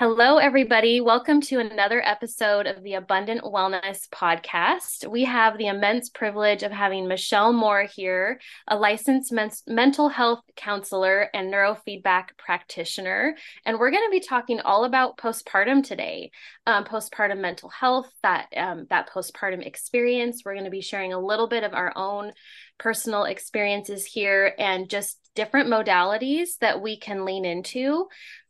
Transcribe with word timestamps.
Hello, 0.00 0.38
everybody. 0.38 1.00
Welcome 1.00 1.40
to 1.40 1.58
another 1.58 2.00
episode 2.00 2.68
of 2.68 2.84
the 2.84 2.94
Abundant 2.94 3.42
Wellness 3.42 4.08
Podcast. 4.10 5.10
We 5.10 5.24
have 5.24 5.58
the 5.58 5.66
immense 5.66 6.08
privilege 6.08 6.62
of 6.62 6.70
having 6.70 7.08
Michelle 7.08 7.52
Moore 7.52 7.82
here, 7.82 8.38
a 8.68 8.76
licensed 8.76 9.32
men- 9.32 9.50
mental 9.66 10.08
health 10.08 10.44
counselor 10.54 11.28
and 11.34 11.52
neurofeedback 11.52 12.26
practitioner. 12.38 13.34
And 13.66 13.80
we're 13.80 13.90
going 13.90 14.06
to 14.06 14.12
be 14.12 14.20
talking 14.20 14.60
all 14.60 14.84
about 14.84 15.18
postpartum 15.18 15.82
today, 15.82 16.30
um, 16.64 16.84
postpartum 16.84 17.40
mental 17.40 17.68
health, 17.68 18.08
that, 18.22 18.46
um, 18.56 18.86
that 18.90 19.10
postpartum 19.10 19.66
experience. 19.66 20.42
We're 20.44 20.54
going 20.54 20.64
to 20.64 20.70
be 20.70 20.80
sharing 20.80 21.12
a 21.12 21.18
little 21.18 21.48
bit 21.48 21.64
of 21.64 21.74
our 21.74 21.92
own 21.96 22.34
personal 22.78 23.24
experiences 23.24 24.06
here 24.06 24.54
and 24.60 24.88
just 24.88 25.18
different 25.34 25.68
modalities 25.68 26.58
that 26.60 26.80
we 26.80 26.96
can 26.96 27.24
lean 27.24 27.44
into 27.44 28.06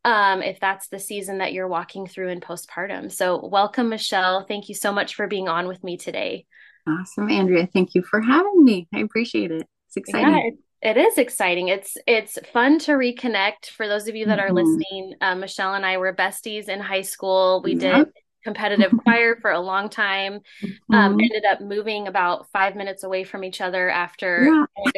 um, 0.09 0.43
if 0.43 0.59
that's 0.59 0.89
the 0.89 0.99
season 0.99 1.39
that 1.39 1.53
you're 1.53 1.69
walking 1.69 2.07
through 2.07 2.29
in 2.29 2.41
postpartum. 2.41 3.13
So, 3.13 3.47
welcome, 3.47 3.91
Michelle. 3.91 4.47
Thank 4.47 4.71
you 4.71 4.75
so 4.75 4.91
much 4.91 5.15
for 5.15 5.27
being 5.27 5.49
on 5.49 5.69
with 5.69 5.85
me 5.85 5.99
today. 5.99 6.47
Awesome, 6.89 7.29
Andrea. 7.29 7.69
Thank 7.71 7.95
you 7.95 8.03
for 8.03 8.19
having 8.23 8.65
me. 8.65 8.89
I 8.95 9.01
appreciate 9.01 9.51
it. 9.51 9.69
It's 9.89 9.99
exciting. 9.99 10.59
Yeah, 10.83 10.91
it 10.91 10.97
is 10.97 11.19
exciting. 11.19 11.69
It's 11.69 11.99
it's 12.07 12.39
fun 12.55 12.79
to 12.81 12.93
reconnect. 12.93 13.67
For 13.77 13.87
those 13.87 14.09
of 14.09 14.17
you 14.17 14.25
that 14.27 14.39
are 14.39 14.49
mm-hmm. 14.49 14.57
listening, 14.57 15.15
uh, 15.21 15.35
Michelle 15.35 15.75
and 15.75 15.85
I 15.85 15.99
were 15.99 16.15
besties 16.15 16.71
in 16.71 16.81
high 16.81 17.03
school. 17.03 17.61
We 17.63 17.75
yep. 17.75 18.07
did 18.07 18.13
competitive 18.45 18.93
choir 19.05 19.37
for 19.43 19.51
a 19.51 19.61
long 19.61 19.91
time. 19.91 20.35
Um, 20.35 20.41
mm-hmm. 20.63 20.95
Um, 20.95 21.21
ended 21.21 21.45
up 21.45 21.61
moving 21.61 22.09
about 22.09 22.49
five 22.51 22.77
minutes 22.77 23.05
away 23.05 23.25
from 23.25 23.45
each 23.45 23.61
other 23.61 23.91
after 23.91 24.45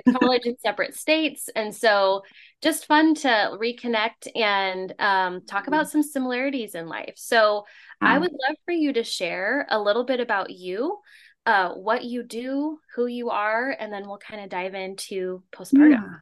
yeah. 0.06 0.12
college 0.20 0.47
in 0.47 0.56
separate 0.61 0.95
states, 0.95 1.48
and 1.56 1.74
so 1.74 2.22
just 2.62 2.86
fun 2.86 3.14
to 3.14 3.28
reconnect 3.28 4.28
and 4.34 4.94
um, 4.98 5.42
talk 5.47 5.66
about 5.66 5.86
mm-hmm. 5.86 6.00
some 6.00 6.03
similarities 6.03 6.75
in 6.75 6.89
life. 6.89 7.14
So 7.17 7.64
I 8.00 8.19
would 8.19 8.33
love 8.33 8.56
for 8.64 8.72
you 8.72 8.92
to 8.94 9.05
share 9.05 9.67
a 9.70 9.80
little 9.80 10.05
bit 10.05 10.20
about 10.20 10.50
you. 10.50 10.98
Uh, 11.47 11.72
what 11.72 12.05
you 12.05 12.22
do, 12.22 12.78
who 12.94 13.06
you 13.06 13.30
are, 13.30 13.75
and 13.78 13.91
then 13.91 14.06
we'll 14.06 14.19
kind 14.19 14.42
of 14.42 14.50
dive 14.50 14.75
into 14.75 15.42
postpartum. 15.52 15.91
Yeah. 15.91 16.19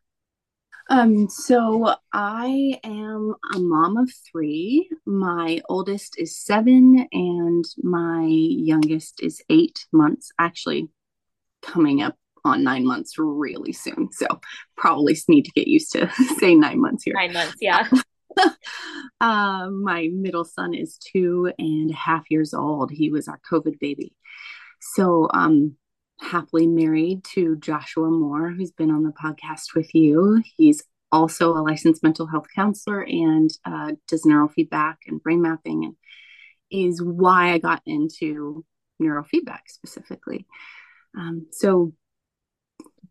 Um, 0.91 1.29
so 1.29 1.95
I 2.13 2.81
am 2.83 3.35
a 3.55 3.59
mom 3.59 3.97
of 3.97 4.11
three. 4.31 4.89
My 5.05 5.61
oldest 5.69 6.19
is 6.19 6.39
seven, 6.39 7.07
and 7.13 7.65
my 7.83 8.27
youngest 8.27 9.23
is 9.23 9.43
eight 9.51 9.87
months, 9.93 10.31
actually 10.39 10.89
coming 11.63 12.01
up 12.01 12.17
on 12.49 12.65
nine 12.65 12.87
months 12.87 13.19
really 13.19 13.73
soon. 13.73 14.11
So 14.13 14.27
probably 14.77 15.17
need 15.29 15.45
to 15.45 15.53
get 15.53 15.69
used 15.69 15.93
to 15.93 16.11
say 16.39 16.55
nine 16.55 16.81
months 16.81 17.05
here. 17.05 17.15
Nine 17.15 17.33
months, 17.33 17.57
yeah. 17.61 17.89
uh, 19.21 19.71
my 19.71 20.09
middle 20.13 20.45
son 20.45 20.75
is 20.75 20.99
two 20.99 21.53
and 21.59 21.91
a 21.91 21.95
half 21.95 22.25
years 22.31 22.55
old. 22.55 22.91
He 22.91 23.11
was 23.11 23.29
our 23.29 23.41
COVID 23.51 23.79
baby. 23.79 24.15
So 24.81 25.29
um 25.33 25.77
happily 26.21 26.67
married 26.67 27.25
to 27.25 27.57
Joshua 27.57 28.11
Moore, 28.11 28.51
who's 28.51 28.73
been 28.73 28.91
on 28.91 29.05
the 29.05 29.13
podcast 29.13 29.75
with 29.75 29.95
you. 29.95 30.43
He's 30.57 30.83
also 31.11 31.53
a 31.53 31.63
licensed 31.63 32.03
mental 32.03 32.27
health 32.27 32.47
counselor 32.55 33.03
and 33.03 33.51
uh, 33.65 33.93
does 34.09 34.25
neurofeedback 34.25 34.97
and 35.07 35.23
brain 35.23 35.41
mapping, 35.41 35.85
and 35.85 35.97
is 36.71 37.03
why 37.03 37.53
I 37.53 37.59
got 37.59 37.83
into 37.87 38.65
neurofeedback 39.01 39.61
specifically. 39.69 40.47
Um, 41.17 41.47
so 41.51 41.93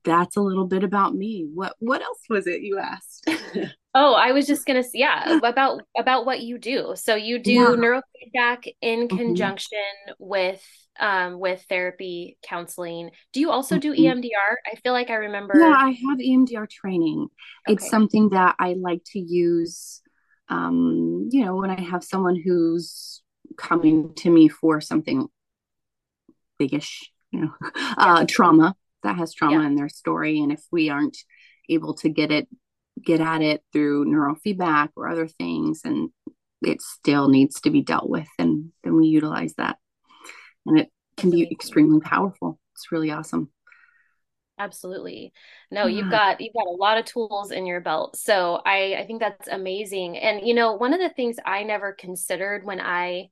that's 0.03 0.35
a 0.37 0.41
little 0.41 0.65
bit 0.65 0.83
about 0.83 1.15
me. 1.15 1.47
What 1.53 1.75
what 1.79 2.01
else 2.01 2.19
was 2.29 2.47
it 2.47 2.61
you 2.61 2.79
asked? 2.79 3.29
oh, 3.95 4.13
I 4.13 4.31
was 4.31 4.47
just 4.47 4.65
gonna 4.65 4.83
say, 4.83 4.99
yeah, 4.99 5.39
about 5.43 5.81
about 5.97 6.25
what 6.25 6.41
you 6.41 6.57
do. 6.57 6.93
So 6.95 7.15
you 7.15 7.39
do 7.39 7.51
yeah. 7.51 7.67
neurofeedback 7.67 8.71
in 8.81 9.07
mm-hmm. 9.07 9.17
conjunction 9.17 9.79
mm-hmm. 10.09 10.13
with 10.25 10.63
um, 10.99 11.39
with 11.39 11.63
therapy 11.69 12.37
counseling. 12.43 13.11
Do 13.33 13.39
you 13.39 13.51
also 13.51 13.77
do 13.77 13.93
mm-hmm. 13.93 14.19
EMDR? 14.19 14.55
I 14.71 14.75
feel 14.77 14.93
like 14.93 15.09
I 15.09 15.15
remember. 15.15 15.53
Yeah, 15.57 15.75
I 15.75 15.91
have 15.91 16.19
EMDR 16.19 16.69
training. 16.69 17.27
Okay. 17.67 17.73
It's 17.73 17.89
something 17.89 18.29
that 18.29 18.55
I 18.59 18.75
like 18.79 19.03
to 19.07 19.19
use. 19.19 20.01
Um, 20.49 21.27
you 21.31 21.43
know, 21.43 21.55
when 21.57 21.69
I 21.69 21.81
have 21.81 22.03
someone 22.03 22.41
who's 22.41 23.21
coming 23.57 24.13
to 24.15 24.29
me 24.29 24.47
for 24.47 24.79
something 24.79 25.27
biggish, 26.57 27.11
you 27.31 27.41
know, 27.41 27.53
uh, 27.97 28.25
trauma 28.27 28.75
that 29.03 29.17
has 29.17 29.33
trauma 29.33 29.61
yeah. 29.61 29.67
in 29.67 29.75
their 29.75 29.89
story, 29.89 30.39
and 30.39 30.51
if 30.51 30.63
we 30.71 30.89
aren't 30.89 31.17
able 31.69 31.93
to 31.95 32.09
get 32.09 32.31
it, 32.31 32.47
get 33.03 33.21
at 33.21 33.41
it 33.41 33.61
through 33.73 34.05
neurofeedback 34.05 34.89
or 34.95 35.07
other 35.07 35.27
things, 35.27 35.81
and 35.83 36.09
it 36.61 36.81
still 36.81 37.29
needs 37.29 37.61
to 37.61 37.69
be 37.69 37.81
dealt 37.81 38.09
with, 38.09 38.27
and 38.39 38.71
then 38.83 38.95
we 38.95 39.07
utilize 39.07 39.53
that 39.55 39.77
and 40.67 40.79
it 40.79 40.91
can 41.15 41.31
be 41.31 41.49
extremely 41.49 41.99
powerful. 41.99 42.59
It's 42.75 42.91
really 42.91 43.09
awesome. 43.09 43.49
Absolutely. 44.59 45.33
No, 45.71 45.85
yeah. 45.85 45.97
you've 45.97 46.11
got 46.11 46.41
you've 46.41 46.53
got 46.53 46.67
a 46.67 46.71
lot 46.71 46.97
of 46.97 47.05
tools 47.05 47.51
in 47.51 47.65
your 47.65 47.79
belt. 47.79 48.17
So 48.17 48.61
I 48.65 48.95
I 48.99 49.05
think 49.05 49.21
that's 49.21 49.47
amazing. 49.47 50.17
And 50.17 50.45
you 50.45 50.53
know, 50.53 50.73
one 50.73 50.93
of 50.93 50.99
the 50.99 51.09
things 51.09 51.37
I 51.45 51.63
never 51.63 51.93
considered 51.93 52.65
when 52.65 52.81
I 52.81 53.29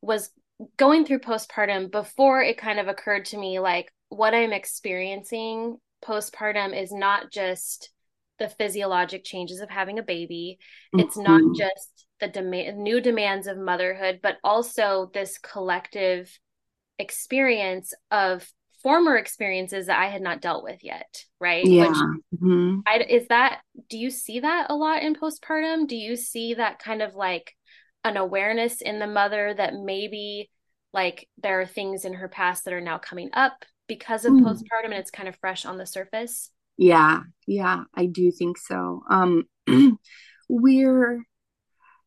was 0.00 0.30
going 0.76 1.04
through 1.04 1.20
postpartum 1.20 1.90
before 1.90 2.42
it 2.42 2.58
kind 2.58 2.78
of 2.78 2.88
occurred 2.88 3.24
to 3.26 3.38
me 3.38 3.58
like 3.58 3.92
what 4.08 4.34
I'm 4.34 4.52
experiencing 4.52 5.78
postpartum 6.04 6.78
is 6.78 6.92
not 6.92 7.30
just 7.30 7.90
the 8.38 8.48
physiologic 8.48 9.24
changes 9.24 9.60
of 9.60 9.70
having 9.70 9.98
a 9.98 10.02
baby. 10.02 10.58
It's 10.92 11.16
mm-hmm. 11.16 11.46
not 11.46 11.56
just 11.56 12.06
the 12.20 12.28
demand 12.28 12.78
new 12.78 13.00
demands 13.00 13.46
of 13.46 13.56
motherhood, 13.56 14.20
but 14.22 14.36
also 14.42 15.10
this 15.14 15.38
collective 15.38 16.38
experience 16.98 17.94
of 18.10 18.46
former 18.82 19.16
experiences 19.16 19.86
that 19.86 19.98
I 19.98 20.08
had 20.08 20.22
not 20.22 20.40
dealt 20.40 20.64
with 20.64 20.82
yet, 20.82 21.24
right? 21.40 21.64
Yeah. 21.64 21.88
Which, 21.88 21.96
mm-hmm. 22.40 22.80
I, 22.86 22.98
is 23.08 23.28
that, 23.28 23.60
do 23.88 23.96
you 23.96 24.10
see 24.10 24.40
that 24.40 24.66
a 24.70 24.74
lot 24.74 25.02
in 25.02 25.14
postpartum? 25.14 25.86
Do 25.86 25.96
you 25.96 26.16
see 26.16 26.54
that 26.54 26.80
kind 26.80 27.00
of 27.00 27.14
like 27.14 27.54
an 28.04 28.16
awareness 28.16 28.80
in 28.80 28.98
the 28.98 29.06
mother 29.06 29.54
that 29.54 29.74
maybe 29.74 30.50
like 30.92 31.28
there 31.42 31.60
are 31.60 31.66
things 31.66 32.04
in 32.04 32.14
her 32.14 32.28
past 32.28 32.64
that 32.64 32.74
are 32.74 32.80
now 32.80 32.98
coming 32.98 33.30
up 33.32 33.64
because 33.88 34.24
of 34.24 34.32
mm. 34.32 34.42
postpartum 34.42 34.86
and 34.86 34.94
it's 34.94 35.10
kind 35.10 35.28
of 35.28 35.36
fresh 35.36 35.64
on 35.64 35.78
the 35.78 35.86
surface? 35.86 36.50
Yeah, 36.76 37.20
yeah, 37.46 37.84
I 37.94 38.06
do 38.06 38.30
think 38.30 38.58
so. 38.58 39.02
Um, 39.08 39.44
we're 40.48 41.22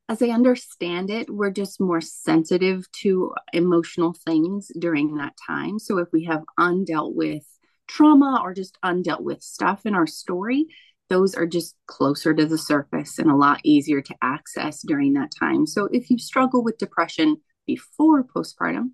as 0.08 0.22
I 0.22 0.28
understand 0.28 1.10
it, 1.10 1.30
we're 1.30 1.52
just 1.52 1.82
more 1.82 2.02
sensitive 2.02 2.90
to 3.02 3.34
emotional 3.54 4.14
things 4.14 4.72
during 4.78 5.16
that 5.16 5.34
time. 5.48 5.80
So 5.80 5.98
if 5.98 6.10
we 6.14 6.26
have 6.26 6.44
undealt 6.60 7.16
with 7.16 7.44
trauma 7.88 8.40
or 8.44 8.54
just 8.54 8.78
undealt 8.86 9.22
with 9.22 9.42
stuff 9.42 9.86
in 9.86 9.96
our 9.96 10.06
story, 10.06 10.68
those 11.10 11.36
are 11.36 11.46
just 11.46 11.76
closer 11.88 12.34
to 12.34 12.46
the 12.46 12.58
surface 12.58 13.20
and 13.20 13.30
a 13.30 13.36
lot 13.36 13.62
easier 13.64 14.02
to 14.02 14.16
access 14.22 14.82
during 14.82 15.14
that 15.14 15.32
time. 15.38 15.68
So 15.68 15.88
if 15.92 16.10
you 16.10 16.18
struggle 16.18 16.64
with 16.64 16.78
depression 16.78 17.38
before 17.68 18.24
postpartum, 18.24 18.92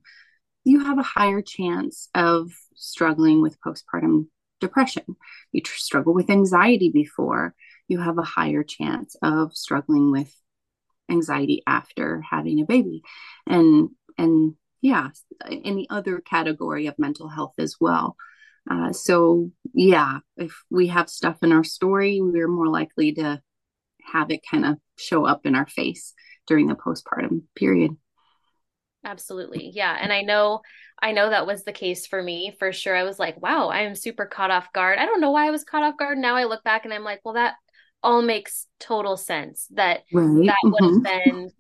you 0.64 0.84
have 0.84 1.00
a 1.00 1.04
higher 1.04 1.42
chance 1.42 2.10
of 2.14 2.52
struggling 2.76 3.42
with 3.42 3.58
postpartum 3.62 4.28
depression. 4.60 5.16
You 5.52 5.62
tr- 5.62 5.78
struggle 5.78 6.14
with 6.14 6.30
anxiety 6.30 6.90
before, 6.90 7.56
you 7.88 8.00
have 8.00 8.18
a 8.18 8.24
higher 8.24 8.64
chance 8.64 9.16
of 9.22 9.56
struggling 9.56 10.12
with 10.12 10.34
anxiety 11.10 11.64
after 11.68 12.22
having 12.22 12.62
a 12.62 12.66
baby 12.66 13.02
and 13.46 13.90
and 14.18 14.54
yeah 14.82 15.10
any 15.46 15.88
other 15.90 16.20
category 16.20 16.88
of 16.88 16.98
mental 16.98 17.28
health 17.28 17.54
as 17.58 17.76
well 17.82 18.16
uh, 18.70 18.92
so 18.92 19.50
yeah 19.74 20.20
if 20.38 20.54
we 20.70 20.88
have 20.88 21.10
stuff 21.10 21.38
in 21.42 21.52
our 21.52 21.64
story 21.64 22.20
we're 22.22 22.48
more 22.48 22.68
likely 22.68 23.12
to 23.14 23.42
have 24.04 24.32
it 24.32 24.42
kind 24.50 24.66
of 24.66 24.78
show 24.98 25.26
up 25.26 25.46
in 25.46 25.56
our 25.56 25.68
face 25.68 26.14
during 26.48 26.68
the 26.68 26.76
postpartum 26.76 27.42
period 27.56 27.96
Absolutely. 29.04 29.72
Yeah. 29.74 29.98
And 30.00 30.14
I 30.14 30.22
know, 30.22 30.62
I 31.02 31.12
know 31.12 31.30
that 31.30 31.48
was 31.48 31.64
the 31.64 31.72
case 31.72 32.06
for 32.06 32.22
me 32.22 32.56
for 32.60 32.72
sure. 32.72 32.96
I 32.96 33.04
was 33.04 33.18
like, 33.18 33.42
wow, 33.42 33.70
I 33.70 33.80
am 33.80 33.96
super 33.96 34.26
caught 34.26 34.52
off 34.52 34.72
guard. 34.74 35.00
I 35.00 35.06
don't 35.06 35.22
know 35.22 35.32
why 35.32 35.48
I 35.48 35.52
was 35.52 35.64
caught 35.64 35.84
off 35.84 35.98
guard. 35.98 36.18
Now 36.18 36.36
I 36.36 36.44
look 36.44 36.64
back 36.64 36.86
and 36.86 36.94
I'm 36.94 37.04
like, 37.04 37.22
well, 37.26 37.34
that 37.34 37.56
all 38.04 38.22
makes 38.22 38.68
total 38.80 39.18
sense 39.18 39.68
that 39.72 40.04
right. 40.14 40.46
that 40.48 40.58
would 40.64 40.84
have 40.84 40.94
mm-hmm. 40.94 41.30
been 41.30 41.52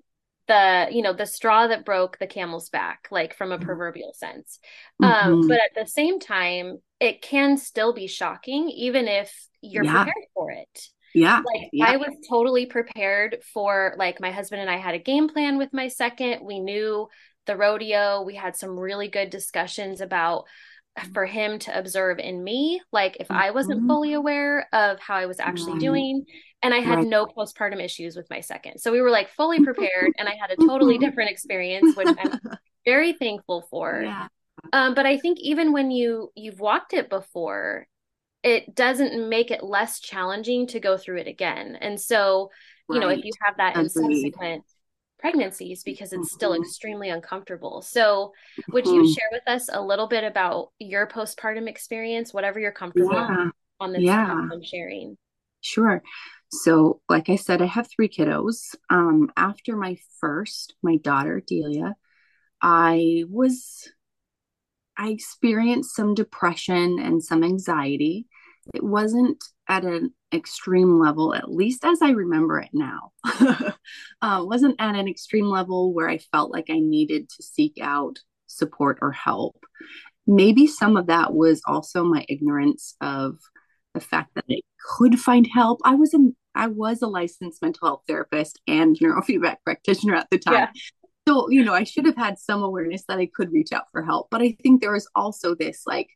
the, 0.52 0.88
you 0.92 1.02
know, 1.02 1.14
the 1.14 1.26
straw 1.26 1.68
that 1.68 1.86
broke 1.86 2.20
the 2.20 2.28
camel's 2.28 2.70
back, 2.70 3.08
like 3.10 3.34
from 3.34 3.52
a 3.52 3.56
mm-hmm. 3.56 3.66
proverbial 3.66 4.14
sense. 4.14 4.60
Um, 5.02 5.10
mm-hmm. 5.10 5.34
Um, 5.34 5.48
but 5.48 5.58
at 5.58 5.72
the 5.76 5.90
same 5.90 6.20
time, 6.20 6.80
it 7.00 7.22
can 7.22 7.58
still 7.58 7.94
be 7.94 8.08
shocking, 8.08 8.70
even 8.70 9.08
if 9.08 9.34
you're 9.62 9.86
yeah. 9.86 10.04
prepared 10.04 10.26
for 10.34 10.52
it. 10.52 10.88
Yeah. 11.14 11.38
Like 11.38 11.70
yeah. 11.72 11.86
I 11.88 11.98
was 11.98 12.14
totally 12.30 12.66
prepared 12.66 13.38
for 13.54 13.96
like 13.98 14.20
my 14.20 14.32
husband 14.32 14.62
and 14.62 14.70
I 14.70 14.78
had 14.78 14.96
a 14.96 15.00
game 15.00 15.30
plan 15.30 15.58
with 15.58 15.74
my 15.74 15.88
second. 15.88 16.46
We 16.46 16.60
knew 16.60 17.08
the 17.46 17.58
rodeo. 17.58 18.22
We 18.22 18.36
had 18.36 18.56
some 18.56 18.78
really 18.78 19.08
good 19.08 19.30
discussions 19.30 20.02
about 20.02 20.46
for 21.14 21.26
him 21.26 21.58
to 21.60 21.78
observe 21.78 22.20
in 22.20 22.44
me, 22.44 22.82
like 22.92 23.18
if 23.20 23.32
I 23.32 23.52
wasn't 23.52 23.80
mm-hmm. 23.80 23.88
fully 23.88 24.14
aware 24.14 24.68
of 24.74 25.00
how 25.00 25.16
I 25.16 25.26
was 25.26 25.40
actually 25.40 25.80
doing. 25.80 26.26
And 26.62 26.74
I 26.74 26.80
had 26.80 27.00
right. 27.00 27.08
no 27.08 27.26
postpartum 27.26 27.82
issues 27.84 28.16
with 28.16 28.30
my 28.30 28.42
second. 28.42 28.80
So 28.80 28.92
we 28.92 29.02
were 29.02 29.10
like 29.10 29.30
fully 29.30 29.60
prepared 29.64 30.12
and 30.18 30.28
I 30.28 30.36
had 30.36 30.52
a 30.52 30.58
totally 30.58 30.98
different 30.98 31.32
experience, 31.32 31.96
which 31.96 32.08
I'm 32.08 32.40
very 32.86 33.14
thankful 33.14 33.68
for. 33.70 34.02
Yeah. 34.04 34.28
Um, 34.74 34.94
but 34.94 35.06
I 35.06 35.18
think 35.18 35.40
even 35.40 35.72
when 35.72 35.92
you 35.92 36.32
you've 36.36 36.60
walked 36.60 36.94
it 36.94 37.10
before, 37.10 37.88
it 38.44 38.76
doesn't 38.76 39.30
make 39.30 39.50
it 39.50 39.64
less 39.64 40.00
challenging 40.00 40.68
to 40.68 40.80
go 40.80 40.98
through 40.98 41.18
it 41.18 41.28
again. 41.28 41.78
And 41.80 42.00
so, 42.00 42.52
you 42.90 43.00
right. 43.00 43.02
know, 43.02 43.10
if 43.10 43.24
you 43.24 43.32
have 43.44 43.58
that 43.58 43.76
in 43.76 43.90
subsequent 43.90 44.66
pregnancies 45.22 45.84
because 45.84 46.12
it's 46.12 46.34
still 46.34 46.52
mm-hmm. 46.52 46.64
extremely 46.64 47.10
uncomfortable. 47.10 47.82
So, 47.84 48.34
would 48.72 48.88
you 48.88 49.04
mm-hmm. 49.04 49.14
share 49.14 49.30
with 49.32 49.48
us 49.48 49.70
a 49.72 49.82
little 49.82 50.08
bit 50.08 50.24
about 50.24 50.72
your 50.80 51.08
postpartum 51.08 51.70
experience, 51.70 52.34
whatever 52.34 52.60
you're 52.60 52.72
comfortable 52.72 53.14
yeah. 53.14 53.50
on 53.80 53.94
this 53.94 54.02
yeah. 54.02 54.50
sharing? 54.64 55.18
Sure. 55.62 56.02
So, 56.52 57.02
like 57.08 57.30
I 57.30 57.36
said, 57.36 57.62
I 57.62 57.68
have 57.68 57.88
three 57.90 58.10
kiddos. 58.10 58.76
Um, 58.90 59.30
after 59.38 59.78
my 59.78 59.98
first, 60.20 60.74
my 60.82 60.98
daughter 60.98 61.42
Delia, 61.46 61.96
I 62.62 63.24
was, 63.30 63.90
I 64.98 65.10
experienced 65.10 65.96
some 65.96 66.16
depression 66.16 67.00
and 67.00 67.24
some 67.24 67.44
anxiety. 67.44 68.28
It 68.74 68.84
wasn't 68.84 69.44
at 69.68 69.86
an 69.86 70.14
extreme 70.34 71.00
level, 71.00 71.34
at 71.34 71.52
least 71.52 71.84
as 71.86 72.02
I 72.02 72.12
remember 72.12 72.60
it 72.60 72.70
now. 72.74 73.12
uh, 74.22 74.44
wasn't 74.44 74.76
at 74.80 74.96
an 74.96 75.08
extreme 75.08 75.48
level 75.48 75.94
where 75.94 76.10
I 76.10 76.18
felt 76.18 76.52
like 76.52 76.70
I 76.70 76.80
needed 76.80 77.30
to 77.30 77.44
seek 77.44 77.78
out 77.82 78.20
support 78.48 79.00
or 79.02 79.12
help. 79.12 79.58
Maybe 80.28 80.68
some 80.68 80.98
of 80.98 81.08
that 81.08 81.34
was 81.34 81.62
also 81.66 82.04
my 82.04 82.26
ignorance 82.30 82.96
of 83.02 83.40
the 83.94 84.00
fact 84.00 84.36
that 84.36 84.46
I 84.50 84.62
could 84.98 85.20
find 85.20 85.48
help. 85.48 85.80
I 85.84 85.96
was 85.96 86.14
a 86.14 86.20
I 86.54 86.68
was 86.68 87.02
a 87.02 87.08
licensed 87.08 87.62
mental 87.62 87.88
health 87.88 88.04
therapist 88.08 88.60
and 88.68 88.98
neurofeedback 89.00 89.58
practitioner 89.66 90.16
at 90.16 90.28
the 90.30 90.38
time. 90.38 90.54
Yeah. 90.54 90.70
So, 91.28 91.50
you 91.50 91.64
know, 91.64 91.74
I 91.74 91.84
should 91.84 92.06
have 92.06 92.18
had 92.18 92.40
some 92.40 92.64
awareness 92.64 93.04
that 93.08 93.20
I 93.20 93.30
could 93.34 93.54
reach 93.54 93.72
out 93.72 93.86
for 93.92 94.04
help. 94.04 94.28
But 94.32 94.42
I 94.42 94.58
think 94.64 94.82
there 94.82 94.92
was 94.92 95.08
also 95.16 95.56
this 95.56 95.84
like, 95.86 96.10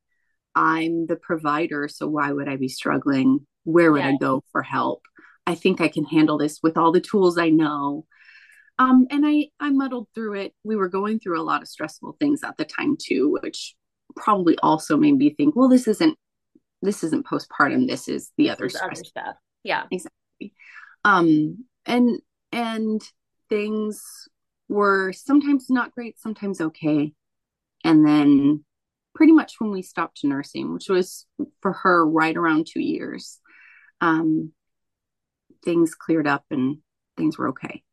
I'm 0.55 1.05
the 1.05 1.15
provider, 1.15 1.87
so 1.87 2.07
why 2.07 2.31
would 2.31 2.49
I 2.49 2.55
be 2.55 2.69
struggling? 2.69 3.45
Where 3.65 3.91
would 3.91 4.01
yeah. 4.01 4.09
I 4.09 4.17
go 4.17 4.43
for 4.51 4.63
help? 4.63 5.03
I 5.45 5.55
think 5.55 5.81
I 5.81 5.89
can 5.89 6.05
handle 6.05 6.37
this 6.37 6.59
with 6.63 6.77
all 6.77 6.91
the 6.91 7.01
tools 7.01 7.37
I 7.37 7.49
know. 7.49 8.05
Um, 8.79 9.07
and 9.09 9.25
I 9.25 9.49
I 9.59 9.69
muddled 9.69 10.07
through 10.15 10.33
it. 10.35 10.53
We 10.63 10.75
were 10.75 10.89
going 10.89 11.19
through 11.19 11.39
a 11.39 11.43
lot 11.43 11.61
of 11.61 11.67
stressful 11.67 12.17
things 12.19 12.43
at 12.43 12.57
the 12.57 12.65
time 12.65 12.97
too, 12.99 13.37
which 13.41 13.75
probably 14.15 14.57
also 14.61 14.97
made 14.97 15.17
me 15.17 15.29
think, 15.31 15.55
well, 15.55 15.69
this 15.69 15.87
isn't 15.87 16.17
this 16.81 17.03
isn't 17.03 17.25
postpartum. 17.25 17.87
This 17.87 18.07
is 18.07 18.31
the 18.37 18.49
other, 18.49 18.69
other 18.81 18.95
stuff. 18.95 19.35
Yeah, 19.63 19.83
exactly. 19.91 20.53
Um, 21.03 21.65
and 21.85 22.19
and 22.51 23.01
things 23.49 24.27
were 24.67 25.13
sometimes 25.13 25.69
not 25.69 25.91
great, 25.91 26.19
sometimes 26.19 26.59
okay, 26.59 27.13
and 27.83 28.05
then 28.05 28.65
pretty 29.13 29.31
much 29.31 29.55
when 29.59 29.71
we 29.71 29.81
stopped 29.81 30.19
nursing, 30.23 30.73
which 30.73 30.89
was 30.89 31.25
for 31.61 31.73
her 31.73 32.05
right 32.07 32.35
around 32.35 32.67
two 32.67 32.81
years, 32.81 33.39
um, 34.01 34.51
things 35.63 35.95
cleared 35.95 36.27
up 36.27 36.45
and 36.51 36.77
things 37.17 37.37
were 37.37 37.49
okay, 37.49 37.83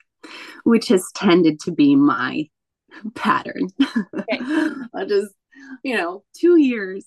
which 0.64 0.88
has 0.88 1.06
tended 1.14 1.60
to 1.60 1.72
be 1.72 1.96
my 1.96 2.48
pattern. 3.14 3.68
Okay. 3.80 4.40
I 4.94 5.04
just, 5.06 5.34
you 5.82 5.96
know, 5.96 6.24
two 6.36 6.56
years, 6.56 7.06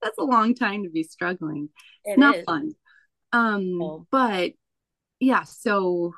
that's 0.00 0.18
a 0.18 0.24
long 0.24 0.54
time 0.54 0.84
to 0.84 0.90
be 0.90 1.02
struggling. 1.02 1.68
It's 2.04 2.16
it 2.16 2.20
not 2.20 2.36
is. 2.36 2.44
fun. 2.44 2.72
Um, 3.32 3.76
cool. 3.78 4.06
but 4.10 4.52
yeah, 5.20 5.44
so 5.44 6.12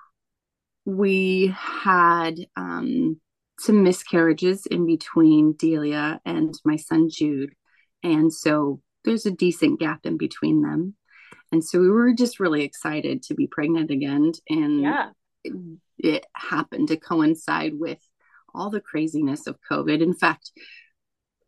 we 0.85 1.55
had 1.56 2.35
um 2.56 3.21
some 3.59 3.83
miscarriages 3.83 4.67
in 4.67 4.87
between 4.87 5.53
Delia 5.53 6.21
and 6.25 6.55
my 6.65 6.77
son 6.77 7.09
Jude. 7.11 7.55
And 8.03 8.33
so 8.33 8.81
there's 9.05 9.27
a 9.27 9.31
decent 9.31 9.81
gap 9.81 10.01
in 10.05 10.17
between 10.17 10.62
them. 10.62 10.95
And 11.55 11.65
so 11.65 11.79
we 11.79 11.89
were 11.89 12.12
just 12.12 12.41
really 12.41 12.65
excited 12.65 13.23
to 13.23 13.35
be 13.35 13.47
pregnant 13.47 13.93
again. 13.93 14.33
And 14.51 14.81
yeah. 14.81 15.11
it, 15.45 15.53
it 15.99 16.27
happened 16.35 16.89
to 16.89 16.97
coincide 16.97 17.79
with 17.79 18.01
all 18.53 18.71
the 18.71 18.81
craziness 18.81 19.47
of 19.47 19.61
COVID. 19.71 20.03
In 20.03 20.15
fact, 20.15 20.51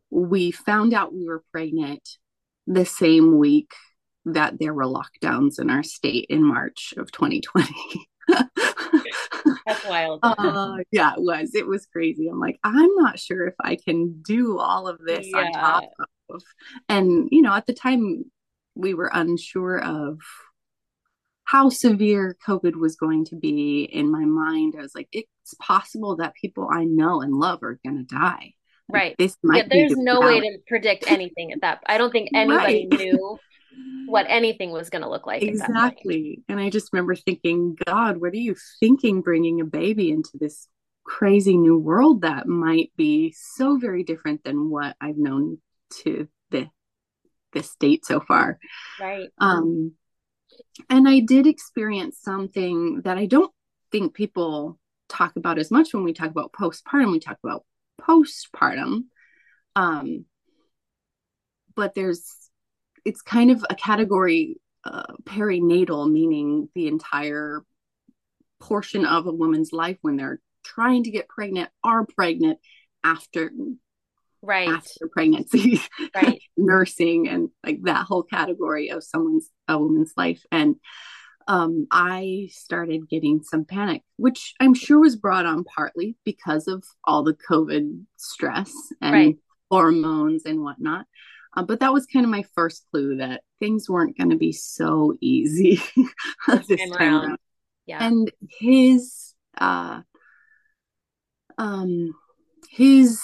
we 0.09 0.51
found 0.51 0.93
out 0.93 1.13
we 1.13 1.27
were 1.27 1.43
pregnant 1.51 2.07
the 2.67 2.85
same 2.85 3.37
week 3.37 3.73
that 4.23 4.59
there 4.59 4.73
were 4.73 4.85
lockdowns 4.85 5.59
in 5.59 5.69
our 5.69 5.83
state 5.83 6.27
in 6.29 6.41
March 6.41 6.93
of 6.95 7.11
2020. 7.11 7.73
That's 8.29 9.85
wild. 9.89 10.19
uh, 10.23 10.77
yeah, 10.89 11.15
it 11.17 11.21
was. 11.21 11.53
It 11.53 11.67
was 11.67 11.85
crazy. 11.85 12.29
I'm 12.29 12.39
like, 12.39 12.59
I'm 12.63 12.95
not 12.95 13.19
sure 13.19 13.45
if 13.45 13.55
I 13.61 13.75
can 13.75 14.21
do 14.21 14.57
all 14.57 14.87
of 14.87 14.99
this 14.99 15.27
yeah. 15.27 15.37
on 15.39 15.51
top 15.51 15.83
of. 16.29 16.43
And, 16.87 17.27
you 17.29 17.41
know, 17.41 17.53
at 17.53 17.65
the 17.65 17.73
time, 17.73 18.23
we 18.77 18.93
were 18.93 19.09
unsure 19.13 19.79
of 19.79 20.19
how 21.43 21.69
severe 21.69 22.35
COVID 22.45 22.75
was 22.75 22.95
going 22.95 23.25
to 23.25 23.35
be. 23.35 23.83
In 23.83 24.11
my 24.11 24.25
mind, 24.25 24.75
I 24.77 24.81
was 24.81 24.93
like, 24.93 25.07
it's 25.11 25.53
possible 25.61 26.17
that 26.17 26.35
people 26.35 26.67
I 26.71 26.83
know 26.83 27.21
and 27.21 27.33
love 27.33 27.63
are 27.63 27.79
going 27.85 28.05
to 28.05 28.15
die. 28.15 28.53
Like, 28.89 29.01
right. 29.01 29.15
This 29.17 29.35
might 29.43 29.57
yeah, 29.57 29.67
there's 29.69 29.97
no 29.97 30.19
way 30.21 30.39
to 30.39 30.57
predict 30.67 31.09
anything 31.09 31.53
at 31.53 31.61
that. 31.61 31.83
I 31.87 31.97
don't 31.97 32.11
think 32.11 32.29
anybody 32.33 32.87
right. 32.91 32.99
knew 32.99 33.39
what 34.07 34.25
anything 34.29 34.71
was 34.71 34.89
going 34.89 35.03
to 35.03 35.09
look 35.09 35.27
like. 35.27 35.43
Exactly. 35.43 36.43
And 36.49 36.59
I 36.59 36.69
just 36.69 36.91
remember 36.91 37.15
thinking, 37.15 37.77
God, 37.85 38.19
what 38.19 38.33
are 38.33 38.37
you 38.37 38.55
thinking 38.79 39.21
bringing 39.21 39.61
a 39.61 39.65
baby 39.65 40.09
into 40.11 40.31
this 40.33 40.67
crazy 41.05 41.57
new 41.57 41.77
world 41.77 42.21
that 42.21 42.47
might 42.47 42.91
be 42.97 43.33
so 43.37 43.77
very 43.77 44.03
different 44.03 44.43
than 44.43 44.69
what 44.69 44.95
I've 44.99 45.17
known 45.17 45.59
to 46.03 46.27
this 47.53 47.75
date 47.79 48.05
so 48.05 48.19
far. 48.19 48.59
Right. 48.99 49.29
Um 49.37 49.93
and 50.89 51.07
I 51.07 51.19
did 51.19 51.47
experience 51.47 52.19
something 52.21 53.01
that 53.03 53.17
I 53.17 53.25
don't 53.25 53.51
think 53.91 54.13
people 54.13 54.79
talk 55.09 55.35
about 55.35 55.59
as 55.59 55.71
much 55.71 55.93
when 55.93 56.03
we 56.03 56.13
talk 56.13 56.29
about 56.29 56.51
postpartum. 56.51 57.11
We 57.11 57.19
talk 57.19 57.37
about 57.43 57.65
postpartum. 58.01 59.05
Um 59.75 60.25
but 61.75 61.93
there's 61.95 62.49
it's 63.05 63.21
kind 63.21 63.51
of 63.51 63.65
a 63.69 63.75
category 63.75 64.59
uh, 64.83 65.13
perinatal, 65.23 66.11
meaning 66.11 66.69
the 66.75 66.87
entire 66.87 67.63
portion 68.59 69.05
of 69.05 69.27
a 69.27 69.31
woman's 69.31 69.71
life 69.71 69.97
when 70.01 70.17
they're 70.17 70.41
trying 70.63 71.03
to 71.03 71.11
get 71.11 71.29
pregnant, 71.29 71.69
are 71.83 72.05
pregnant 72.05 72.59
after 73.03 73.51
right 74.47 74.69
after 74.69 75.07
pregnancy, 75.11 75.81
right, 76.15 76.41
nursing, 76.57 77.27
and 77.27 77.49
like 77.65 77.81
that 77.83 78.05
whole 78.05 78.23
category 78.23 78.89
of 78.89 79.03
someone's 79.03 79.49
a 79.67 79.77
woman's 79.77 80.13
life. 80.15 80.43
And 80.51 80.77
um, 81.47 81.87
I 81.91 82.49
started 82.51 83.09
getting 83.09 83.43
some 83.43 83.65
panic, 83.65 84.03
which 84.17 84.53
I'm 84.59 84.73
sure 84.73 84.99
was 84.99 85.15
brought 85.15 85.45
on 85.45 85.63
partly 85.63 86.17
because 86.25 86.67
of 86.67 86.83
all 87.03 87.23
the 87.23 87.37
COVID 87.49 88.03
stress 88.17 88.73
and 89.01 89.13
right. 89.13 89.37
hormones 89.69 90.45
and 90.45 90.61
whatnot. 90.61 91.05
Uh, 91.55 91.63
but 91.63 91.79
that 91.79 91.93
was 91.93 92.05
kind 92.05 92.25
of 92.25 92.29
my 92.29 92.43
first 92.53 92.85
clue 92.91 93.17
that 93.17 93.41
things 93.59 93.89
weren't 93.89 94.17
going 94.17 94.29
to 94.29 94.37
be 94.37 94.51
so 94.51 95.13
easy 95.21 95.81
this 96.47 96.67
time, 96.67 96.77
time 96.77 96.93
around. 96.93 97.37
Yeah. 97.85 98.05
And 98.05 98.31
his, 98.59 99.33
uh, 99.57 100.01
um, 101.57 102.13
his, 102.69 103.21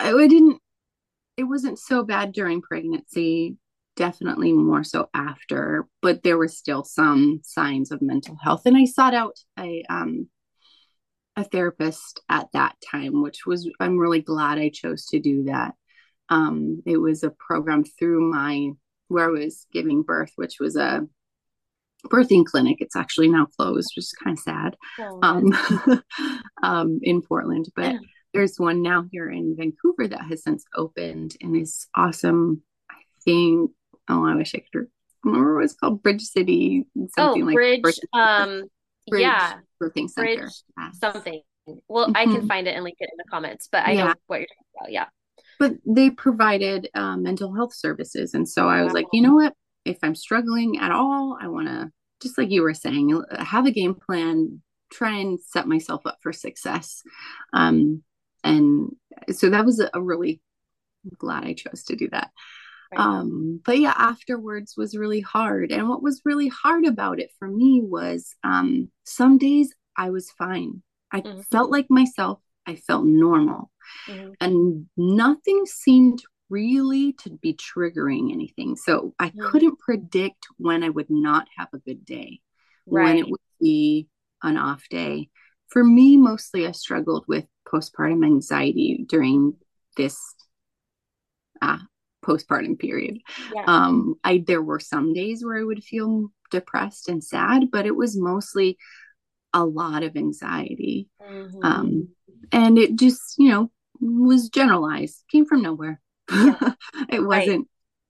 I 0.00 0.10
didn't, 0.10 0.60
it 1.36 1.44
wasn't 1.44 1.78
so 1.78 2.02
bad 2.04 2.32
during 2.32 2.62
pregnancy, 2.62 3.56
definitely 3.96 4.52
more 4.52 4.84
so 4.84 5.08
after, 5.14 5.86
but 6.02 6.22
there 6.22 6.38
were 6.38 6.48
still 6.48 6.84
some 6.84 7.40
signs 7.42 7.90
of 7.90 8.02
mental 8.02 8.36
health. 8.42 8.62
And 8.64 8.76
I 8.76 8.84
sought 8.84 9.14
out 9.14 9.36
a, 9.58 9.84
um, 9.88 10.28
a 11.36 11.44
therapist 11.44 12.20
at 12.28 12.48
that 12.52 12.76
time, 12.90 13.22
which 13.22 13.46
was, 13.46 13.70
I'm 13.80 13.98
really 13.98 14.20
glad 14.20 14.58
I 14.58 14.70
chose 14.70 15.06
to 15.06 15.20
do 15.20 15.44
that. 15.44 15.74
Um, 16.28 16.82
it 16.86 16.98
was 16.98 17.22
a 17.22 17.30
program 17.30 17.84
through 17.84 18.30
my, 18.30 18.70
where 19.08 19.26
I 19.26 19.40
was 19.40 19.66
giving 19.72 20.02
birth, 20.02 20.32
which 20.36 20.56
was 20.60 20.76
a 20.76 21.06
birthing 22.06 22.44
clinic. 22.44 22.78
It's 22.80 22.96
actually 22.96 23.28
now 23.28 23.46
closed, 23.46 23.92
which 23.96 24.04
is 24.04 24.12
kind 24.12 24.36
of 24.36 24.42
sad 24.42 24.76
oh, 24.98 25.18
um, 25.22 26.02
um, 26.62 27.00
in 27.02 27.22
Portland. 27.22 27.66
But. 27.74 27.96
There's 28.38 28.56
one 28.56 28.82
now 28.82 29.04
here 29.10 29.28
in 29.28 29.56
Vancouver 29.58 30.06
that 30.06 30.22
has 30.28 30.44
since 30.44 30.64
opened 30.76 31.34
and 31.40 31.56
is 31.56 31.88
awesome. 31.96 32.62
I 32.88 32.94
think, 33.24 33.72
oh, 34.08 34.24
I 34.24 34.36
wish 34.36 34.54
I 34.54 34.62
could 34.72 34.86
remember 35.24 35.56
what 35.56 35.64
it's 35.64 35.74
called 35.74 36.04
Bridge 36.04 36.22
City, 36.22 36.86
something 37.16 37.42
oh, 37.42 37.46
like 37.46 37.54
Bridge. 37.54 37.98
Um, 38.12 38.62
Bridge 39.08 39.22
yeah, 39.22 39.54
birthing 39.82 40.08
center. 40.08 40.36
Bridge 40.36 40.52
something. 41.00 41.42
Well, 41.88 42.06
mm-hmm. 42.06 42.16
I 42.16 42.24
can 42.26 42.36
mm-hmm. 42.36 42.46
find 42.46 42.68
it 42.68 42.76
and 42.76 42.84
link 42.84 42.96
it 43.00 43.10
in 43.10 43.16
the 43.16 43.24
comments, 43.28 43.68
but 43.72 43.84
I 43.84 43.90
yeah. 43.90 44.04
know 44.04 44.14
what 44.28 44.38
you're 44.38 44.46
talking 44.46 44.66
about. 44.80 44.92
Yeah. 44.92 45.06
But 45.58 45.72
they 45.84 46.10
provided 46.10 46.88
uh, 46.94 47.16
mental 47.16 47.52
health 47.52 47.74
services. 47.74 48.34
And 48.34 48.48
so 48.48 48.68
I 48.68 48.84
was 48.84 48.90
wow. 48.90 49.00
like, 49.00 49.06
you 49.12 49.20
know 49.20 49.34
what? 49.34 49.54
If 49.84 49.98
I'm 50.04 50.14
struggling 50.14 50.78
at 50.78 50.92
all, 50.92 51.36
I 51.42 51.48
want 51.48 51.66
to, 51.66 51.90
just 52.22 52.38
like 52.38 52.50
you 52.50 52.62
were 52.62 52.72
saying, 52.74 53.20
have 53.36 53.66
a 53.66 53.72
game 53.72 53.96
plan, 53.96 54.62
try 54.92 55.18
and 55.18 55.40
set 55.40 55.66
myself 55.66 56.06
up 56.06 56.18
for 56.22 56.32
success. 56.32 57.02
Um, 57.52 58.04
and 58.44 58.90
so 59.30 59.50
that 59.50 59.64
was 59.64 59.80
a, 59.80 60.00
really 60.00 60.40
glad 61.18 61.44
I 61.44 61.54
chose 61.54 61.84
to 61.84 61.96
do 61.96 62.08
that. 62.10 62.30
Right. 62.92 63.00
Um, 63.00 63.60
but 63.64 63.78
yeah, 63.78 63.94
afterwards 63.96 64.74
was 64.76 64.96
really 64.96 65.20
hard. 65.20 65.72
And 65.72 65.88
what 65.88 66.02
was 66.02 66.22
really 66.24 66.48
hard 66.48 66.86
about 66.86 67.20
it 67.20 67.30
for 67.38 67.48
me 67.48 67.82
was 67.82 68.34
um, 68.44 68.90
some 69.04 69.38
days 69.38 69.74
I 69.96 70.10
was 70.10 70.30
fine. 70.30 70.82
I 71.12 71.20
mm-hmm. 71.20 71.40
felt 71.50 71.70
like 71.70 71.86
myself. 71.90 72.40
I 72.66 72.76
felt 72.76 73.04
normal. 73.04 73.70
Mm-hmm. 74.08 74.30
And 74.40 74.86
nothing 74.96 75.64
seemed 75.66 76.22
really 76.50 77.14
to 77.14 77.30
be 77.30 77.54
triggering 77.54 78.32
anything. 78.32 78.76
So 78.76 79.14
I 79.18 79.28
mm-hmm. 79.28 79.48
couldn't 79.48 79.78
predict 79.78 80.46
when 80.56 80.82
I 80.82 80.88
would 80.88 81.10
not 81.10 81.46
have 81.56 81.68
a 81.72 81.78
good 81.78 82.04
day, 82.04 82.40
right. 82.86 83.04
when 83.04 83.18
it 83.18 83.28
would 83.28 83.40
be 83.60 84.08
an 84.42 84.56
off 84.56 84.84
day. 84.88 85.28
For 85.68 85.84
me, 85.84 86.16
mostly 86.16 86.66
I 86.66 86.72
struggled 86.72 87.24
with 87.28 87.46
postpartum 87.70 88.24
anxiety 88.24 89.04
during 89.08 89.54
this 89.96 90.18
uh, 91.60 91.78
postpartum 92.24 92.78
period. 92.78 93.18
Yeah. 93.54 93.64
Um, 93.66 94.14
I 94.24 94.44
there 94.46 94.62
were 94.62 94.80
some 94.80 95.12
days 95.12 95.44
where 95.44 95.58
I 95.58 95.64
would 95.64 95.82
feel 95.82 96.30
depressed 96.50 97.08
and 97.08 97.22
sad, 97.22 97.70
but 97.70 97.86
it 97.86 97.96
was 97.96 98.18
mostly 98.18 98.78
a 99.52 99.64
lot 99.64 100.02
of 100.02 100.16
anxiety. 100.16 101.08
Mm-hmm. 101.22 101.64
Um, 101.64 102.08
and 102.52 102.78
it 102.78 102.96
just, 102.96 103.34
you 103.38 103.50
know, 103.50 103.70
was 104.00 104.48
generalized, 104.48 105.24
came 105.30 105.46
from 105.46 105.62
nowhere. 105.62 106.00
Yeah. 106.30 106.72
it 107.08 107.20
wasn't 107.20 107.68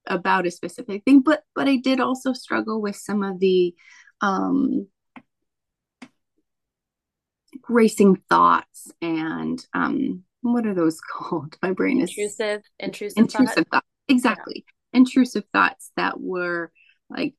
right. 0.09 0.15
about 0.17 0.47
a 0.47 0.51
specific 0.51 1.03
thing, 1.03 1.21
but 1.21 1.43
but 1.55 1.67
I 1.67 1.77
did 1.77 1.99
also 1.99 2.33
struggle 2.33 2.81
with 2.81 2.95
some 2.95 3.23
of 3.23 3.39
the 3.39 3.73
um 4.21 4.87
racing 7.69 8.21
thoughts 8.29 8.91
and 9.01 9.65
um 9.73 10.23
what 10.41 10.65
are 10.65 10.73
those 10.73 10.99
called? 11.11 11.57
My 11.61 11.73
brain 11.73 12.01
is 12.01 12.09
intrusive, 12.09 12.63
intrusive, 12.79 13.17
intrusive 13.17 13.55
thoughts. 13.55 13.69
Thought. 13.71 13.85
Exactly. 14.07 14.65
Yeah. 14.65 14.99
Intrusive 14.99 15.43
thoughts 15.53 15.91
that 15.95 16.19
were 16.19 16.71
like, 17.09 17.35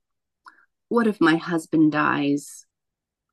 what 0.89 1.07
if 1.07 1.21
my 1.21 1.37
husband 1.37 1.93
dies? 1.93 2.65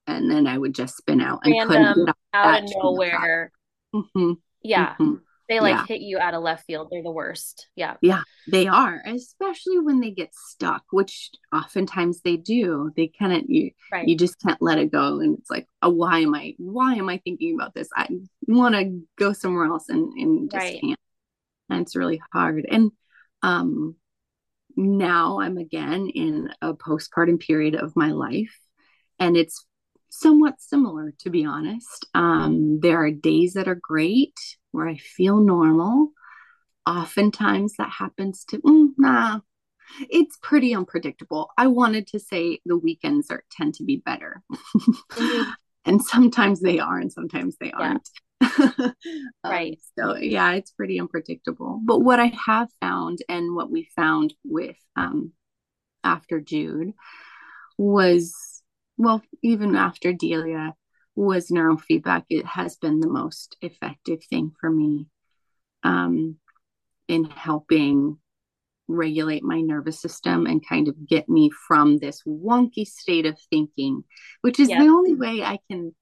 And 0.08 0.32
then 0.32 0.48
I 0.48 0.58
would 0.58 0.74
just 0.74 0.98
spin 0.98 1.20
out 1.20 1.42
and 1.44 1.70
Random, 1.70 2.08
out 2.34 2.64
of 2.64 2.70
nowhere. 2.82 3.52
Mm-hmm. 3.94 4.34
Yeah. 4.64 4.94
Mm-hmm. 4.94 5.16
They 5.50 5.62
like 5.62 5.76
yeah. 5.76 5.86
hit 5.86 6.02
you 6.02 6.20
out 6.20 6.34
of 6.34 6.44
left 6.44 6.66
field. 6.66 6.90
They're 6.92 7.04
the 7.04 7.12
worst. 7.12 7.68
Yeah. 7.76 7.96
Yeah, 8.02 8.24
they 8.52 8.68
are, 8.68 9.02
especially 9.06 9.80
when 9.80 10.02
they 10.02 10.12
get 10.12 10.36
stuck, 10.36 10.84
which 10.92 11.32
oftentimes 11.54 12.22
they 12.22 12.36
do. 12.36 12.92
They 12.98 13.08
kind 13.08 13.34
of 13.34 13.44
you 13.48 13.72
right. 13.92 14.08
you 14.08 14.18
just 14.18 14.42
can't 14.42 14.62
let 14.62 14.78
it 14.78 14.92
go 14.92 15.20
and 15.20 15.38
it's 15.38 15.50
like, 15.50 15.68
"Oh, 15.82 15.90
why 15.90 16.20
am 16.20 16.36
I 16.36 16.56
why 16.58 16.96
am 16.96 17.08
I 17.08 17.20
thinking 17.24 17.56
about 17.56 17.74
this? 17.74 17.88
I 17.96 18.08
want 18.48 18.76
to 18.76 19.02
go 19.18 19.32
somewhere 19.32 19.66
else 19.66 19.88
and 19.88 20.12
and 20.14 20.52
just 20.52 20.64
right. 20.64 20.82
can't." 20.82 21.00
And 21.70 21.82
it's 21.82 21.96
really 21.96 22.22
hard. 22.34 22.66
And 22.70 22.92
um 23.42 23.96
now 24.76 25.40
I'm 25.40 25.58
again 25.58 26.10
in 26.14 26.50
a 26.62 26.74
postpartum 26.74 27.40
period 27.40 27.76
of 27.76 27.96
my 27.96 28.12
life 28.12 28.56
and 29.18 29.36
it's 29.38 29.66
somewhat 30.10 30.56
similar 30.60 31.14
to 31.20 31.30
be 31.30 31.46
honest. 31.46 32.06
Um 32.14 32.80
there 32.82 33.02
are 33.02 33.12
days 33.12 33.54
that 33.54 33.68
are 33.68 33.80
great 33.82 34.36
where 34.78 34.88
I 34.88 34.98
feel 34.98 35.38
normal. 35.38 36.12
Oftentimes 36.86 37.74
that 37.78 37.90
happens 37.90 38.46
to, 38.46 38.60
mm, 38.60 38.90
nah, 38.98 39.40
it's 40.00 40.38
pretty 40.42 40.76
unpredictable. 40.76 41.50
I 41.58 41.68
wanted 41.68 42.08
to 42.08 42.20
say 42.20 42.60
the 42.66 42.78
weekends 42.78 43.32
are 43.32 43.44
tend 43.52 43.74
to 43.76 43.84
be 43.84 43.98
better. 43.98 44.44
mm-hmm. 44.54 45.50
and 45.86 46.02
sometimes 46.04 46.62
they 46.62 46.80
are 46.80 47.00
and 47.00 47.12
sometimes 47.12 47.58
they 47.60 47.72
aren't. 47.72 48.08
um, 48.60 48.94
right. 49.44 49.80
So 49.98 50.16
yeah, 50.16 50.54
it's 50.54 50.72
pretty 50.72 51.00
unpredictable. 51.00 51.82
But 51.84 52.00
what 52.00 52.20
I 52.20 52.32
have 52.46 52.70
found 52.80 53.20
and 53.28 53.56
what 53.56 53.72
we 53.72 53.90
found 53.96 54.34
with 54.46 54.78
um 54.96 55.32
after 56.04 56.40
Jude 56.40 56.94
was 57.78 58.62
well, 58.98 59.22
even 59.42 59.76
after 59.76 60.14
Delia, 60.14 60.76
was 61.18 61.50
neurofeedback. 61.50 62.26
It 62.30 62.46
has 62.46 62.78
been 62.78 63.00
the 63.00 63.10
most 63.10 63.58
effective 63.62 64.24
thing 64.30 64.52
for 64.62 64.70
me 64.70 65.08
um, 65.84 66.38
in 67.08 67.26
helping 67.26 68.20
regulate 68.88 69.44
my 69.44 69.60
nervous 69.60 70.00
system 70.00 70.46
and 70.46 70.66
kind 70.66 70.88
of 70.88 71.08
get 71.08 71.28
me 71.28 71.50
from 71.68 71.98
this 71.98 72.22
wonky 72.26 72.86
state 72.86 73.26
of 73.26 73.38
thinking, 73.50 74.04
which 74.42 74.60
is 74.60 74.70
the 74.70 74.76
only 74.76 75.16
way 75.16 75.44
I 75.44 75.60
can 75.70 75.94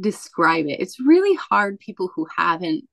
describe 0.00 0.66
it. 0.66 0.80
It's 0.80 1.00
really 1.00 1.34
hard, 1.34 1.78
people 1.78 2.10
who 2.14 2.26
haven't. 2.34 2.84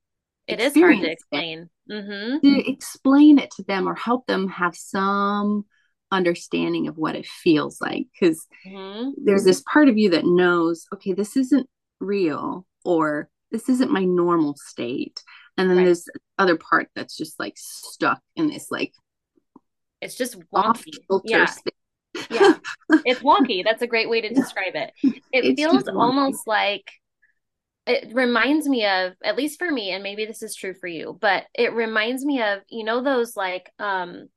It 0.47 0.59
is 0.59 0.75
hard 0.75 0.99
to 0.99 1.11
explain. 1.11 1.69
Mm-hmm. 1.89 2.39
To 2.39 2.69
explain 2.69 3.38
it 3.38 3.51
to 3.51 3.63
them 3.63 3.88
or 3.88 3.95
help 3.95 4.25
them 4.25 4.49
have 4.49 4.75
some 4.75 5.65
understanding 6.11 6.87
of 6.87 6.97
what 6.97 7.15
it 7.15 7.25
feels 7.25 7.79
like 7.79 8.07
because 8.13 8.47
mm-hmm. 8.65 9.09
there's 9.23 9.43
this 9.43 9.63
part 9.71 9.87
of 9.87 9.97
you 9.97 10.09
that 10.09 10.25
knows 10.25 10.85
okay 10.93 11.13
this 11.13 11.37
isn't 11.37 11.67
real 11.99 12.65
or 12.83 13.29
this 13.51 13.69
isn't 13.69 13.91
my 13.91 14.03
normal 14.03 14.55
state 14.55 15.21
and 15.57 15.69
then 15.69 15.77
right. 15.77 15.85
there's 15.85 16.05
other 16.37 16.57
part 16.57 16.87
that's 16.95 17.15
just 17.15 17.39
like 17.39 17.53
stuck 17.57 18.21
in 18.35 18.49
this 18.49 18.71
like 18.71 18.93
it's 20.01 20.15
just 20.15 20.39
wonky. 20.53 20.93
yeah. 21.25 21.45
state. 21.45 21.73
yeah. 22.31 22.53
It's 23.05 23.19
wonky. 23.21 23.63
That's 23.63 23.81
a 23.81 23.87
great 23.87 24.09
way 24.09 24.21
to 24.21 24.33
describe 24.33 24.75
it. 24.75 24.93
It 25.03 25.45
it's 25.45 25.61
feels 25.61 25.87
almost 25.87 26.47
like 26.47 26.89
it 27.85 28.13
reminds 28.13 28.67
me 28.67 28.85
of 28.85 29.13
at 29.23 29.35
least 29.35 29.59
for 29.59 29.69
me 29.71 29.91
and 29.91 30.03
maybe 30.03 30.25
this 30.25 30.43
is 30.43 30.55
true 30.55 30.73
for 30.73 30.87
you 30.87 31.17
but 31.19 31.45
it 31.55 31.73
reminds 31.73 32.23
me 32.23 32.41
of 32.41 32.59
you 32.69 32.83
know 32.83 33.01
those 33.01 33.35
like 33.35 33.71
um 33.79 34.27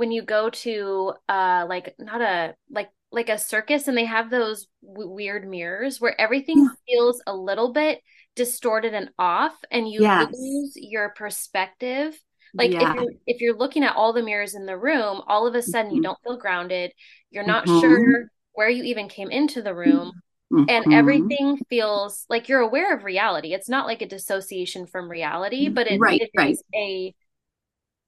when 0.00 0.10
you 0.10 0.22
go 0.22 0.48
to 0.48 1.12
uh 1.28 1.66
like 1.68 1.94
not 1.98 2.22
a 2.22 2.54
like 2.70 2.88
like 3.12 3.28
a 3.28 3.36
circus 3.36 3.86
and 3.86 3.98
they 3.98 4.06
have 4.06 4.30
those 4.30 4.66
w- 4.82 5.10
weird 5.10 5.46
mirrors 5.46 6.00
where 6.00 6.18
everything 6.18 6.66
feels 6.88 7.22
a 7.26 7.36
little 7.36 7.74
bit 7.74 8.00
distorted 8.34 8.94
and 8.94 9.10
off 9.18 9.52
and 9.70 9.86
you 9.86 10.00
yes. 10.00 10.32
lose 10.32 10.72
your 10.76 11.10
perspective 11.10 12.18
like 12.54 12.72
yeah. 12.72 12.94
if 12.94 12.96
you're 12.96 13.12
if 13.26 13.40
you're 13.42 13.56
looking 13.58 13.84
at 13.84 13.94
all 13.94 14.14
the 14.14 14.22
mirrors 14.22 14.54
in 14.54 14.64
the 14.64 14.78
room 14.78 15.20
all 15.26 15.46
of 15.46 15.54
a 15.54 15.60
sudden 15.60 15.88
mm-hmm. 15.88 15.96
you 15.96 16.02
don't 16.02 16.18
feel 16.24 16.38
grounded 16.38 16.92
you're 17.30 17.46
not 17.46 17.66
mm-hmm. 17.66 17.80
sure 17.80 18.30
where 18.52 18.70
you 18.70 18.84
even 18.84 19.06
came 19.06 19.30
into 19.30 19.60
the 19.60 19.74
room 19.74 20.12
mm-hmm. 20.50 20.64
and 20.66 20.94
everything 20.94 21.58
feels 21.68 22.24
like 22.30 22.48
you're 22.48 22.60
aware 22.60 22.96
of 22.96 23.04
reality 23.04 23.52
it's 23.52 23.68
not 23.68 23.86
like 23.86 24.00
a 24.00 24.08
dissociation 24.08 24.86
from 24.86 25.10
reality 25.10 25.68
but 25.68 25.86
it, 25.86 26.00
right, 26.00 26.22
it 26.22 26.30
right. 26.34 26.52
is 26.52 26.62
a 26.74 27.14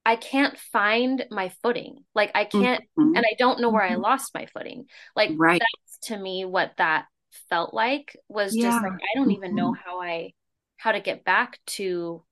I 0.05 0.17
can't 0.17 0.59
find 0.59 1.25
my 1.31 1.51
footing. 1.63 2.05
Like 2.15 2.33
I 2.35 2.45
can't 2.45 2.83
mm-hmm. 2.99 3.15
and 3.15 3.19
I 3.19 3.35
don't 3.39 3.61
know 3.61 3.71
where 3.71 3.83
I 3.83 3.93
mm-hmm. 3.93 4.03
lost 4.03 4.35
my 4.35 4.47
footing. 4.47 4.87
Like 5.15 5.31
right. 5.37 5.61
that's 5.61 6.09
to 6.09 6.19
me 6.19 6.45
what 6.45 6.73
that 6.79 7.07
felt 7.49 7.73
like 7.73 8.17
was 8.29 8.55
yeah. 8.55 8.71
just 8.71 8.83
like 8.83 8.93
I 8.93 9.19
don't 9.19 9.31
even 9.31 9.55
know 9.55 9.73
mm-hmm. 9.73 9.89
how 9.89 10.01
I 10.01 10.33
how 10.77 10.93
to 10.93 11.01
get 11.01 11.25
back 11.25 11.61
to 11.67 12.25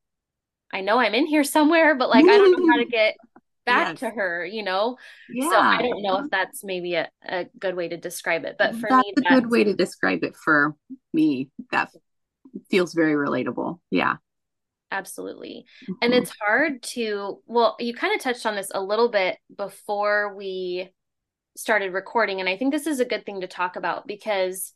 I 0.73 0.81
know 0.81 0.99
I'm 0.99 1.15
in 1.15 1.27
here 1.27 1.45
somewhere, 1.45 1.95
but 1.95 2.11
like 2.11 2.25
I 2.25 2.37
don't 2.37 2.59
know 2.59 2.73
how 2.73 2.79
to 2.79 2.87
get 2.87 3.17
back 3.67 3.89
yes. 3.89 4.01
to 4.01 4.11
her, 4.11 4.45
you 4.45 4.63
know? 4.63 4.99
Yeah. 5.29 5.49
So 5.49 5.57
I 5.57 5.83
don't 5.83 6.03
know 6.03 6.25
if 6.25 6.31
that's 6.31 6.63
maybe 6.63 6.95
a, 6.95 7.09
a 7.25 7.47
good 7.59 7.75
way 7.75 7.89
to 7.89 7.97
describe 7.97 8.45
it. 8.45 8.57
But 8.57 8.77
for 8.77 8.89
that's 8.89 9.05
me, 9.05 9.13
that's 9.17 9.31
a 9.31 9.41
good 9.41 9.51
way 9.51 9.65
to 9.65 9.75
describe 9.75 10.23
it 10.23 10.37
for 10.37 10.77
me. 11.13 11.51
That 11.73 11.91
feels 12.71 12.95
very 12.95 13.15
relatable. 13.15 13.81
Yeah 13.91 14.17
absolutely 14.91 15.65
mm-hmm. 15.85 15.93
and 16.03 16.15
it's 16.15 16.33
hard 16.41 16.83
to 16.83 17.41
well 17.47 17.77
you 17.79 17.95
kind 17.95 18.15
of 18.15 18.21
touched 18.21 18.47
on 18.47 18.57
this 18.57 18.71
a 18.75 18.83
little 18.83 19.09
bit 19.09 19.39
before 19.57 20.35
we 20.35 20.89
started 21.57 21.93
recording 21.93 22.41
and 22.41 22.49
i 22.49 22.57
think 22.57 22.73
this 22.73 22.87
is 22.87 23.01
a 23.01 23.05
good 23.05 23.25
thing 23.25 23.41
to 23.41 23.47
talk 23.47 23.77
about 23.77 24.07
because 24.07 24.73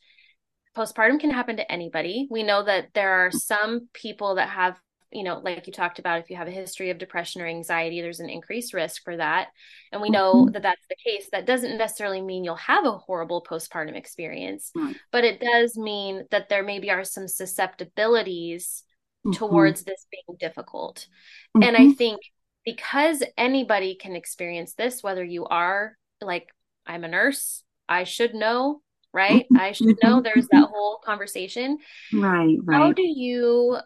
postpartum 0.76 1.21
can 1.21 1.30
happen 1.30 1.56
to 1.56 1.73
anybody. 1.73 2.26
We 2.30 2.42
know 2.42 2.62
that 2.64 2.88
there 2.94 3.26
are 3.26 3.30
some 3.30 3.88
people 3.92 4.37
that 4.37 4.49
have, 4.49 4.76
you 5.12 5.23
know, 5.23 5.38
like 5.38 5.66
you 5.66 5.73
talked 5.73 5.99
about, 5.99 6.21
if 6.21 6.30
you 6.30 6.37
have 6.37 6.49
a 6.49 6.52
history 6.52 6.90
of 6.90 6.99
depression 6.99 7.40
or 7.40 7.47
anxiety, 7.47 8.00
there's 8.00 8.21
an 8.21 8.28
increased 8.28 8.75
risk 8.75 9.02
for 9.04 9.16
that. 9.16 9.49
And 9.92 10.02
we 10.02 10.11
know 10.11 10.35
mm-hmm. 10.35 10.52
that 10.52 10.62
that's 10.62 10.87
the 10.88 10.97
case. 10.97 11.28
That 11.30 11.47
doesn't 11.47 11.78
necessarily 11.78 12.21
mean 12.21 12.44
you'll 12.44 12.56
have 12.56 12.85
a 12.85 12.99
horrible 12.99 13.44
postpartum 13.49 13.97
experience, 13.97 14.73
mm-hmm. 14.76 14.92
but 15.12 15.25
it 15.25 15.40
does 15.40 15.76
mean 15.76 16.25
that 16.30 16.49
there 16.49 16.64
maybe 16.64 16.90
are 16.90 17.04
some 17.04 17.28
susceptibilities 17.28 18.83
mm-hmm. 19.26 19.33
towards 19.33 19.85
this 19.85 20.07
being 20.11 20.37
difficult. 20.38 21.07
And 21.54 21.76
I 21.76 21.81
mm-hmm. 21.81 21.93
think 21.93 22.21
because 22.64 23.23
anybody 23.37 23.95
can 23.95 24.16
experience 24.16 24.75
this, 24.75 25.02
whether 25.02 25.25
you 25.25 25.47
are 25.47 25.97
like, 26.21 26.49
I'm 26.87 27.04
a 27.04 27.09
nurse, 27.09 27.62
I 27.88 28.04
should 28.04 28.35
know 28.35 28.83
right? 29.14 29.47
I 29.57 29.73
should 29.73 29.97
know 30.02 30.21
there's 30.21 30.49
that 30.49 30.69
whole 30.71 30.99
conversation. 30.99 31.78
Right, 32.12 32.57
right. 32.62 32.76
How 32.76 32.93
do 32.93 33.02
you 33.02 33.78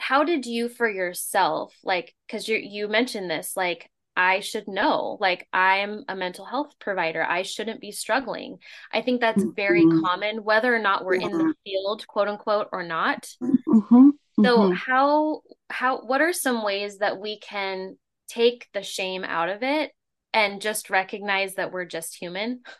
how 0.00 0.24
did 0.24 0.46
you 0.46 0.70
for 0.70 0.88
yourself 0.88 1.74
like 1.84 2.14
cuz 2.28 2.48
you 2.48 2.56
you 2.56 2.88
mentioned 2.88 3.30
this 3.30 3.56
like 3.56 3.90
I 4.16 4.40
should 4.40 4.66
know 4.66 5.18
like 5.20 5.46
I'm 5.52 6.04
a 6.08 6.16
mental 6.16 6.46
health 6.46 6.72
provider. 6.80 7.22
I 7.22 7.42
shouldn't 7.42 7.80
be 7.80 7.92
struggling. 7.92 8.58
I 8.92 9.02
think 9.02 9.20
that's 9.20 9.44
very 9.54 9.84
mm-hmm. 9.84 10.04
common 10.04 10.44
whether 10.44 10.74
or 10.74 10.78
not 10.78 11.04
we're 11.04 11.16
yeah. 11.16 11.26
in 11.26 11.38
the 11.38 11.54
field 11.64 12.06
quote 12.06 12.28
unquote 12.28 12.68
or 12.72 12.82
not. 12.82 13.28
Mm-hmm. 13.42 14.10
So 14.42 14.58
mm-hmm. 14.58 14.72
how 14.72 15.42
how 15.70 16.02
what 16.02 16.20
are 16.20 16.32
some 16.32 16.64
ways 16.64 16.98
that 16.98 17.18
we 17.18 17.38
can 17.38 17.96
take 18.28 18.68
the 18.72 18.82
shame 18.82 19.24
out 19.24 19.48
of 19.48 19.62
it 19.62 19.92
and 20.32 20.60
just 20.60 20.90
recognize 20.90 21.54
that 21.54 21.72
we're 21.72 21.84
just 21.84 22.16
human. 22.16 22.60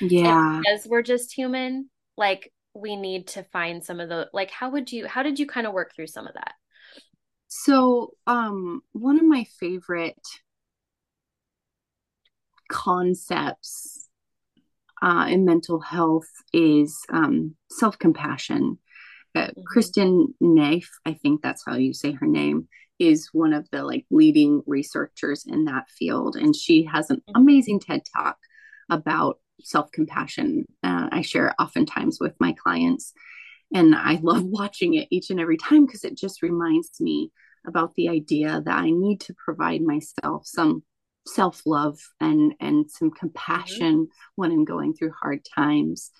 Yeah. 0.00 0.60
because 0.64 0.86
we're 0.86 1.02
just 1.02 1.32
human, 1.32 1.90
like 2.16 2.52
we 2.72 2.94
need 2.94 3.26
to 3.26 3.42
find 3.42 3.82
some 3.82 3.98
of 3.98 4.08
the 4.08 4.28
like 4.32 4.52
how 4.52 4.70
would 4.70 4.92
you 4.92 5.08
how 5.08 5.24
did 5.24 5.40
you 5.40 5.46
kind 5.46 5.66
of 5.66 5.72
work 5.72 5.90
through 5.92 6.06
some 6.06 6.28
of 6.28 6.34
that? 6.34 6.52
So, 7.48 8.12
um 8.28 8.82
one 8.92 9.18
of 9.18 9.24
my 9.24 9.44
favorite 9.58 10.22
concepts 12.70 14.08
uh, 15.02 15.26
in 15.28 15.44
mental 15.44 15.80
health 15.80 16.30
is 16.52 17.04
um, 17.10 17.56
self 17.68 17.98
compassion. 17.98 18.78
Uh, 19.34 19.46
mm-hmm. 19.46 19.60
Kristin 19.72 20.26
Neff, 20.40 20.88
I 21.06 21.14
think 21.14 21.42
that's 21.42 21.64
how 21.66 21.76
you 21.76 21.94
say 21.94 22.12
her 22.12 22.26
name, 22.26 22.68
is 23.02 23.30
one 23.32 23.52
of 23.52 23.68
the 23.70 23.82
like 23.82 24.06
leading 24.10 24.62
researchers 24.66 25.44
in 25.46 25.64
that 25.64 25.88
field 25.90 26.36
and 26.36 26.54
she 26.54 26.84
has 26.84 27.10
an 27.10 27.16
mm-hmm. 27.16 27.40
amazing 27.40 27.80
ted 27.80 28.02
talk 28.16 28.36
about 28.90 29.38
self-compassion 29.60 30.64
uh, 30.82 31.08
i 31.10 31.20
share 31.20 31.48
it 31.48 31.54
oftentimes 31.58 32.18
with 32.20 32.34
my 32.38 32.52
clients 32.52 33.12
and 33.74 33.94
i 33.94 34.18
love 34.22 34.44
watching 34.60 34.94
it 34.94 35.08
each 35.10 35.30
and 35.30 35.40
every 35.40 35.56
time 35.56 35.84
because 35.84 36.04
it 36.04 36.16
just 36.16 36.42
reminds 36.42 37.00
me 37.00 37.30
about 37.66 37.94
the 37.94 38.08
idea 38.08 38.62
that 38.64 38.78
i 38.78 38.90
need 38.90 39.20
to 39.20 39.34
provide 39.44 39.82
myself 39.82 40.46
some 40.46 40.82
self-love 41.26 41.98
and 42.20 42.54
and 42.60 42.90
some 42.90 43.08
mm-hmm. 43.10 43.18
compassion 43.18 43.94
mm-hmm. 43.94 44.32
when 44.36 44.52
i'm 44.52 44.64
going 44.64 44.94
through 44.94 45.12
hard 45.20 45.40
times 45.56 46.10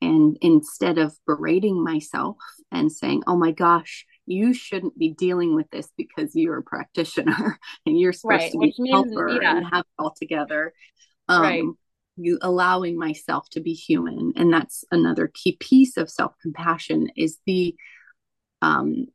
and 0.00 0.36
instead 0.40 0.98
of 0.98 1.16
berating 1.26 1.82
myself 1.82 2.36
and 2.70 2.92
saying 2.92 3.22
oh 3.26 3.36
my 3.36 3.50
gosh 3.50 4.06
you 4.28 4.52
shouldn't 4.52 4.96
be 4.98 5.14
dealing 5.14 5.54
with 5.54 5.68
this 5.70 5.88
because 5.96 6.32
you're 6.34 6.58
a 6.58 6.62
practitioner 6.62 7.58
and 7.86 7.98
you're 7.98 8.12
supposed 8.12 8.42
right, 8.42 8.52
to 8.52 8.58
be 8.58 8.90
a 8.90 8.92
helper 8.92 9.40
yeah. 9.40 9.56
and 9.56 9.66
have 9.66 9.80
it 9.80 10.02
all 10.02 10.14
together. 10.16 10.72
Um, 11.28 11.42
right. 11.42 11.64
You 12.20 12.38
allowing 12.42 12.98
myself 12.98 13.48
to 13.50 13.60
be 13.60 13.74
human, 13.74 14.32
and 14.34 14.52
that's 14.52 14.84
another 14.90 15.30
key 15.32 15.56
piece 15.60 15.96
of 15.96 16.10
self 16.10 16.32
compassion 16.42 17.08
is 17.16 17.38
the 17.46 17.76
um, 18.60 19.06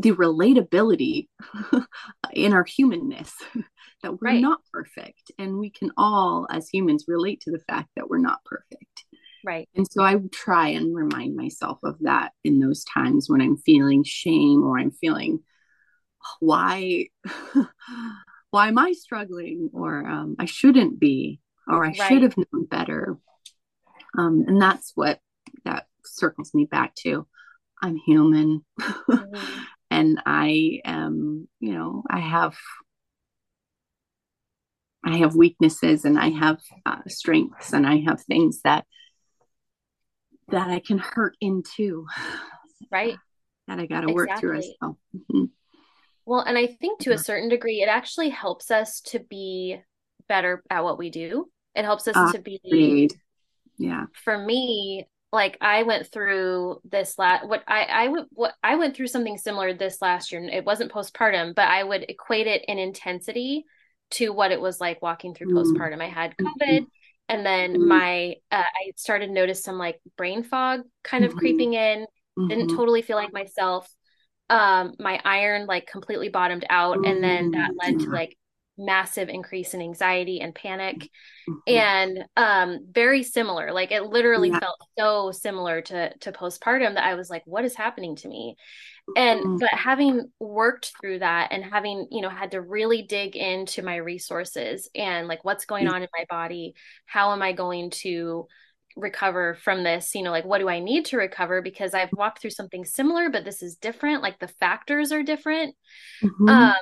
the 0.00 0.10
relatability 0.10 1.28
in 2.32 2.52
our 2.52 2.64
humanness 2.64 3.32
that 4.02 4.12
we're 4.12 4.32
right. 4.32 4.40
not 4.40 4.58
perfect 4.72 5.30
and 5.38 5.56
we 5.56 5.70
can 5.70 5.92
all 5.96 6.48
as 6.50 6.68
humans 6.68 7.04
relate 7.06 7.40
to 7.42 7.52
the 7.52 7.60
fact 7.60 7.88
that 7.94 8.08
we're 8.08 8.18
not 8.18 8.44
perfect 8.44 9.03
Right. 9.44 9.68
And 9.74 9.86
so 9.90 10.02
I 10.02 10.16
try 10.32 10.68
and 10.68 10.94
remind 10.94 11.36
myself 11.36 11.78
of 11.82 11.98
that 12.00 12.32
in 12.44 12.60
those 12.60 12.82
times 12.84 13.28
when 13.28 13.42
I'm 13.42 13.58
feeling 13.58 14.02
shame 14.02 14.64
or 14.64 14.78
I'm 14.78 14.90
feeling 14.90 15.40
why 16.40 17.08
why 18.50 18.68
am 18.68 18.78
I 18.78 18.92
struggling 18.92 19.70
or 19.74 20.06
um, 20.06 20.36
I 20.38 20.46
shouldn't 20.46 20.98
be 20.98 21.40
or 21.68 21.84
I 21.84 21.88
right. 21.88 21.96
should 21.96 22.22
have 22.22 22.36
known 22.36 22.66
better. 22.66 23.18
Um, 24.16 24.44
and 24.46 24.62
that's 24.62 24.92
what 24.94 25.20
that 25.64 25.86
circles 26.04 26.54
me 26.54 26.64
back 26.64 26.94
to. 26.96 27.26
I'm 27.82 27.96
human 27.96 28.64
mm-hmm. 28.80 29.34
and 29.90 30.22
I 30.24 30.80
am, 30.84 31.48
you 31.60 31.74
know, 31.74 32.02
I 32.08 32.20
have 32.20 32.56
I 35.04 35.18
have 35.18 35.36
weaknesses 35.36 36.06
and 36.06 36.18
I 36.18 36.30
have 36.30 36.60
uh, 36.86 37.00
strengths 37.08 37.74
and 37.74 37.86
I 37.86 37.98
have 38.06 38.22
things 38.22 38.62
that 38.62 38.86
that 40.48 40.68
I 40.68 40.80
can 40.80 40.98
hurt 40.98 41.36
into. 41.40 42.06
Right. 42.90 43.16
That 43.66 43.80
I 43.80 43.86
got 43.86 44.02
to 44.02 44.08
exactly. 44.08 44.14
work 44.14 44.38
through 44.38 44.58
as 44.58 44.68
well. 44.80 44.98
Mm-hmm. 45.16 45.44
Well, 46.26 46.40
and 46.40 46.56
I 46.56 46.66
think 46.66 47.00
to 47.00 47.12
a 47.12 47.18
certain 47.18 47.48
degree, 47.48 47.82
it 47.82 47.88
actually 47.88 48.28
helps 48.28 48.70
us 48.70 49.00
to 49.06 49.20
be 49.20 49.78
better 50.28 50.62
at 50.70 50.84
what 50.84 50.98
we 50.98 51.10
do. 51.10 51.50
It 51.74 51.84
helps 51.84 52.06
us 52.06 52.16
uh, 52.16 52.32
to 52.32 52.38
be. 52.40 52.60
Agreed. 52.64 53.14
Yeah. 53.78 54.04
For 54.22 54.36
me, 54.36 55.08
like 55.32 55.56
I 55.60 55.84
went 55.84 56.12
through 56.12 56.80
this 56.84 57.18
last 57.18 57.48
what 57.48 57.64
I 57.66 57.84
I 57.84 58.08
went 58.08 58.28
what 58.32 58.54
I 58.62 58.76
went 58.76 58.94
through 58.94 59.08
something 59.08 59.38
similar 59.38 59.72
this 59.72 60.02
last 60.02 60.30
year. 60.30 60.42
It 60.44 60.64
wasn't 60.64 60.92
postpartum, 60.92 61.54
but 61.54 61.66
I 61.66 61.82
would 61.82 62.04
equate 62.08 62.46
it 62.46 62.64
in 62.68 62.78
intensity 62.78 63.64
to 64.12 64.30
what 64.30 64.52
it 64.52 64.60
was 64.60 64.80
like 64.80 65.00
walking 65.00 65.34
through 65.34 65.54
mm-hmm. 65.54 65.72
postpartum. 65.72 66.02
I 66.02 66.08
had 66.08 66.36
COVID. 66.36 66.60
Mm-hmm 66.60 66.84
and 67.28 67.44
then 67.44 67.72
mm-hmm. 67.74 67.88
my 67.88 68.34
uh, 68.50 68.62
i 68.62 68.92
started 68.96 69.28
to 69.28 69.32
notice 69.32 69.62
some 69.62 69.78
like 69.78 70.00
brain 70.16 70.42
fog 70.42 70.82
kind 71.02 71.24
of 71.24 71.30
mm-hmm. 71.30 71.38
creeping 71.38 71.74
in 71.74 72.06
mm-hmm. 72.38 72.48
didn't 72.48 72.76
totally 72.76 73.02
feel 73.02 73.16
like 73.16 73.32
myself 73.32 73.88
um 74.50 74.92
my 74.98 75.20
iron 75.24 75.66
like 75.66 75.86
completely 75.86 76.28
bottomed 76.28 76.66
out 76.68 77.06
and 77.06 77.24
then 77.24 77.52
that 77.52 77.70
led 77.76 77.98
to 77.98 78.04
mm-hmm. 78.04 78.14
like 78.14 78.36
massive 78.76 79.28
increase 79.28 79.72
in 79.72 79.80
anxiety 79.80 80.40
and 80.40 80.54
panic 80.54 81.08
mm-hmm. 81.48 81.54
and 81.66 82.24
um 82.36 82.80
very 82.90 83.22
similar 83.22 83.72
like 83.72 83.92
it 83.92 84.04
literally 84.04 84.50
yeah. 84.50 84.58
felt 84.58 84.76
so 84.98 85.30
similar 85.30 85.80
to 85.80 86.12
to 86.18 86.32
postpartum 86.32 86.94
that 86.94 87.04
i 87.04 87.14
was 87.14 87.30
like 87.30 87.42
what 87.46 87.64
is 87.64 87.74
happening 87.74 88.16
to 88.16 88.28
me 88.28 88.56
and 89.16 89.40
mm-hmm. 89.40 89.56
but 89.58 89.68
having 89.70 90.30
worked 90.40 90.92
through 91.00 91.18
that 91.18 91.52
and 91.52 91.64
having 91.64 92.06
you 92.10 92.22
know 92.22 92.30
had 92.30 92.52
to 92.52 92.60
really 92.60 93.02
dig 93.02 93.36
into 93.36 93.82
my 93.82 93.96
resources 93.96 94.88
and 94.94 95.28
like 95.28 95.44
what's 95.44 95.66
going 95.66 95.88
on 95.88 96.02
in 96.02 96.08
my 96.16 96.24
body 96.30 96.74
how 97.06 97.32
am 97.32 97.42
i 97.42 97.52
going 97.52 97.90
to 97.90 98.46
recover 98.96 99.54
from 99.62 99.82
this 99.82 100.14
you 100.14 100.22
know 100.22 100.30
like 100.30 100.44
what 100.44 100.58
do 100.58 100.68
i 100.68 100.78
need 100.78 101.04
to 101.04 101.16
recover 101.16 101.60
because 101.60 101.94
i've 101.94 102.12
walked 102.12 102.40
through 102.40 102.50
something 102.50 102.84
similar 102.84 103.28
but 103.28 103.44
this 103.44 103.62
is 103.62 103.76
different 103.76 104.22
like 104.22 104.38
the 104.38 104.48
factors 104.48 105.12
are 105.12 105.22
different 105.22 105.74
mm-hmm. 106.22 106.48
um 106.48 106.74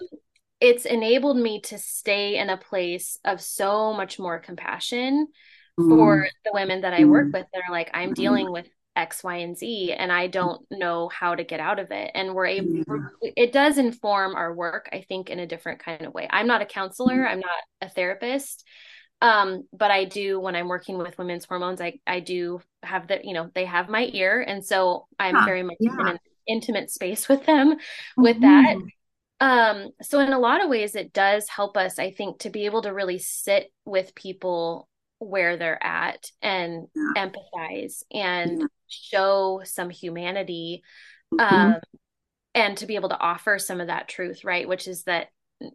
it's 0.61 0.85
enabled 0.85 1.37
me 1.37 1.61
to 1.61 1.77
stay 1.77 2.37
in 2.37 2.51
a 2.51 2.57
place 2.57 3.19
of 3.25 3.41
so 3.41 3.93
much 3.95 4.19
more 4.19 4.39
compassion 4.39 5.27
mm-hmm. 5.81 5.89
for 5.89 6.29
the 6.45 6.53
women 6.55 6.83
that 6.83 6.93
i 6.93 7.05
work 7.05 7.33
with 7.33 7.47
that 7.53 7.63
are 7.67 7.73
like 7.73 7.91
i'm 7.95 8.11
mm-hmm. 8.11 8.15
dealing 8.15 8.53
with 8.53 8.69
X, 8.95 9.25
Y, 9.25 9.37
and 9.37 9.57
Z, 9.57 9.93
and 9.93 10.13
I 10.13 10.27
don't 10.27 10.61
know 10.71 11.09
how 11.09 11.35
to 11.35 11.45
get 11.45 11.61
out 11.61 11.79
of 11.79 11.91
it. 11.91 12.11
And 12.15 12.35
we're 12.35 12.47
able, 12.47 12.77
yeah. 13.23 13.31
it 13.37 13.53
does 13.53 13.79
inform 13.79 14.35
our 14.35 14.53
work, 14.53 14.89
I 14.93 15.05
think, 15.09 15.31
in 15.31 15.39
a 15.39 15.47
different 15.47 15.81
kind 15.81 16.03
of 16.03 16.13
way. 16.13 16.29
I'm 16.31 16.47
not 16.47 16.63
a 16.63 16.67
counselor, 16.67 17.15
mm-hmm. 17.15 17.33
I'm 17.33 17.41
not 17.41 17.51
a 17.81 17.89
therapist. 17.89 18.65
Um, 19.23 19.69
but 19.73 19.93
I 19.93 20.05
do 20.05 20.41
when 20.41 20.57
I'm 20.57 20.67
working 20.67 20.99
with 20.99 21.17
women's 21.17 21.45
hormones, 21.45 21.81
I, 21.81 22.01
I 22.07 22.19
do 22.19 22.61
have 22.83 23.07
that, 23.07 23.25
you 23.25 23.35
know, 23.35 23.51
they 23.55 23.65
have 23.65 23.89
my 23.89 24.11
ear. 24.13 24.43
And 24.43 24.65
so 24.65 25.07
I'm 25.19 25.37
yeah. 25.37 25.45
very 25.45 25.63
much 25.63 25.77
yeah. 25.79 25.93
in 26.01 26.07
an 26.09 26.19
intimate 26.49 26.91
space 26.91 27.29
with 27.29 27.47
them 27.47 27.77
with 28.17 28.39
mm-hmm. 28.39 28.79
that. 28.79 28.79
Um, 29.41 29.91
so 30.03 30.19
in 30.19 30.33
a 30.33 30.39
lot 30.39 30.63
of 30.63 30.71
ways, 30.71 30.97
it 30.97 31.13
does 31.13 31.49
help 31.49 31.77
us, 31.77 31.99
I 31.99 32.11
think, 32.11 32.41
to 32.41 32.51
be 32.51 32.67
able 32.67 32.83
to 32.83 32.93
really 32.93 33.19
sit 33.19 33.73
with 33.85 34.15
people 34.15 34.89
where 35.23 35.57
they're 35.57 35.83
at 35.83 36.31
and 36.41 36.89
yeah. 36.95 37.27
empathize 37.27 38.03
and 38.13 38.61
yeah. 38.61 38.67
show 38.89 39.63
some 39.65 39.91
humanity 39.91 40.83
mm-hmm. 41.33 41.55
um, 41.55 41.77
and 42.55 42.77
to 42.79 42.87
be 42.87 42.97
able 42.97 43.09
to 43.09 43.19
offer 43.19 43.59
some 43.59 43.81
of 43.81 43.87
that 43.87 44.09
truth 44.09 44.45
right 44.45 44.69
which 44.69 44.89
is 44.89 45.05
that 45.05 45.29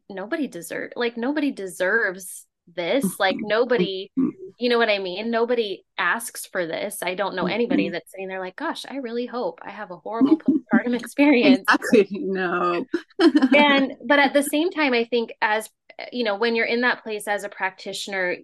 nobody 0.10 0.48
deserves 0.48 0.94
like 0.96 1.18
nobody 1.18 1.52
deserves 1.52 2.46
this 2.76 3.18
like 3.20 3.36
mm-hmm. 3.36 3.48
nobody 3.48 4.12
mm-hmm. 4.20 4.30
you 4.60 4.68
know 4.68 4.78
what 4.78 4.90
i 4.90 5.00
mean 5.00 5.32
nobody 5.32 5.86
asks 5.98 6.46
for 6.46 6.66
this 6.66 7.00
i 7.02 7.16
don't 7.16 7.36
know 7.36 7.48
anybody 7.48 7.86
mm-hmm. 7.86 7.94
that's 7.94 8.12
sitting 8.12 8.28
there 8.28 8.42
like 8.42 8.58
gosh 8.58 8.86
i 8.90 8.98
really 8.98 9.26
hope 9.26 9.60
i 9.62 9.70
have 9.70 9.92
a 9.92 9.98
horrible 9.98 10.38
postpartum 10.38 10.94
experience 11.00 11.60
exactly 11.60 12.08
no 12.12 12.86
and 13.56 13.94
but 14.06 14.20
at 14.20 14.34
the 14.34 14.44
same 14.44 14.70
time 14.70 14.94
i 14.94 15.06
think 15.06 15.32
as 15.42 15.70
you 16.12 16.26
know 16.26 16.36
when 16.36 16.56
you're 16.56 16.66
in 16.66 16.82
that 16.82 17.04
place 17.04 17.28
as 17.28 17.46
a 17.46 17.50
practitioner 17.50 18.36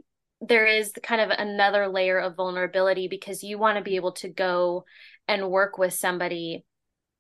there 0.48 0.66
is 0.66 0.92
kind 1.02 1.22
of 1.22 1.30
another 1.30 1.88
layer 1.88 2.20
of 2.20 2.36
vulnerability 2.36 3.08
because 3.08 3.44
you 3.44 3.58
want 3.58 3.78
to 3.78 3.84
be 3.84 3.96
able 3.96 4.12
to 4.12 4.28
go 4.28 4.84
and 5.28 5.50
work 5.50 5.78
with 5.78 5.94
somebody 5.94 6.66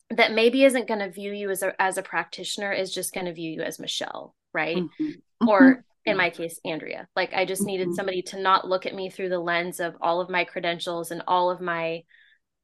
that 0.09 0.33
maybe 0.33 0.63
isn't 0.63 0.87
going 0.87 0.99
to 0.99 1.09
view 1.09 1.31
you 1.31 1.49
as 1.49 1.63
a 1.63 1.81
as 1.81 1.97
a 1.97 2.03
practitioner 2.03 2.71
is 2.71 2.93
just 2.93 3.13
going 3.13 3.25
to 3.25 3.33
view 3.33 3.51
you 3.51 3.61
as 3.61 3.79
Michelle, 3.79 4.35
right? 4.53 4.77
Mm-hmm. 4.77 5.47
Or 5.47 5.61
mm-hmm. 5.61 5.79
in 6.05 6.17
my 6.17 6.29
case, 6.29 6.59
Andrea. 6.65 7.07
Like 7.15 7.33
I 7.33 7.45
just 7.45 7.63
needed 7.63 7.87
mm-hmm. 7.87 7.95
somebody 7.95 8.21
to 8.23 8.41
not 8.41 8.67
look 8.67 8.85
at 8.85 8.95
me 8.95 9.09
through 9.09 9.29
the 9.29 9.39
lens 9.39 9.79
of 9.79 9.95
all 10.01 10.19
of 10.19 10.29
my 10.29 10.43
credentials 10.43 11.11
and 11.11 11.23
all 11.27 11.49
of 11.49 11.61
my 11.61 12.03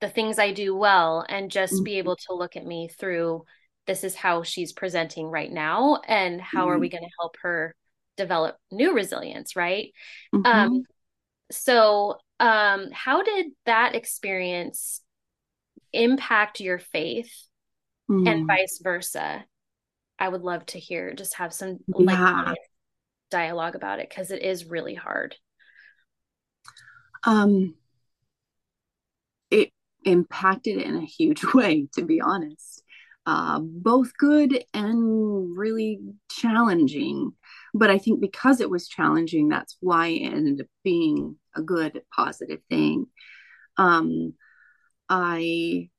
the 0.02 0.10
things 0.10 0.40
I 0.40 0.54
do 0.54 0.76
well 0.76 1.26
and 1.28 1.52
just 1.52 1.84
be 1.84 1.92
mm-hmm. 1.92 1.98
able 2.00 2.16
to 2.16 2.34
look 2.34 2.56
at 2.56 2.66
me 2.66 2.90
through 2.90 3.46
this 3.88 4.04
is 4.04 4.16
how 4.16 4.44
she's 4.44 4.72
presenting 4.72 5.28
right 5.28 5.52
now 5.52 6.00
and 6.08 6.40
how 6.40 6.70
are 6.70 6.78
we 6.78 6.88
mm-hmm. 6.88 6.98
going 6.98 7.04
to 7.04 7.16
help 7.20 7.36
her 7.42 7.76
develop 8.20 8.58
new 8.72 8.94
resilience, 8.94 9.56
right? 9.56 9.92
Um 10.46 10.84
so 11.52 12.18
um 12.40 12.90
how 12.92 13.24
did 13.24 13.48
that 13.66 13.96
experience 13.96 15.02
impact 15.94 16.60
your 16.60 16.80
faith 16.80 17.34
mm. 18.10 18.28
and 18.28 18.48
vice 18.48 18.80
versa 18.84 19.44
i 20.20 20.28
would 20.28 20.42
love 20.42 20.66
to 20.66 20.80
hear 20.80 21.14
just 21.14 21.36
have 21.36 21.54
some 21.54 21.80
yeah. 21.98 22.44
like 22.46 22.58
dialogue 23.32 23.76
about 23.76 24.00
it 24.00 24.10
because 24.10 24.32
it 24.32 24.42
is 24.42 24.66
really 24.66 24.94
hard 24.94 25.36
um 27.24 27.74
it 29.52 29.72
impacted 30.06 30.78
in 30.78 30.96
a 30.96 31.06
huge 31.06 31.44
way 31.54 31.88
to 31.94 32.06
be 32.06 32.22
honest 32.22 32.84
uh, 33.26 33.60
both 33.60 34.12
good 34.18 34.64
and 34.74 35.56
really 35.56 36.00
challenging 36.32 37.32
but 37.74 37.90
i 37.90 37.98
think 37.98 38.20
because 38.20 38.62
it 38.62 38.70
was 38.70 38.88
challenging 38.88 39.50
that's 39.50 39.78
why 39.80 40.08
it 40.08 40.34
ended 40.34 40.62
up 40.62 40.68
being 40.84 41.36
a 41.56 41.62
good 41.62 42.02
positive 42.16 42.60
thing 42.70 43.06
um 43.78 44.34
I 45.10 45.90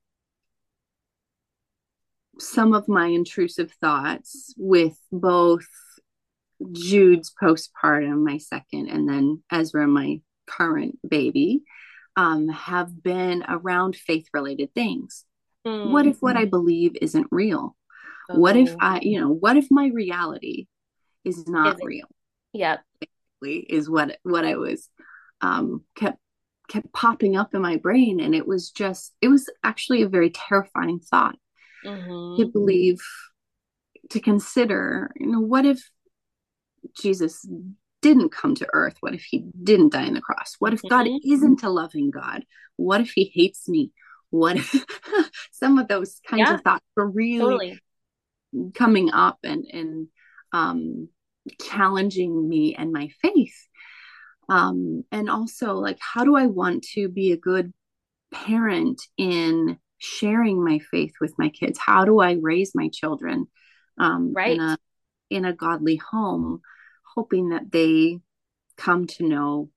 some 2.38 2.72
of 2.72 2.88
my 2.88 3.06
intrusive 3.06 3.72
thoughts 3.72 4.54
with 4.56 4.96
both 5.12 5.66
Jude's 6.72 7.32
postpartum, 7.42 8.24
my 8.24 8.38
second, 8.38 8.88
and 8.88 9.08
then 9.08 9.42
Ezra, 9.50 9.86
my 9.86 10.20
current 10.46 10.98
baby, 11.06 11.62
um, 12.16 12.48
have 12.48 13.02
been 13.02 13.44
around 13.46 13.96
faith 13.96 14.28
related 14.32 14.72
things. 14.74 15.24
Mm-hmm. 15.66 15.92
What 15.92 16.06
if 16.06 16.18
what 16.20 16.36
I 16.36 16.46
believe 16.46 16.96
isn't 17.00 17.26
real? 17.30 17.76
Oh. 18.30 18.38
What 18.38 18.56
if. 18.56 18.74
I, 18.80 19.00
you 19.00 19.20
know, 19.20 19.30
what 19.30 19.56
if 19.56 19.66
my 19.70 19.88
reality 19.88 20.66
is 21.24 21.46
not 21.46 21.74
is 21.74 21.80
real? 21.82 22.06
Yep. 22.52 22.80
Basically, 23.00 23.60
is 23.60 23.88
what 23.88 24.18
what 24.22 24.44
I 24.44 24.56
was 24.56 24.88
um, 25.40 25.84
kept 25.94 26.18
kept 26.70 26.92
popping 26.92 27.36
up 27.36 27.52
in 27.54 27.60
my 27.60 27.76
brain 27.76 28.20
and 28.20 28.32
it 28.32 28.46
was 28.46 28.70
just 28.70 29.12
it 29.20 29.26
was 29.26 29.50
actually 29.64 30.02
a 30.02 30.08
very 30.08 30.30
terrifying 30.30 31.00
thought 31.00 31.36
mm-hmm. 31.84 32.40
to 32.40 32.48
believe 32.48 33.00
to 34.08 34.20
consider 34.20 35.10
you 35.16 35.26
know 35.26 35.40
what 35.40 35.66
if 35.66 35.90
jesus 36.96 37.44
didn't 38.02 38.30
come 38.30 38.54
to 38.54 38.68
earth 38.72 38.94
what 39.00 39.14
if 39.14 39.24
he 39.24 39.44
didn't 39.64 39.92
die 39.92 40.06
on 40.06 40.14
the 40.14 40.20
cross 40.20 40.54
what 40.60 40.72
if 40.72 40.80
god 40.88 41.06
mm-hmm. 41.06 41.32
isn't 41.32 41.64
a 41.64 41.68
loving 41.68 42.08
god 42.08 42.44
what 42.76 43.00
if 43.00 43.10
he 43.10 43.32
hates 43.34 43.68
me 43.68 43.90
what 44.30 44.56
if 44.56 44.86
some 45.50 45.76
of 45.76 45.88
those 45.88 46.20
kinds 46.24 46.48
yeah, 46.48 46.54
of 46.54 46.60
thoughts 46.60 46.86
were 46.94 47.10
really 47.10 47.40
totally. 47.40 47.80
coming 48.74 49.10
up 49.12 49.38
and 49.42 49.64
and 49.72 50.06
um 50.52 51.08
challenging 51.60 52.48
me 52.48 52.74
and 52.74 52.92
my 52.92 53.08
faith. 53.22 53.56
Um, 54.48 55.04
and 55.12 55.30
also 55.30 55.74
like 55.74 55.98
how 56.00 56.24
do 56.24 56.36
i 56.36 56.46
want 56.46 56.82
to 56.94 57.08
be 57.08 57.30
a 57.30 57.36
good 57.36 57.72
parent 58.32 59.00
in 59.16 59.78
sharing 59.98 60.64
my 60.64 60.80
faith 60.90 61.12
with 61.20 61.34
my 61.38 61.50
kids? 61.50 61.78
How 61.78 62.04
do 62.04 62.20
i 62.20 62.32
raise 62.32 62.72
my 62.74 62.88
children 62.92 63.46
um, 63.98 64.32
right. 64.34 64.54
in 64.54 64.60
a, 64.60 64.78
in 65.30 65.44
a 65.44 65.52
godly 65.52 65.96
home 65.96 66.62
hoping 67.14 67.50
that 67.50 67.70
they 67.70 68.18
come 68.76 69.06
to 69.06 69.26
know 69.26 69.70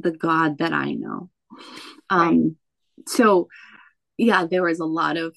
the 0.00 0.12
god 0.12 0.58
that 0.58 0.72
i 0.72 0.92
know? 0.92 1.28
Um, 2.08 2.20
right. 2.20 3.08
so 3.08 3.48
yeah 4.16 4.46
there 4.46 4.62
was 4.62 4.80
a 4.80 4.86
lot 4.86 5.18
of 5.18 5.34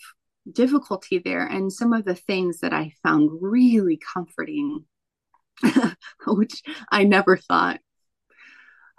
difficulty 0.51 1.17
there 1.17 1.45
and 1.45 1.73
some 1.73 1.91
of 1.91 2.05
the 2.05 2.15
things 2.15 2.60
that 2.60 2.71
i 2.71 2.91
found 3.03 3.29
really 3.41 3.99
comforting 4.13 4.86
which 6.27 6.62
I 6.91 7.03
never 7.03 7.38
thought. 7.38 7.79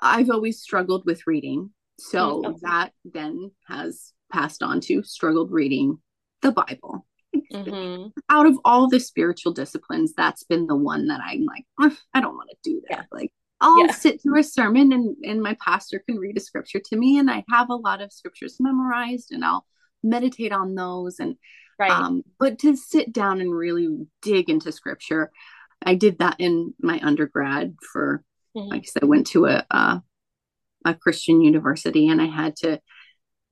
I've 0.01 0.31
always 0.31 0.61
struggled 0.61 1.05
with 1.07 1.27
reading. 1.27 1.71
So 1.99 2.43
mm-hmm. 2.43 2.53
that 2.63 2.93
then 3.05 3.53
has 3.67 4.13
passed 4.31 4.63
on 4.63 4.81
to 4.83 5.03
struggled 5.03 5.51
reading 5.51 5.99
the 6.43 6.53
Bible. 6.53 7.07
Mm-hmm. 7.53 8.09
Out 8.31 8.47
of 8.47 8.59
all 8.65 8.89
the 8.89 9.01
spiritual 9.01 9.53
disciplines, 9.53 10.13
that's 10.17 10.45
been 10.45 10.67
the 10.67 10.77
one 10.77 11.09
that 11.09 11.21
I'm 11.25 11.45
like, 11.45 11.65
I 12.15 12.21
don't 12.21 12.37
want 12.37 12.51
to 12.51 12.71
do 12.71 12.83
that. 12.89 12.99
Yeah. 12.99 13.05
Like, 13.11 13.33
I'll 13.61 13.87
yeah. 13.87 13.93
sit 13.93 14.23
through 14.23 14.41
a 14.41 14.45
sermon 14.45 14.93
and, 14.93 15.17
and 15.25 15.43
my 15.43 15.57
pastor 15.65 16.03
can 16.07 16.19
read 16.19 16.37
a 16.37 16.41
scripture 16.41 16.81
to 16.85 16.97
me, 16.97 17.19
and 17.19 17.31
I 17.31 17.43
have 17.51 17.71
a 17.71 17.75
lot 17.75 18.03
of 18.03 18.13
scriptures 18.13 18.57
memorized, 18.61 19.33
and 19.33 19.43
I'll 19.43 19.65
meditate 20.07 20.53
on 20.53 20.75
those. 20.75 21.19
And 21.19 21.37
right. 21.79 21.91
um, 21.91 22.23
but 22.39 22.59
to 22.61 22.77
sit 22.77 23.13
down 23.13 23.41
and 23.41 23.55
really 23.55 24.07
dig 24.23 24.49
into 24.49 24.73
scripture, 24.73 25.31
I 25.85 25.95
did 25.95 26.19
that 26.19 26.37
in 26.39 26.75
my 26.81 27.01
undergrad 27.03 27.77
for, 27.93 28.25
mm-hmm. 28.57 28.69
like 28.69 28.83
I 28.83 28.85
said, 28.85 29.03
I 29.03 29.07
went 29.07 29.27
to 29.29 29.47
a, 29.47 29.67
a, 29.71 30.03
a 30.85 30.95
Christian 30.95 31.41
university 31.41 32.09
and 32.09 32.21
I 32.23 32.27
had 32.27 32.57
to 32.57 32.81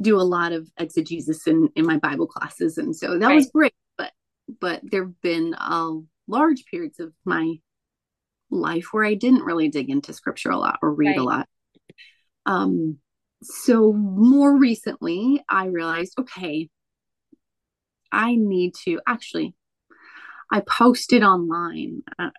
do 0.00 0.16
a 0.16 0.22
lot 0.22 0.52
of 0.52 0.68
exegesis 0.78 1.46
in 1.46 1.68
in 1.76 1.86
my 1.86 1.98
Bible 1.98 2.26
classes, 2.26 2.78
and 2.78 2.94
so 2.94 3.18
that 3.18 3.26
right. 3.26 3.36
was 3.36 3.50
great. 3.50 3.74
But 3.96 4.12
but 4.60 4.80
there've 4.82 5.20
been 5.20 5.54
uh, 5.54 5.92
large 6.26 6.64
periods 6.66 7.00
of 7.00 7.12
my 7.24 7.56
life 8.50 8.88
where 8.92 9.04
I 9.04 9.14
didn't 9.14 9.44
really 9.44 9.68
dig 9.68 9.90
into 9.90 10.12
scripture 10.12 10.50
a 10.50 10.58
lot 10.58 10.78
or 10.82 10.92
read 10.92 11.08
right. 11.10 11.18
a 11.18 11.22
lot. 11.22 11.48
Um, 12.46 12.98
so 13.44 13.92
more 13.92 14.56
recently, 14.56 15.44
I 15.48 15.66
realized, 15.66 16.14
okay, 16.18 16.68
I 18.10 18.36
need 18.36 18.74
to 18.84 19.00
actually 19.06 19.54
I 20.50 20.60
posted 20.60 21.22
online. 21.22 22.02
Uh, 22.18 22.30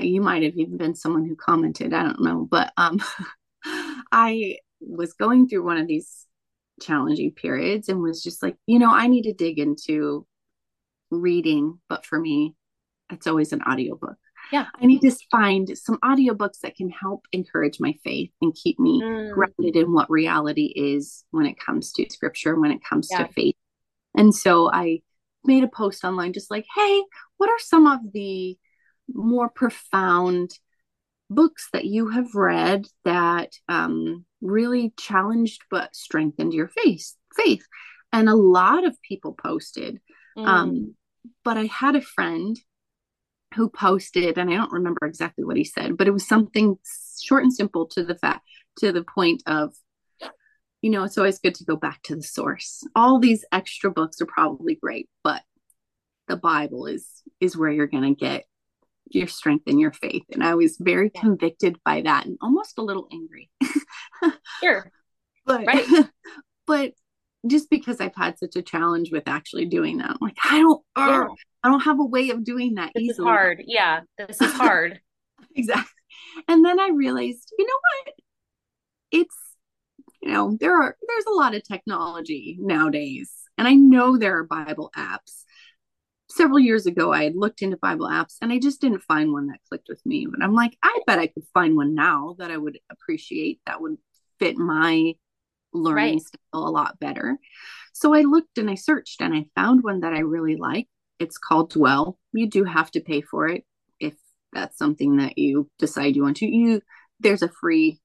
you 0.00 0.20
might 0.20 0.44
have 0.44 0.54
even 0.54 0.76
been 0.76 0.94
someone 0.94 1.26
who 1.26 1.34
commented. 1.34 1.92
I 1.92 2.04
don't 2.04 2.22
know, 2.22 2.46
but 2.48 2.72
um, 2.76 3.00
I 4.12 4.58
was 4.80 5.12
going 5.14 5.48
through 5.48 5.64
one 5.64 5.78
of 5.78 5.88
these 5.88 6.26
challenging 6.80 7.32
periods 7.32 7.88
and 7.88 8.00
was 8.00 8.22
just 8.22 8.42
like, 8.42 8.56
you 8.66 8.78
know, 8.78 8.92
I 8.92 9.08
need 9.08 9.22
to 9.22 9.32
dig 9.32 9.58
into 9.58 10.24
reading, 11.10 11.80
but 11.88 12.06
for 12.06 12.18
me, 12.18 12.54
it's 13.10 13.26
always 13.26 13.52
an 13.52 13.62
audiobook. 13.62 14.18
Yeah. 14.52 14.66
I 14.80 14.86
need 14.86 15.00
to 15.00 15.10
find 15.30 15.76
some 15.76 15.98
audiobooks 15.98 16.60
that 16.62 16.76
can 16.76 16.90
help 16.90 17.26
encourage 17.32 17.78
my 17.80 17.94
faith 18.04 18.30
and 18.40 18.54
keep 18.54 18.78
me 18.78 19.00
mm. 19.02 19.32
grounded 19.32 19.76
in 19.76 19.92
what 19.92 20.10
reality 20.10 20.72
is 20.74 21.24
when 21.30 21.46
it 21.46 21.58
comes 21.58 21.92
to 21.92 22.06
scripture, 22.10 22.58
when 22.58 22.70
it 22.70 22.82
comes 22.82 23.08
yeah. 23.10 23.24
to 23.24 23.32
faith. 23.32 23.56
And 24.16 24.34
so 24.34 24.70
I 24.72 25.02
made 25.44 25.64
a 25.64 25.68
post 25.68 26.04
online 26.04 26.32
just 26.32 26.50
like, 26.50 26.66
hey, 26.74 27.02
what 27.36 27.50
are 27.50 27.58
some 27.58 27.86
of 27.86 28.00
the 28.12 28.56
more 29.12 29.48
profound 29.48 30.50
books 31.30 31.68
that 31.72 31.84
you 31.84 32.08
have 32.08 32.34
read 32.34 32.86
that 33.04 33.52
um, 33.68 34.24
really 34.40 34.92
challenged 34.98 35.62
but 35.70 35.94
strengthened 35.94 36.54
your 36.54 36.68
faith? 36.68 37.14
Faith, 37.36 37.66
and 38.12 38.28
a 38.28 38.34
lot 38.34 38.84
of 38.84 39.00
people 39.02 39.34
posted. 39.34 40.00
Mm. 40.36 40.46
Um, 40.46 40.94
but 41.44 41.56
I 41.56 41.64
had 41.64 41.96
a 41.96 42.00
friend 42.00 42.58
who 43.58 43.68
posted, 43.68 44.38
and 44.38 44.48
I 44.48 44.54
don't 44.54 44.72
remember 44.72 45.04
exactly 45.04 45.44
what 45.44 45.56
he 45.56 45.64
said, 45.64 45.96
but 45.96 46.06
it 46.06 46.12
was 46.12 46.26
something 46.26 46.78
short 47.20 47.42
and 47.42 47.52
simple 47.52 47.86
to 47.88 48.04
the 48.04 48.14
fact 48.14 48.46
to 48.78 48.92
the 48.92 49.02
point 49.02 49.42
of 49.46 49.74
you 50.80 50.90
know, 50.90 51.02
it's 51.02 51.18
always 51.18 51.40
good 51.40 51.56
to 51.56 51.64
go 51.64 51.74
back 51.74 52.00
to 52.04 52.14
the 52.14 52.22
source. 52.22 52.86
All 52.94 53.18
these 53.18 53.44
extra 53.50 53.90
books 53.90 54.20
are 54.20 54.26
probably 54.26 54.76
great, 54.76 55.08
but 55.24 55.42
the 56.28 56.36
Bible 56.36 56.86
is 56.86 57.04
is 57.40 57.56
where 57.56 57.70
you're 57.70 57.88
going 57.88 58.14
to 58.14 58.18
get 58.18 58.44
your 59.10 59.26
strength 59.26 59.64
and 59.66 59.80
your 59.80 59.92
faith. 59.92 60.22
And 60.30 60.44
I 60.44 60.54
was 60.54 60.76
very 60.78 61.10
yeah. 61.12 61.20
convicted 61.20 61.78
by 61.84 62.02
that 62.02 62.26
and 62.26 62.38
almost 62.40 62.78
a 62.78 62.82
little 62.82 63.08
angry. 63.12 63.50
sure. 64.62 64.92
But 65.44 65.66
right. 65.66 65.86
but 66.66 66.92
just 67.46 67.70
because 67.70 68.00
I've 68.00 68.16
had 68.16 68.38
such 68.38 68.56
a 68.56 68.62
challenge 68.62 69.10
with 69.12 69.28
actually 69.28 69.66
doing 69.66 69.98
that, 69.98 70.10
I'm 70.10 70.18
like, 70.20 70.36
I 70.44 70.58
don't 70.58 70.82
yeah. 70.96 71.20
Er, 71.20 71.28
I 71.64 71.68
don't 71.70 71.80
have 71.80 72.00
a 72.00 72.04
way 72.04 72.30
of 72.30 72.44
doing 72.44 72.74
that 72.74 72.92
this 72.94 73.04
easily. 73.04 73.28
Is 73.28 73.32
hard. 73.32 73.62
Yeah. 73.66 74.00
This 74.16 74.40
is 74.40 74.52
hard. 74.52 75.00
exactly. 75.56 75.84
And 76.46 76.64
then 76.64 76.78
I 76.78 76.90
realized, 76.90 77.52
you 77.58 77.66
know 77.66 77.78
what? 78.04 78.14
It's 79.10 79.34
you 80.22 80.32
know 80.32 80.56
there 80.60 80.80
are 80.80 80.96
there's 81.06 81.26
a 81.26 81.34
lot 81.34 81.54
of 81.54 81.62
technology 81.62 82.56
nowadays 82.60 83.32
and 83.56 83.68
i 83.68 83.74
know 83.74 84.16
there 84.16 84.36
are 84.36 84.44
bible 84.44 84.90
apps 84.96 85.44
several 86.30 86.58
years 86.58 86.86
ago 86.86 87.12
i 87.12 87.24
had 87.24 87.36
looked 87.36 87.62
into 87.62 87.76
bible 87.76 88.08
apps 88.08 88.36
and 88.42 88.52
i 88.52 88.58
just 88.58 88.80
didn't 88.80 89.02
find 89.02 89.32
one 89.32 89.46
that 89.46 89.60
clicked 89.68 89.88
with 89.88 90.04
me 90.04 90.26
but 90.26 90.42
i'm 90.42 90.54
like 90.54 90.76
i 90.82 91.00
bet 91.06 91.18
i 91.18 91.26
could 91.26 91.44
find 91.54 91.76
one 91.76 91.94
now 91.94 92.34
that 92.38 92.50
i 92.50 92.56
would 92.56 92.78
appreciate 92.90 93.60
that 93.66 93.80
would 93.80 93.96
fit 94.38 94.56
my 94.56 95.14
learning 95.72 96.14
Right. 96.14 96.22
style 96.22 96.68
a 96.68 96.70
lot 96.70 96.98
better. 96.98 97.38
So 97.92 98.14
I 98.14 98.22
looked 98.22 98.58
and 98.58 98.70
I 98.70 98.74
searched 98.74 99.20
and 99.20 99.34
I 99.34 99.46
found 99.54 99.82
one 99.82 100.00
that 100.00 100.12
I 100.12 100.20
really 100.20 100.56
like. 100.56 100.88
It's 101.18 101.38
called 101.38 101.70
Dwell. 101.70 102.18
You 102.32 102.48
do 102.48 102.64
have 102.64 102.90
to 102.92 103.00
pay 103.00 103.20
for 103.20 103.48
it 103.48 103.64
if 103.98 104.14
that's 104.52 104.78
something 104.78 105.16
that 105.16 105.36
you 105.36 105.68
decide 105.78 106.16
you 106.16 106.22
want 106.22 106.38
to. 106.38 106.46
You 106.46 106.80
there's 107.20 107.42
a 107.42 107.48
free 107.48 108.00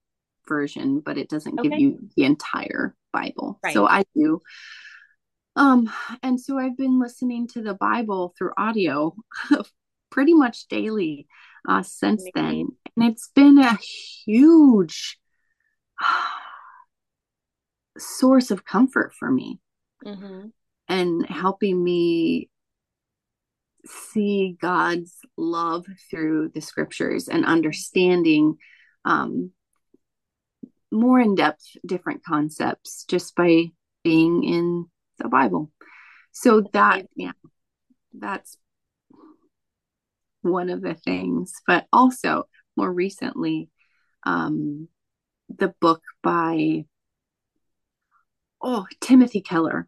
version, 0.48 1.00
but 1.00 1.16
it 1.16 1.28
doesn't 1.28 1.62
give 1.62 1.72
you 1.78 1.98
the 2.16 2.24
entire 2.24 2.96
Bible. 3.12 3.60
Right. 3.62 3.72
So 3.72 3.86
I 3.86 4.04
do. 4.14 4.40
Um, 5.56 5.90
and 6.22 6.40
so 6.40 6.58
I've 6.58 6.76
been 6.76 6.98
listening 6.98 7.46
to 7.48 7.62
the 7.62 7.74
Bible 7.74 8.34
through 8.36 8.52
audio 8.58 9.14
pretty 10.10 10.34
much 10.34 10.66
daily 10.66 11.28
uh, 11.68 11.82
since 11.82 12.24
then. 12.34 12.68
And 12.96 13.10
it's 13.10 13.30
been 13.34 13.58
a 13.58 13.78
huge 14.24 15.18
source 17.98 18.50
of 18.50 18.64
comfort 18.64 19.12
for 19.14 19.30
me 19.30 19.58
hmm 20.04 20.46
and 20.86 21.24
helping 21.26 21.82
me 21.82 22.50
see 23.86 24.56
God's 24.60 25.18
love 25.36 25.86
through 26.10 26.50
the 26.54 26.60
scriptures 26.60 27.28
and 27.28 27.44
understanding 27.44 28.56
um, 29.04 29.50
more 30.90 31.20
in 31.20 31.34
depth 31.34 31.64
different 31.84 32.24
concepts 32.24 33.04
just 33.04 33.34
by 33.34 33.66
being 34.02 34.44
in 34.44 34.86
the 35.18 35.28
Bible. 35.28 35.70
So 36.32 36.62
that, 36.72 37.06
yeah, 37.16 37.32
that's 38.12 38.56
one 40.42 40.70
of 40.70 40.82
the 40.82 40.94
things. 40.94 41.52
But 41.66 41.86
also, 41.92 42.44
more 42.76 42.92
recently, 42.92 43.68
um, 44.24 44.88
the 45.48 45.74
book 45.80 46.02
by 46.22 46.84
oh 48.64 48.86
Timothy 49.00 49.40
Keller 49.40 49.86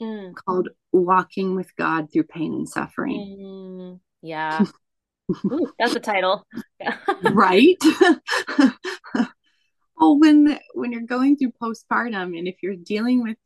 Mm. 0.00 0.32
called 0.36 0.68
Walking 0.92 1.56
with 1.56 1.74
God 1.74 2.12
Through 2.12 2.22
Pain 2.24 2.52
and 2.54 2.68
Suffering. 2.68 3.36
Mm. 3.40 4.00
Yeah. 4.22 4.64
Ooh, 5.52 5.72
that's 5.76 5.96
a 5.96 6.00
title. 6.00 6.46
Yeah. 6.78 6.96
right 7.22 7.76
well 9.96 10.18
when 10.20 10.56
when 10.74 10.92
you're 10.92 11.00
going 11.02 11.36
through 11.36 11.50
postpartum 11.60 12.38
and 12.38 12.46
if 12.46 12.62
you're 12.62 12.76
dealing 12.76 13.24
with 13.24 13.36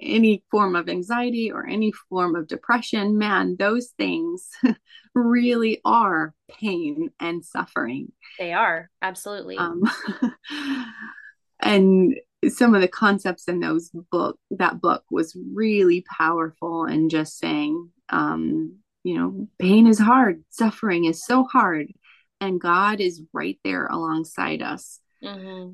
any 0.00 0.44
form 0.50 0.76
of 0.76 0.88
anxiety 0.90 1.50
or 1.50 1.66
any 1.66 1.90
form 2.10 2.36
of 2.36 2.46
depression 2.46 3.16
man 3.18 3.56
those 3.58 3.88
things 3.96 4.48
really 5.14 5.80
are 5.86 6.34
pain 6.50 7.10
and 7.20 7.42
suffering 7.44 8.12
They 8.38 8.52
are. 8.52 8.90
Absolutely. 9.00 9.56
um 9.56 9.82
and 11.60 12.14
some 12.48 12.74
of 12.74 12.80
the 12.80 12.88
concepts 12.88 13.48
in 13.48 13.60
those 13.60 13.90
book 14.10 14.38
that 14.50 14.80
book 14.80 15.04
was 15.10 15.36
really 15.54 16.04
powerful 16.18 16.84
and 16.84 17.10
just 17.10 17.38
saying 17.38 17.90
um 18.08 18.76
you 19.04 19.18
know 19.18 19.48
pain 19.58 19.86
is 19.86 19.98
hard 19.98 20.42
suffering 20.50 21.04
is 21.04 21.24
so 21.24 21.44
hard 21.44 21.88
and 22.40 22.60
god 22.60 23.00
is 23.00 23.22
right 23.32 23.58
there 23.64 23.86
alongside 23.86 24.62
us. 24.62 25.00
Hmm 25.22 25.72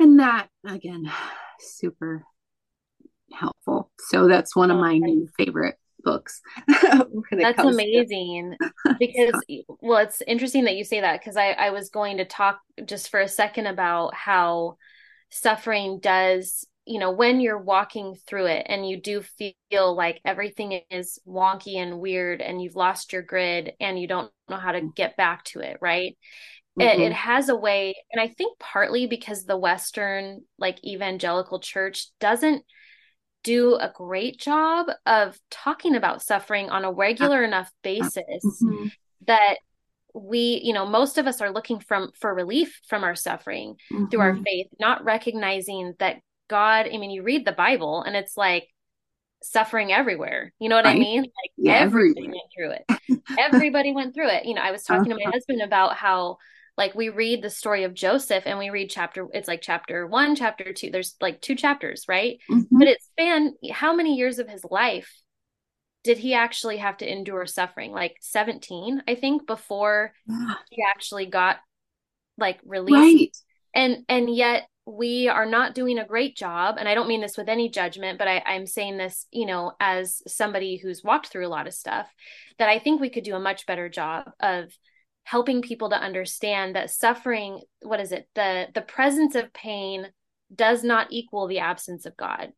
and 0.00 0.20
that 0.20 0.48
again 0.66 1.10
super 1.60 2.24
helpful. 3.32 3.90
So 3.98 4.26
that's 4.28 4.56
one 4.56 4.70
of 4.70 4.78
my 4.78 4.98
nice. 4.98 5.10
new 5.10 5.28
favorite 5.36 5.76
books 6.04 6.40
That's 6.68 7.60
to- 7.60 7.68
amazing 7.68 8.56
because 9.00 9.42
well 9.80 9.98
it's 9.98 10.22
interesting 10.26 10.64
that 10.64 10.76
you 10.76 10.84
say 10.84 11.00
that 11.00 11.20
because 11.20 11.36
I 11.36 11.50
I 11.50 11.70
was 11.70 11.90
going 11.90 12.18
to 12.18 12.24
talk 12.24 12.60
just 12.86 13.10
for 13.10 13.20
a 13.20 13.28
second 13.28 13.66
about 13.66 14.14
how 14.14 14.76
suffering 15.30 15.98
does 16.00 16.66
you 16.86 16.98
know 16.98 17.10
when 17.10 17.40
you're 17.40 17.58
walking 17.58 18.14
through 18.26 18.46
it 18.46 18.66
and 18.68 18.88
you 18.88 19.00
do 19.00 19.22
feel 19.22 19.94
like 19.94 20.20
everything 20.24 20.80
is 20.90 21.18
wonky 21.26 21.76
and 21.76 22.00
weird 22.00 22.40
and 22.40 22.62
you've 22.62 22.76
lost 22.76 23.12
your 23.12 23.22
grid 23.22 23.72
and 23.80 23.98
you 24.00 24.06
don't 24.08 24.32
know 24.48 24.56
how 24.56 24.72
to 24.72 24.88
get 24.96 25.16
back 25.16 25.44
to 25.44 25.60
it 25.60 25.76
right 25.80 26.16
it, 26.78 27.00
it 27.00 27.12
Mhm. 27.12 27.12
has 27.12 27.48
a 27.48 27.56
way 27.56 27.94
and 28.12 28.20
i 28.20 28.28
think 28.28 28.58
partly 28.58 29.06
because 29.06 29.44
the 29.44 29.56
western 29.56 30.42
like 30.58 30.82
evangelical 30.84 31.60
church 31.60 32.08
doesn't 32.20 32.64
do 33.44 33.76
a 33.76 33.92
great 33.94 34.38
job 34.38 34.88
of 35.06 35.38
talking 35.50 35.94
about 35.94 36.22
suffering 36.22 36.70
on 36.70 36.84
a 36.84 36.92
regular 36.92 37.44
enough 37.44 37.70
basis 37.82 38.42
Mhm. 38.44 38.90
that 39.26 39.56
we 40.22 40.60
you 40.64 40.72
know 40.72 40.86
most 40.86 41.18
of 41.18 41.26
us 41.26 41.40
are 41.40 41.50
looking 41.52 41.80
from 41.80 42.10
for 42.20 42.34
relief 42.34 42.80
from 42.88 43.04
our 43.04 43.14
suffering 43.14 43.76
through 44.10 44.20
our 44.20 44.34
Mhm. 44.34 44.44
faith 44.44 44.66
not 44.80 45.04
recognizing 45.04 45.94
that 45.98 46.16
god 46.48 46.86
i 46.92 46.96
mean 46.98 47.10
you 47.10 47.22
read 47.22 47.44
the 47.46 47.52
bible 47.52 48.02
and 48.02 48.16
it's 48.16 48.36
like 48.36 48.68
suffering 49.42 49.92
everywhere. 49.92 50.52
You 50.58 50.68
know 50.68 50.76
what 50.76 50.86
i 50.86 50.94
mean? 50.98 51.22
Like 51.22 51.52
Yeah, 51.56 51.74
everybody 51.74 52.28
went 52.28 52.50
through 52.56 52.70
it. 52.72 52.84
Everybody 53.38 53.92
went 53.92 54.14
through 54.14 54.28
it. 54.30 54.44
You 54.46 54.54
know 54.54 54.62
i 54.62 54.70
was 54.72 54.82
talking 54.82 55.10
to 55.10 55.16
my 55.16 55.22
Uh-huh. 55.22 55.32
husband 55.32 55.62
about 55.62 55.94
how 55.96 56.38
like 56.76 56.94
we 56.94 57.08
read 57.08 57.42
the 57.42 57.50
story 57.50 57.84
of 57.84 57.94
joseph 57.94 58.44
and 58.46 58.58
we 58.58 58.70
read 58.70 58.88
chapter 58.90 59.26
it's 59.32 59.48
like 59.48 59.60
chapter 59.62 60.06
one 60.06 60.34
chapter 60.36 60.72
two 60.72 60.90
there's 60.90 61.16
like 61.20 61.40
two 61.40 61.54
chapters 61.54 62.04
right? 62.08 62.38
Mhm. 62.50 62.66
but 62.72 62.88
it 62.88 63.02
spanned 63.02 63.54
how 63.72 63.94
many 63.94 64.16
years 64.16 64.38
of 64.38 64.48
his 64.48 64.64
life 64.70 65.10
did 66.04 66.18
he 66.18 66.34
actually 66.34 66.78
have 66.78 66.96
to 66.98 67.10
endure 67.10 67.46
suffering? 67.46 67.92
Like 67.92 68.16
17 68.20 69.02
i 69.08 69.14
think 69.14 69.46
before 69.46 70.12
Yeah. 70.26 70.54
he 70.70 70.82
actually 70.82 71.26
got 71.26 71.56
like 72.36 72.60
released. 72.64 72.94
Right. 72.94 73.36
And 73.74 74.04
and 74.08 74.34
yet 74.34 74.68
we 74.86 75.28
are 75.28 75.44
not 75.44 75.74
doing 75.74 75.98
a 75.98 76.06
great 76.06 76.34
job 76.34 76.76
and 76.78 76.88
i 76.88 76.94
don't 76.94 77.08
mean 77.08 77.20
this 77.20 77.36
with 77.36 77.50
any 77.50 77.68
judgment 77.68 78.18
but 78.18 78.26
I, 78.26 78.42
i'm 78.46 78.64
saying 78.64 78.96
this 78.96 79.26
you 79.30 79.44
know 79.44 79.72
as 79.80 80.22
somebody 80.26 80.78
who's 80.78 81.04
walked 81.04 81.26
through 81.26 81.46
a 81.46 81.50
lot 81.56 81.66
of 81.66 81.74
stuff 81.74 82.06
that 82.58 82.70
i 82.70 82.78
think 82.78 82.98
we 82.98 83.10
could 83.10 83.24
do 83.24 83.34
a 83.36 83.40
much 83.40 83.66
better 83.66 83.90
job 83.90 84.30
of 84.40 84.72
helping 85.24 85.60
people 85.60 85.90
to 85.90 85.96
understand 86.02 86.74
that 86.74 86.90
suffering 86.90 87.60
what 87.82 88.00
is 88.00 88.12
it? 88.12 88.28
The 88.34 88.68
the 88.74 88.80
presence 88.80 89.34
of 89.34 89.52
pain 89.52 90.06
does 90.54 90.82
not 90.82 91.08
equal 91.10 91.46
the 91.48 91.58
absence 91.58 92.06
of 92.06 92.16
god. 92.16 92.52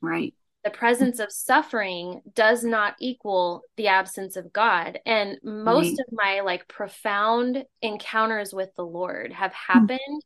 Right 0.00 0.34
the 0.66 0.70
presence 0.76 1.20
of 1.20 1.30
suffering 1.30 2.22
does 2.34 2.64
not 2.64 2.96
equal 2.98 3.62
the 3.76 3.86
absence 3.86 4.34
of 4.34 4.52
God. 4.52 4.98
And 5.06 5.38
most 5.44 5.90
Right. 5.90 5.98
of 6.00 6.06
my 6.12 6.40
like 6.40 6.66
profound 6.66 7.64
encounters 7.82 8.52
with 8.52 8.74
the 8.74 8.84
Lord 8.84 9.32
have 9.32 9.52
happened 9.52 10.22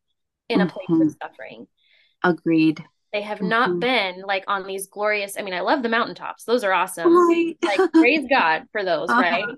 in 0.48 0.62
a 0.62 0.66
place 0.66 0.88
of 0.88 0.96
Mhm. 0.96 1.16
suffering. 1.22 1.68
agreed 2.24 2.84
They 3.12 3.22
have 3.22 3.42
not 3.42 3.72
Mhm. 3.72 3.80
been 3.80 4.22
like 4.22 4.44
on 4.46 4.66
these 4.66 4.86
glorious, 4.86 5.36
I 5.38 5.42
mean, 5.42 5.54
I 5.54 5.60
love 5.60 5.82
the 5.82 5.88
mountaintops. 5.88 6.44
Those 6.44 6.64
are 6.64 6.72
awesome. 6.72 7.22
right 7.28 7.56
Like 7.62 7.84
praise 7.98 8.26
God 8.30 8.64
for 8.72 8.84
those, 8.84 9.08
Uh-huh. 9.08 9.16
right? 9.16 9.48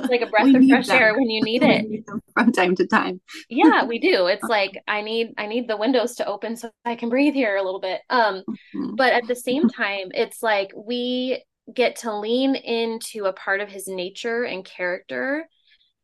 It's 0.00 0.08
like 0.10 0.22
a 0.22 0.26
breath 0.30 0.54
We 0.54 0.54
of 0.54 0.68
fresh 0.68 0.86
them. 0.86 1.02
air 1.02 1.14
when 1.14 1.30
you 1.30 1.42
need 1.42 1.62
We 1.62 1.68
it. 1.68 1.86
need 1.88 2.04
from 2.34 2.52
time 2.52 2.74
to 2.76 2.86
time 2.86 3.20
Yeah, 3.48 3.84
we 3.84 3.98
do. 3.98 4.26
It's 4.26 4.48
like 4.48 4.72
I 4.88 5.02
need 5.02 5.34
I 5.38 5.46
need 5.46 5.68
the 5.68 5.76
windows 5.76 6.16
to 6.16 6.26
open 6.26 6.56
so 6.56 6.70
I 6.84 6.96
can 6.96 7.08
breathe 7.08 7.34
here 7.34 7.56
a 7.56 7.62
little 7.62 7.80
bit. 7.80 8.00
Um 8.10 8.44
Mhm. 8.46 8.96
but 8.96 9.12
at 9.12 9.26
the 9.26 9.36
same 9.36 9.68
time 9.68 10.10
it's 10.14 10.42
like 10.42 10.70
we 10.76 11.42
get 11.72 11.96
to 11.96 12.14
lean 12.16 12.54
into 12.56 13.24
a 13.26 13.32
part 13.32 13.60
of 13.60 13.68
his 13.68 13.86
nature 13.88 14.44
and 14.44 14.64
character 14.64 15.48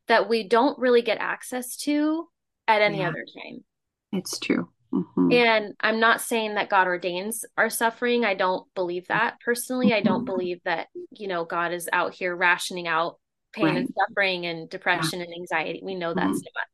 that 0.08 0.28
we 0.28 0.48
don't 0.48 0.78
really 0.78 1.02
get 1.02 1.18
access 1.18 1.76
to 1.78 2.28
at 2.68 2.82
any 2.82 2.98
Yeah. 2.98 3.08
other 3.08 3.24
time 3.34 3.64
it's 4.12 4.38
true 4.38 4.68
Mhm. 4.92 5.32
and 5.32 5.74
i'm 5.80 6.00
not 6.00 6.20
saying 6.20 6.54
that 6.54 6.68
god 6.70 6.86
ordains 6.86 7.44
our 7.56 7.70
suffering 7.70 8.24
i 8.24 8.34
don't 8.34 8.66
believe 8.74 9.06
that 9.08 9.38
personally 9.44 9.92
i 9.92 10.00
don't 10.00 10.22
Mhm. 10.22 10.26
believe 10.26 10.60
that 10.64 10.88
you 11.10 11.28
know 11.28 11.44
god 11.44 11.72
is 11.72 11.88
out 11.92 12.14
here 12.14 12.34
rationing 12.34 12.86
out 12.88 13.18
pain 13.52 13.76
and 13.76 13.88
suffering 13.98 14.46
and 14.46 14.68
depression 14.70 15.20
and 15.20 15.32
anxiety 15.34 15.80
we 15.82 15.94
know 15.94 16.14
that's 16.14 16.42
not 16.42 16.66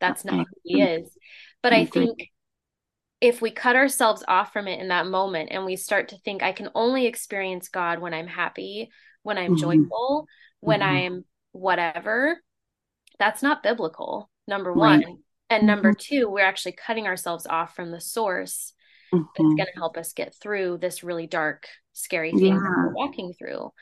that's 0.00 0.24
not 0.24 0.38
who 0.38 0.44
he 0.64 0.80
is 0.80 1.08
but 1.62 1.72
I 1.72 1.84
think 1.84 2.30
if 3.20 3.40
we 3.40 3.52
cut 3.52 3.76
ourselves 3.76 4.24
off 4.26 4.52
from 4.52 4.66
it 4.66 4.80
in 4.80 4.88
that 4.88 5.06
moment 5.06 5.50
and 5.52 5.64
we 5.64 5.76
start 5.76 6.08
to 6.08 6.18
think 6.18 6.42
i 6.42 6.52
can 6.52 6.70
only 6.74 7.06
experience 7.06 7.68
god 7.68 8.00
when 8.00 8.14
i'm 8.14 8.26
happy 8.26 8.90
when 9.22 9.38
i'm 9.38 9.52
Mhm. 9.52 9.58
joyful 9.58 10.26
when 10.60 10.80
Mhm. 10.80 10.86
i'm 10.86 11.24
whatever 11.52 12.40
that's 13.18 13.42
not 13.42 13.62
biblical 13.62 14.30
number 14.48 14.72
Right. 14.74 15.06
And 15.58 15.66
number 15.66 15.92
two 15.92 16.28
we're 16.28 16.44
actually 16.44 16.72
cutting 16.72 17.06
ourselves 17.06 17.46
off 17.48 17.74
from 17.76 17.90
the 17.90 18.00
source 18.00 18.72
that's 19.12 19.22
Mhm. 19.22 19.56
going 19.56 19.66
to 19.66 19.78
help 19.78 19.96
us 19.96 20.12
get 20.12 20.34
through 20.34 20.78
this 20.78 21.02
really 21.04 21.26
dark 21.26 21.66
scary 21.92 22.32
thing 22.32 22.40
that 22.40 22.62
Yeah. 22.62 22.84
we're 22.86 22.94
walking 22.94 23.32
through 23.34 23.72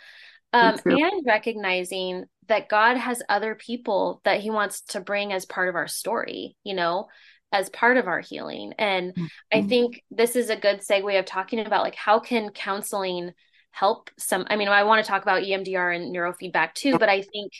um, 0.52 0.80
and 0.84 1.26
recognizing 1.26 2.24
that 2.48 2.68
god 2.68 2.96
has 2.96 3.22
other 3.28 3.54
people 3.54 4.20
that 4.24 4.40
he 4.40 4.50
wants 4.50 4.80
to 4.82 5.00
bring 5.00 5.32
as 5.32 5.46
part 5.46 5.68
of 5.68 5.76
our 5.76 5.86
story 5.88 6.56
you 6.64 6.74
know 6.74 7.06
as 7.52 7.68
part 7.70 7.96
of 7.96 8.06
our 8.08 8.20
healing 8.20 8.72
and 8.78 9.14
i 9.52 9.60
Mhm. 9.60 9.68
think 9.68 10.02
this 10.10 10.36
is 10.36 10.50
a 10.50 10.56
good 10.56 10.80
segue 10.80 11.18
of 11.18 11.24
talking 11.24 11.60
about 11.60 11.84
like 11.84 11.94
how 11.94 12.18
can 12.20 12.50
counseling 12.50 13.32
help 13.70 14.10
some 14.18 14.44
i 14.50 14.56
mean 14.56 14.66
i 14.68 14.82
want 14.82 15.04
to 15.04 15.08
talk 15.08 15.22
about 15.22 15.42
emdr 15.42 15.94
and 15.94 16.14
neurofeedback 16.14 16.74
too 16.74 16.98
but 16.98 17.08
i 17.08 17.22
think 17.22 17.52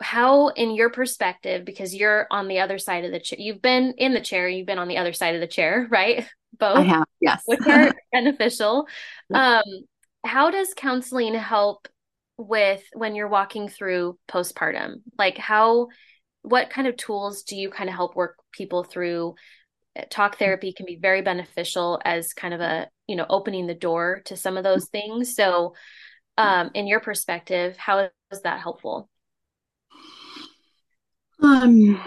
how 0.00 0.48
in 0.48 0.74
your 0.74 0.90
perspective 0.90 1.64
because 1.64 1.94
you're 1.94 2.26
on 2.30 2.48
the 2.48 2.60
other 2.60 2.78
side 2.78 3.04
of 3.04 3.12
the 3.12 3.20
chair 3.20 3.38
you've 3.40 3.62
been 3.62 3.94
in 3.96 4.12
the 4.12 4.20
chair 4.20 4.48
you've 4.48 4.66
been 4.66 4.78
on 4.78 4.88
the 4.88 4.98
other 4.98 5.12
side 5.12 5.34
of 5.34 5.40
the 5.40 5.46
chair 5.46 5.88
right 5.90 6.26
both. 6.58 6.78
I 6.78 6.82
have, 6.82 7.04
yes. 7.20 7.42
which 7.46 7.60
are 7.66 7.92
beneficial. 8.12 8.86
Um, 9.32 9.62
how 10.24 10.50
does 10.50 10.74
counseling 10.76 11.34
help 11.34 11.88
with 12.36 12.82
when 12.92 13.14
you're 13.14 13.28
walking 13.28 13.68
through 13.68 14.18
postpartum? 14.28 15.02
Like 15.18 15.38
how 15.38 15.88
what 16.42 16.70
kind 16.70 16.86
of 16.86 16.96
tools 16.96 17.42
do 17.42 17.56
you 17.56 17.70
kind 17.70 17.88
of 17.88 17.96
help 17.96 18.14
work 18.14 18.36
people 18.52 18.84
through? 18.84 19.34
Talk 20.10 20.38
therapy 20.38 20.72
can 20.72 20.86
be 20.86 20.96
very 20.96 21.22
beneficial 21.22 22.00
as 22.04 22.34
kind 22.34 22.52
of 22.52 22.60
a, 22.60 22.88
you 23.06 23.16
know, 23.16 23.26
opening 23.28 23.66
the 23.66 23.74
door 23.74 24.22
to 24.26 24.36
some 24.36 24.56
of 24.56 24.64
those 24.64 24.88
things. 24.88 25.34
So, 25.34 25.74
um, 26.38 26.70
in 26.74 26.86
your 26.86 27.00
perspective, 27.00 27.78
how 27.78 28.10
is 28.30 28.42
that 28.42 28.60
helpful? 28.60 29.08
Um, 31.42 32.00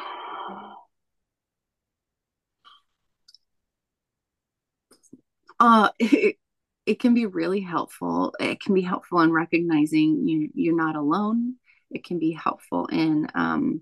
uh, 5.60 5.90
it, 6.00 6.38
it 6.86 7.00
can 7.00 7.14
be 7.14 7.26
really 7.26 7.62
helpful. 7.62 8.34
It 8.40 8.60
can 8.62 8.74
be 8.74 8.82
helpful 8.82 9.22
in 9.22 9.32
recognizing 9.32 10.28
you 10.28 10.50
you're 10.54 10.76
not 10.76 10.96
alone. 10.96 11.56
It 11.92 12.04
can 12.04 12.20
be 12.20 12.32
helpful 12.32 12.86
in 12.88 13.28
um, 13.36 13.82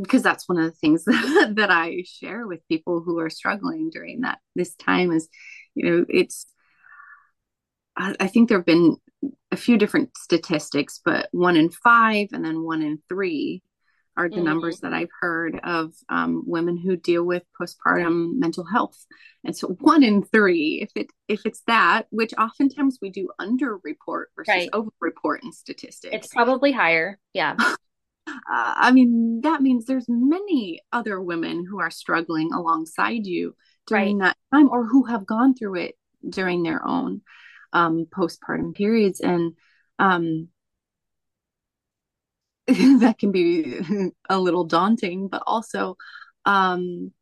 because 0.00 0.22
that's 0.22 0.48
one 0.48 0.58
of 0.58 0.64
the 0.64 0.76
things 0.76 1.04
that, 1.04 1.52
that 1.56 1.70
I 1.70 2.04
share 2.06 2.46
with 2.46 2.66
people 2.68 3.00
who 3.00 3.18
are 3.18 3.30
struggling 3.30 3.90
during 3.90 4.20
that 4.20 4.38
this 4.54 4.74
time 4.76 5.12
is, 5.12 5.28
you 5.74 5.90
know, 5.90 6.06
it's 6.08 6.46
I, 7.96 8.28
think 8.28 8.48
there 8.48 8.58
have 8.58 8.66
been 8.66 8.96
a 9.50 9.56
few 9.56 9.78
different 9.78 10.16
statistics, 10.16 11.00
but 11.04 11.28
one 11.32 11.56
in 11.56 11.70
five 11.70 12.28
and 12.32 12.44
then 12.44 12.62
one 12.62 12.82
in 12.82 13.00
three 13.08 13.62
are 14.18 14.28
the 14.28 14.34
mm-hmm. 14.34 14.46
numbers 14.46 14.80
that 14.80 14.92
I've 14.92 15.10
heard 15.20 15.60
of 15.62 15.94
um, 16.08 16.42
women 16.44 16.76
who 16.76 16.96
deal 16.96 17.22
with 17.22 17.44
postpartum 17.58 18.32
mental 18.38 18.64
health. 18.64 19.06
And 19.44 19.56
so 19.56 19.68
one 19.80 20.02
in 20.02 20.24
three, 20.24 20.80
if 20.82 20.90
it 20.96 21.12
if 21.28 21.46
it's 21.46 21.62
that, 21.68 22.06
which 22.10 22.34
oftentimes 22.36 22.98
we 23.00 23.10
do 23.10 23.30
underreport 23.40 24.24
versus 24.34 24.48
right. 24.48 24.68
overreport 24.72 25.44
in 25.44 25.52
statistics, 25.52 26.12
it's 26.12 26.34
probably 26.34 26.72
higher. 26.72 27.20
Yeah. 27.32 27.54
uh, 27.60 27.74
I 28.48 28.90
mean, 28.90 29.42
that 29.42 29.62
means 29.62 29.84
there's 29.84 30.08
many 30.08 30.80
other 30.92 31.20
women 31.20 31.64
who 31.64 31.78
are 31.78 31.90
struggling 31.90 32.52
alongside 32.52 33.24
you 33.24 33.54
during 33.86 34.18
right. 34.18 34.34
that 34.52 34.56
time, 34.56 34.68
or 34.68 34.84
who 34.84 35.04
have 35.04 35.26
gone 35.26 35.54
through 35.54 35.76
it 35.76 35.94
during 36.28 36.64
their 36.64 36.86
own 36.86 37.22
um, 37.72 38.06
postpartum 38.10 38.74
periods, 38.74 39.20
and 39.20 39.54
um, 39.98 40.48
that 42.66 43.16
can 43.18 43.32
be 43.32 43.80
a 44.28 44.38
little 44.38 44.64
daunting, 44.64 45.28
but 45.28 45.42
also 45.46 45.96
um, 46.44 47.12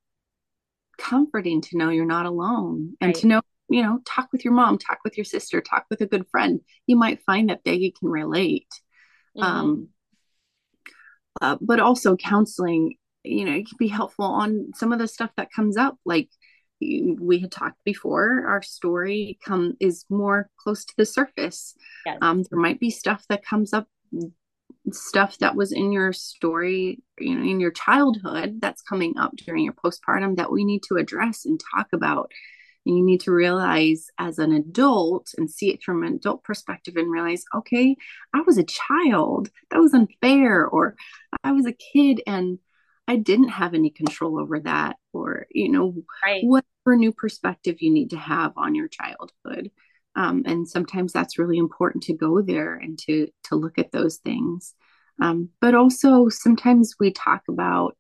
comforting 0.99 1.61
to 1.61 1.77
know 1.77 1.91
you're 1.91 2.05
not 2.05 2.27
alone 2.27 2.97
and 3.01 3.09
right. 3.09 3.17
to 3.17 3.27
know, 3.27 3.43
you 3.69 3.83
know, 3.83 4.01
talk 4.05 4.29
with 4.33 4.45
your 4.45 4.55
mom, 4.55 4.79
talk 4.79 4.99
with 5.05 5.17
your 5.17 5.25
sister, 5.25 5.61
talk 5.61 5.87
with 5.91 6.01
a 6.01 6.07
good 6.07 6.27
friend. 6.31 6.61
You 6.87 6.97
might 6.97 7.23
find 7.23 7.51
that 7.51 7.61
they 7.65 7.79
can 7.79 8.09
relate. 8.09 8.69
Mm-hmm. 9.37 9.43
Um, 9.43 9.89
uh, 11.41 11.57
but 11.61 11.81
also 11.81 12.17
counseling, 12.17 12.95
you 13.23 13.45
know, 13.45 13.53
it 13.53 13.69
can 13.69 13.77
be 13.79 13.89
helpful 13.89 14.25
on 14.25 14.73
some 14.75 14.93
of 14.93 14.99
the 14.99 15.09
stuff 15.09 15.31
that 15.37 15.53
comes 15.53 15.77
up, 15.77 15.97
like 16.05 16.29
we 16.81 17.39
had 17.39 17.51
talked 17.51 17.83
before 17.85 18.45
our 18.47 18.63
story 18.63 19.39
come 19.45 19.75
is 19.81 20.05
more 20.11 20.51
close 20.59 20.85
to 20.85 20.95
the 20.99 21.07
surface 21.07 21.75
yes. 22.05 22.19
um, 22.21 22.43
there 22.51 22.59
might 22.59 22.79
be 22.79 22.91
stuff 22.91 23.25
that 23.29 23.45
comes 23.45 23.73
up 23.73 23.89
stuff 24.93 25.39
that 25.39 25.57
was 25.57 25.73
in 25.73 25.93
your 25.93 26.13
story, 26.13 27.03
you 27.19 27.35
know, 27.35 27.43
in 27.43 27.61
your 27.61 27.71
childhood 27.71 28.61
that's 28.61 28.83
coming 28.83 29.19
up 29.19 29.35
during 29.37 29.65
your 29.65 29.73
postpartum 29.73 30.37
that 30.37 30.53
we 30.53 30.65
need 30.65 30.83
to 30.89 30.97
address 30.97 31.45
and 31.45 31.61
talk 31.75 31.89
about. 31.93 32.31
And 32.85 32.97
you 32.97 33.05
need 33.05 33.21
to 33.23 33.33
realize 33.33 34.07
as 34.19 34.39
an 34.39 34.53
adult 34.53 35.35
and 35.37 35.51
see 35.51 35.71
it 35.73 35.83
from 35.83 36.05
an 36.05 36.15
adult 36.15 36.45
perspective 36.45 36.97
and 36.97 37.11
realize, 37.11 37.45
okay, 37.55 37.97
I 38.33 38.43
was 38.43 38.59
a 38.59 38.65
child. 38.65 39.51
That 39.71 39.81
was 39.81 39.93
unfair. 39.93 40.67
Or 40.67 40.95
I 41.43 41.51
was 41.53 41.67
a 41.67 41.73
kid 41.73 42.23
and 42.27 42.61
I 43.09 43.17
didn't 43.17 43.49
have 43.49 43.75
any 43.75 43.91
control 43.91 44.39
over 44.39 44.61
that. 44.61 44.97
Or, 45.17 45.47
you 45.51 45.71
know, 45.71 45.95
right. 46.23 46.45
whatever 46.45 46.97
new 46.97 47.13
perspective 47.13 47.77
you 47.81 47.93
need 47.93 48.11
to 48.11 48.19
have 48.19 48.53
on 48.57 48.75
your 48.75 48.89
childhood 48.89 49.71
um, 50.17 50.43
and 50.47 50.67
sometimes 50.69 51.13
that's 51.13 51.39
really 51.39 51.59
important 51.59 52.03
to 52.05 52.15
go 52.15 52.41
there 52.43 52.75
and 52.75 52.99
to 52.99 53.29
to 53.45 53.55
look 53.55 53.79
at 53.79 53.93
those 53.93 54.17
things 54.17 54.75
um, 55.21 55.51
but 55.61 55.75
also 55.75 56.29
sometimes 56.29 56.95
we 56.99 57.13
talk 57.13 57.43
about 57.49 57.97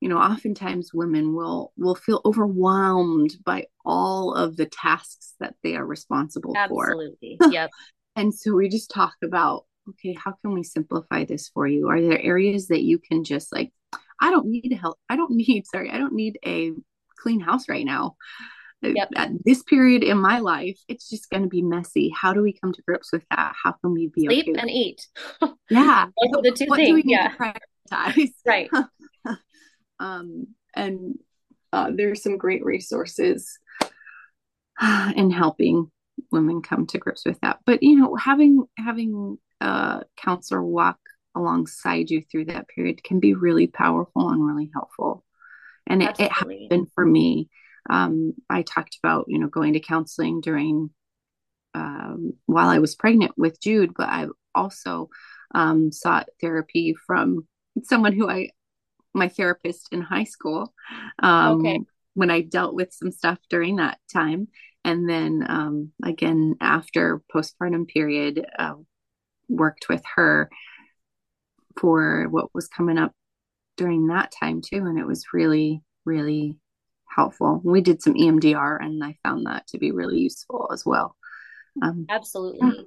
you 0.00 0.08
know 0.08 0.18
oftentimes 0.18 0.92
women 0.92 1.34
will 1.34 1.72
will 1.76 1.94
feel 1.94 2.20
overwhelmed 2.24 3.36
by 3.44 3.66
all 3.84 4.34
of 4.34 4.56
the 4.56 4.66
tasks 4.66 5.34
that 5.38 5.54
they 5.62 5.76
are 5.76 5.86
responsible 5.86 6.54
for. 6.68 6.90
Absolutely. 6.90 7.36
for 7.38 7.48
yep 7.52 7.70
and 8.16 8.34
so 8.34 8.54
we 8.54 8.68
just 8.68 8.90
talk 8.90 9.14
about 9.22 9.66
okay 9.88 10.14
how 10.14 10.32
can 10.42 10.52
we 10.52 10.62
simplify 10.62 11.24
this 11.24 11.48
for 11.48 11.66
you 11.66 11.88
are 11.88 12.00
there 12.00 12.20
areas 12.20 12.68
that 12.68 12.82
you 12.82 12.98
can 12.98 13.22
just 13.22 13.52
like 13.52 13.72
i 14.20 14.30
don't 14.30 14.46
need 14.46 14.72
help 14.80 14.98
i 15.08 15.16
don't 15.16 15.30
need 15.30 15.66
sorry 15.72 15.90
i 15.90 15.98
don't 15.98 16.14
need 16.14 16.38
a 16.44 16.72
clean 17.18 17.40
house 17.40 17.68
right 17.68 17.84
now 17.84 18.16
Yep. 18.80 19.08
At 19.16 19.30
this 19.44 19.62
period 19.64 20.04
in 20.04 20.18
my 20.18 20.38
life, 20.38 20.78
it's 20.86 21.08
just 21.08 21.30
going 21.30 21.42
to 21.42 21.48
be 21.48 21.62
messy. 21.62 22.12
How 22.14 22.32
do 22.32 22.42
we 22.42 22.52
come 22.52 22.72
to 22.72 22.82
grips 22.82 23.12
with 23.12 23.24
that? 23.30 23.54
How 23.60 23.72
can 23.72 23.92
we 23.92 24.06
be 24.06 24.26
sleep 24.26 24.48
okay 24.48 24.60
and 24.60 24.70
eat? 24.70 25.06
Yeah, 25.70 26.06
those 26.32 26.42
the 26.42 26.52
two 26.52 26.66
what 26.66 26.76
things. 26.76 27.02
yeah, 27.04 27.34
prioritize. 27.34 28.30
Right. 28.46 28.70
um, 29.98 30.46
and 30.74 31.18
uh, 31.72 31.90
there's 31.94 32.22
some 32.22 32.38
great 32.38 32.64
resources 32.64 33.58
in 35.16 35.30
helping 35.30 35.90
women 36.30 36.62
come 36.62 36.86
to 36.86 36.98
grips 36.98 37.26
with 37.26 37.38
that. 37.40 37.58
But 37.66 37.82
you 37.82 37.98
know, 37.98 38.14
having 38.14 38.64
having 38.78 39.38
a 39.60 40.04
counselor 40.16 40.62
walk 40.62 40.98
alongside 41.34 42.10
you 42.10 42.22
through 42.22 42.46
that 42.46 42.68
period 42.68 43.02
can 43.04 43.20
be 43.20 43.34
really 43.34 43.66
powerful 43.66 44.30
and 44.30 44.44
really 44.44 44.70
helpful. 44.72 45.24
And 45.86 46.02
it, 46.02 46.18
it 46.18 46.32
has 46.32 46.48
been 46.68 46.86
for 46.94 47.04
me 47.04 47.48
um, 47.88 48.34
I 48.50 48.62
talked 48.62 48.98
about, 49.02 49.26
you 49.28 49.38
know, 49.38 49.48
going 49.48 49.72
to 49.74 49.80
counseling 49.80 50.40
during 50.40 50.90
um, 51.74 52.34
while 52.46 52.68
I 52.68 52.78
was 52.78 52.96
pregnant 52.96 53.32
with 53.36 53.60
Jude, 53.60 53.92
but 53.96 54.08
I 54.08 54.26
also 54.54 55.10
um, 55.54 55.92
sought 55.92 56.28
therapy 56.40 56.94
from 57.06 57.46
someone 57.84 58.12
who 58.12 58.28
I, 58.28 58.50
my 59.14 59.28
therapist 59.28 59.88
in 59.92 60.02
high 60.02 60.24
school, 60.24 60.72
um, 61.22 61.60
okay. 61.60 61.80
when 62.14 62.30
I 62.30 62.42
dealt 62.42 62.74
with 62.74 62.92
some 62.92 63.10
stuff 63.10 63.38
during 63.48 63.76
that 63.76 63.98
time. 64.12 64.48
And 64.84 65.08
then 65.08 65.44
um, 65.48 65.92
again, 66.02 66.56
after 66.60 67.22
postpartum 67.34 67.88
period, 67.88 68.46
uh, 68.58 68.74
worked 69.48 69.88
with 69.88 70.02
her 70.16 70.50
for 71.78 72.26
what 72.30 72.54
was 72.54 72.68
coming 72.68 72.98
up 72.98 73.12
during 73.76 74.08
that 74.08 74.32
time 74.38 74.60
too. 74.60 74.78
And 74.78 74.98
it 74.98 75.06
was 75.06 75.26
really, 75.32 75.82
really 76.04 76.56
helpful. 77.06 77.60
We 77.64 77.80
did 77.80 78.02
some 78.02 78.14
EMDR 78.14 78.82
and 78.82 79.02
I 79.02 79.16
found 79.22 79.46
that 79.46 79.66
to 79.68 79.78
be 79.78 79.92
really 79.92 80.18
useful 80.18 80.68
as 80.72 80.84
well. 80.84 81.16
Um, 81.82 82.06
Absolutely. 82.08 82.60
Yeah. 82.62 82.82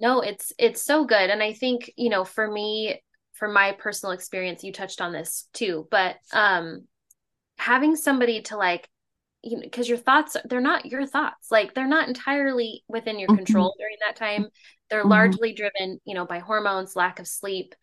No, 0.00 0.20
it's 0.20 0.52
it's 0.58 0.82
so 0.82 1.04
good 1.04 1.30
and 1.30 1.42
I 1.42 1.52
think, 1.52 1.90
you 1.96 2.10
know, 2.10 2.24
for 2.24 2.50
me 2.50 3.00
for 3.32 3.48
my 3.48 3.72
personal 3.72 4.12
experience 4.12 4.62
you 4.62 4.72
touched 4.72 5.00
on 5.00 5.12
this 5.12 5.48
too, 5.52 5.88
but 5.90 6.16
um 6.32 6.86
having 7.56 7.96
somebody 7.96 8.42
to 8.42 8.56
like 8.56 8.88
you 9.42 9.56
know 9.56 9.62
because 9.62 9.88
your 9.88 9.98
thoughts 9.98 10.36
they're 10.46 10.60
not 10.60 10.86
your 10.86 11.06
thoughts 11.06 11.50
like 11.50 11.74
they're 11.74 11.86
not 11.86 12.08
entirely 12.08 12.82
within 12.88 13.18
your 13.18 13.28
mm-hmm. 13.28 13.44
control 13.44 13.74
during 13.78 13.96
that 14.04 14.16
time 14.16 14.48
they're 14.94 15.02
mm-hmm. 15.02 15.10
largely 15.10 15.52
driven 15.52 16.00
you 16.04 16.14
know 16.14 16.24
by 16.24 16.38
hormones 16.38 16.94
lack 16.94 17.18
of 17.18 17.26
sleep 17.26 17.74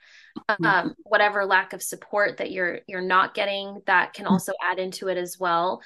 mm-hmm. 0.50 0.66
um, 0.66 0.96
whatever 1.04 1.46
lack 1.46 1.74
of 1.74 1.84
support 1.84 2.38
that 2.38 2.52
you're 2.52 2.80
you're 2.88 3.02
not 3.02 3.34
getting 3.34 3.82
that 3.86 4.14
can 4.14 4.26
mm. 4.26 4.32
also 4.32 4.54
add 4.64 4.80
into 4.80 5.10
it 5.10 5.18
as 5.18 5.38
well 5.38 5.82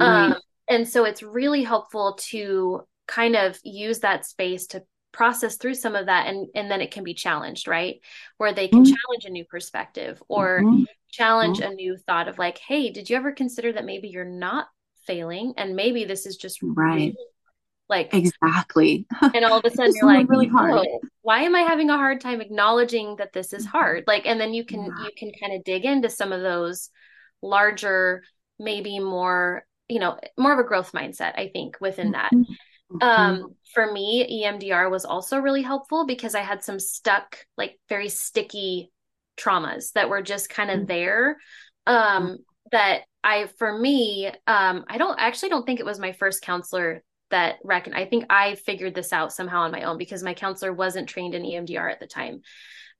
right. 0.00 0.26
um, 0.26 0.34
and 0.68 0.88
so 0.88 1.04
it's 1.04 1.20
really 1.20 1.64
helpful 1.64 2.16
to 2.20 2.82
kind 3.08 3.34
of 3.34 3.58
use 3.64 3.98
that 4.00 4.24
space 4.24 4.68
to 4.68 4.84
process 5.10 5.56
through 5.56 5.74
some 5.74 5.96
of 5.96 6.06
that 6.06 6.28
and 6.28 6.46
and 6.54 6.70
then 6.70 6.80
it 6.80 6.92
can 6.92 7.02
be 7.02 7.14
challenged 7.14 7.66
right 7.66 7.96
where 8.36 8.52
they 8.52 8.68
can 8.68 8.84
mm-hmm. 8.84 8.94
challenge 8.94 9.24
a 9.24 9.30
new 9.30 9.44
perspective 9.46 10.22
or 10.28 10.60
mm-hmm. 10.62 10.84
challenge 11.10 11.58
mm-hmm. 11.58 11.72
a 11.72 11.74
new 11.74 11.96
thought 12.06 12.28
of 12.28 12.38
like 12.38 12.58
hey 12.58 12.90
did 12.90 13.10
you 13.10 13.16
ever 13.16 13.32
consider 13.32 13.72
that 13.72 13.84
maybe 13.84 14.06
you're 14.06 14.24
not 14.24 14.68
failing 15.08 15.54
and 15.56 15.74
maybe 15.74 16.04
this 16.04 16.24
is 16.24 16.36
just 16.36 16.60
right 16.62 16.94
really, 16.94 17.16
like 17.88 18.12
exactly 18.12 19.06
and 19.34 19.44
all 19.44 19.58
of 19.58 19.64
a 19.64 19.70
sudden 19.70 19.92
you're 19.94 20.06
like 20.06 20.28
really 20.28 20.46
hard 20.46 20.72
oh, 20.72 21.00
why 21.22 21.40
am 21.40 21.54
i 21.54 21.60
having 21.60 21.90
a 21.90 21.96
hard 21.96 22.20
time 22.20 22.40
acknowledging 22.40 23.16
that 23.16 23.32
this 23.32 23.52
is 23.52 23.66
mm-hmm. 23.66 23.78
hard 23.78 24.04
like 24.06 24.26
and 24.26 24.40
then 24.40 24.52
you 24.52 24.64
can 24.64 24.84
yeah. 24.84 25.04
you 25.04 25.10
can 25.16 25.30
kind 25.40 25.54
of 25.54 25.64
dig 25.64 25.84
into 25.84 26.10
some 26.10 26.32
of 26.32 26.42
those 26.42 26.90
larger 27.42 28.22
maybe 28.58 28.98
more 28.98 29.64
you 29.88 29.98
know 29.98 30.18
more 30.36 30.52
of 30.52 30.58
a 30.58 30.68
growth 30.68 30.92
mindset 30.92 31.32
i 31.38 31.50
think 31.52 31.76
within 31.80 32.12
that 32.12 32.30
mm-hmm. 32.32 33.02
um 33.02 33.54
for 33.72 33.90
me 33.92 34.44
emdr 34.44 34.90
was 34.90 35.04
also 35.04 35.38
really 35.38 35.62
helpful 35.62 36.06
because 36.06 36.34
i 36.34 36.40
had 36.40 36.62
some 36.62 36.78
stuck 36.78 37.38
like 37.56 37.78
very 37.88 38.08
sticky 38.08 38.90
traumas 39.38 39.92
that 39.92 40.08
were 40.08 40.22
just 40.22 40.50
kind 40.50 40.70
of 40.70 40.78
mm-hmm. 40.78 40.86
there 40.86 41.36
um 41.86 42.38
that 42.70 43.02
I, 43.24 43.48
for 43.58 43.76
me, 43.76 44.28
um, 44.46 44.84
I 44.88 44.96
don't 44.96 45.18
I 45.18 45.26
actually 45.26 45.48
don't 45.48 45.66
think 45.66 45.80
it 45.80 45.86
was 45.86 45.98
my 45.98 46.12
first 46.12 46.42
counselor 46.42 47.02
that 47.30 47.56
reckon. 47.64 47.94
I 47.94 48.06
think 48.06 48.26
I 48.30 48.54
figured 48.54 48.94
this 48.94 49.12
out 49.12 49.32
somehow 49.32 49.60
on 49.62 49.72
my 49.72 49.82
own 49.82 49.98
because 49.98 50.22
my 50.22 50.34
counselor 50.34 50.72
wasn't 50.72 51.08
trained 51.08 51.34
in 51.34 51.42
EMDR 51.42 51.90
at 51.90 52.00
the 52.00 52.06
time. 52.06 52.42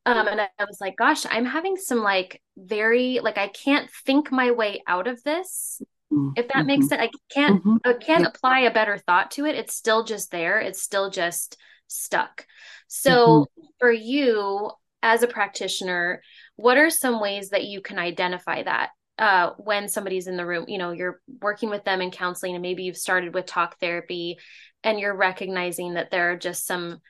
Um, 0.07 0.27
and 0.27 0.41
I, 0.41 0.49
I 0.59 0.65
was 0.65 0.81
like, 0.81 0.97
gosh, 0.97 1.27
I'm 1.29 1.45
having 1.45 1.77
some 1.77 1.99
like 1.99 2.41
very 2.57 3.21
like 3.21 3.37
I 3.37 3.49
can't 3.49 3.91
think 4.07 4.33
my 4.33 4.53
way 4.53 4.83
out 4.87 5.07
of 5.07 5.23
this. 5.23 5.83
Mm-hmm. 6.13 6.31
If 6.37 6.49
that 6.49 6.59
mm-hmm. 6.59 6.67
makes 6.67 6.89
sense, 6.89 7.03
I 7.03 7.11
can't 7.31 7.63
mm-hmm. 7.63 7.77
I 7.85 7.93
can't 7.95 8.23
yeah. 8.23 8.29
apply 8.29 8.61
a 8.61 8.73
better 8.73 8.97
thought 8.97 9.33
to 9.33 9.45
it. 9.45 9.57
It's 9.57 9.75
still 9.75 10.05
just 10.05 10.31
there. 10.31 10.61
It's 10.61 10.83
still 10.83 11.11
just 11.11 11.59
stuck. 11.89 12.47
So 12.87 13.49
mm-hmm. 13.59 13.67
for 13.79 13.93
you 13.93 14.71
as 15.03 15.23
a 15.23 15.29
practitioner, 15.29 16.23
what 16.57 16.79
are 16.79 16.91
some 16.91 17.21
ways 17.21 17.51
that 17.51 17.65
you 17.65 17.81
can 17.81 17.99
identify 17.99 18.63
that 18.63 18.91
uh, 19.19 19.51
when 19.59 19.89
somebody's 19.89 20.27
in 20.27 20.37
the 20.37 20.47
room? 20.47 20.67
You 20.69 20.79
know, 20.79 20.93
you're 20.93 21.21
working 21.41 21.71
with 21.71 21.85
them 21.85 22.01
in 22.01 22.11
counseling, 22.11 22.55
and 22.55 22.63
maybe 22.63 22.85
you've 22.85 22.97
started 22.97 23.35
with 23.35 23.47
talk 23.47 23.79
therapy, 23.81 24.39
and 24.83 24.99
you're 24.99 25.17
recognizing 25.17 25.95
that 25.95 26.11
there 26.11 26.33
are 26.33 26.37
just 26.37 26.67
some 26.67 27.01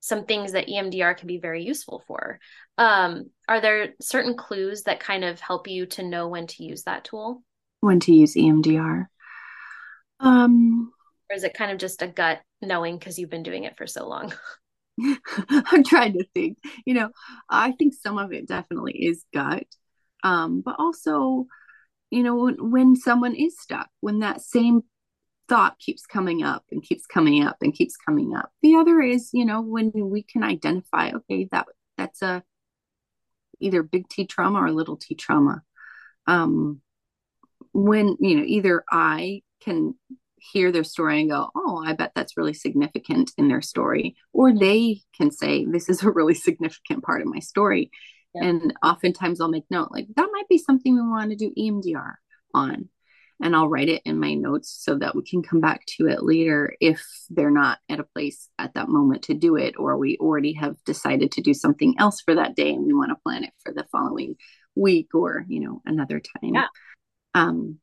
some 0.00 0.26
things 0.26 0.52
that 0.52 0.68
EMDR 0.68 1.16
can 1.16 1.26
be 1.26 1.38
very 1.38 1.64
useful 1.64 2.04
for. 2.06 2.38
Um, 2.76 3.30
are 3.48 3.62
there 3.62 3.94
certain 4.02 4.36
clues 4.36 4.82
that 4.82 5.00
kind 5.00 5.24
of 5.24 5.40
help 5.40 5.66
you 5.66 5.86
to 5.86 6.02
know 6.02 6.28
when 6.28 6.46
to 6.48 6.62
use 6.62 6.82
that 6.82 7.04
tool? 7.04 7.42
When 7.80 8.00
to 8.00 8.12
use 8.12 8.34
EMDR? 8.34 9.06
Um, 10.20 10.92
or 11.30 11.36
is 11.36 11.44
it 11.44 11.54
kind 11.54 11.72
of 11.72 11.78
just 11.78 12.02
a 12.02 12.06
gut 12.06 12.40
knowing 12.60 12.98
because 12.98 13.18
you've 13.18 13.30
been 13.30 13.42
doing 13.42 13.64
it 13.64 13.78
for 13.78 13.86
so 13.86 14.06
long? 14.06 14.34
I'm 15.50 15.84
trying 15.84 16.14
to 16.14 16.24
think. 16.34 16.58
You 16.84 16.94
know, 16.94 17.10
I 17.48 17.72
think 17.72 17.94
some 17.94 18.18
of 18.18 18.32
it 18.32 18.46
definitely 18.46 18.92
is 18.92 19.24
gut, 19.32 19.64
um, 20.24 20.62
but 20.64 20.76
also, 20.78 21.46
you 22.10 22.22
know, 22.22 22.34
when, 22.34 22.70
when 22.70 22.96
someone 22.96 23.34
is 23.34 23.56
stuck, 23.60 23.88
when 24.00 24.20
that 24.20 24.40
same 24.40 24.82
thought 25.48 25.78
keeps 25.78 26.06
coming 26.06 26.42
up 26.42 26.64
and 26.72 26.82
keeps 26.82 27.06
coming 27.06 27.44
up 27.44 27.58
and 27.60 27.74
keeps 27.74 27.96
coming 27.96 28.34
up. 28.34 28.50
The 28.62 28.76
other 28.76 29.00
is, 29.00 29.30
you 29.34 29.44
know, 29.44 29.60
when 29.60 29.92
we 29.94 30.22
can 30.22 30.42
identify, 30.42 31.10
okay, 31.10 31.48
that 31.52 31.66
that's 31.98 32.22
a 32.22 32.42
either 33.60 33.82
big 33.82 34.08
T 34.08 34.26
trauma 34.26 34.60
or 34.60 34.72
little 34.72 34.96
T 34.96 35.14
trauma. 35.14 35.62
Um, 36.26 36.80
when 37.72 38.16
you 38.20 38.36
know, 38.36 38.44
either 38.46 38.82
I 38.90 39.42
can 39.60 39.94
hear 40.38 40.72
their 40.72 40.84
story 40.84 41.20
and 41.20 41.30
go, 41.30 41.50
oh, 41.54 41.82
I 41.84 41.94
bet 41.94 42.12
that's 42.14 42.36
really 42.36 42.54
significant 42.54 43.32
in 43.36 43.48
their 43.48 43.62
story, 43.62 44.16
or 44.32 44.54
they 44.54 45.00
can 45.16 45.30
say, 45.30 45.66
this 45.66 45.88
is 45.90 46.02
a 46.02 46.10
really 46.10 46.34
significant 46.48 47.04
part 47.04 47.20
of 47.20 47.28
my 47.28 47.40
story. 47.40 47.90
Yeah. 48.34 48.44
And 48.44 48.74
oftentimes 48.82 49.40
I'll 49.40 49.48
make 49.48 49.70
note, 49.70 49.88
like 49.90 50.08
that 50.16 50.28
might 50.32 50.48
be 50.48 50.58
something 50.58 50.94
we 50.94 51.02
want 51.02 51.30
to 51.30 51.36
do 51.36 51.52
EMDR 51.56 52.14
on 52.52 52.88
and 53.42 53.54
I'll 53.54 53.68
write 53.68 53.88
it 53.88 54.02
in 54.04 54.18
my 54.18 54.34
notes 54.34 54.74
so 54.80 54.96
that 54.98 55.14
we 55.14 55.22
can 55.22 55.42
come 55.42 55.60
back 55.60 55.84
to 55.98 56.06
it 56.06 56.22
later 56.22 56.74
if 56.80 57.04
they're 57.30 57.50
not 57.50 57.78
at 57.88 58.00
a 58.00 58.04
place 58.04 58.48
at 58.58 58.74
that 58.74 58.88
moment 58.88 59.24
to 59.24 59.34
do 59.34 59.56
it, 59.56 59.74
or 59.76 59.96
we 59.96 60.16
already 60.18 60.52
have 60.54 60.82
decided 60.84 61.32
to 61.32 61.42
do 61.42 61.52
something 61.52 61.94
else 61.98 62.20
for 62.20 62.34
that 62.36 62.54
day 62.54 62.72
and 62.72 62.86
we 62.86 62.94
want 62.94 63.10
to 63.10 63.22
plan 63.22 63.44
it 63.44 63.52
for 63.62 63.72
the 63.72 63.84
following 63.90 64.36
week 64.76 65.14
or 65.14 65.44
you 65.48 65.60
know 65.60 65.82
another 65.84 66.20
time. 66.20 66.54
Yeah. 66.54 66.66
Um, 67.34 67.78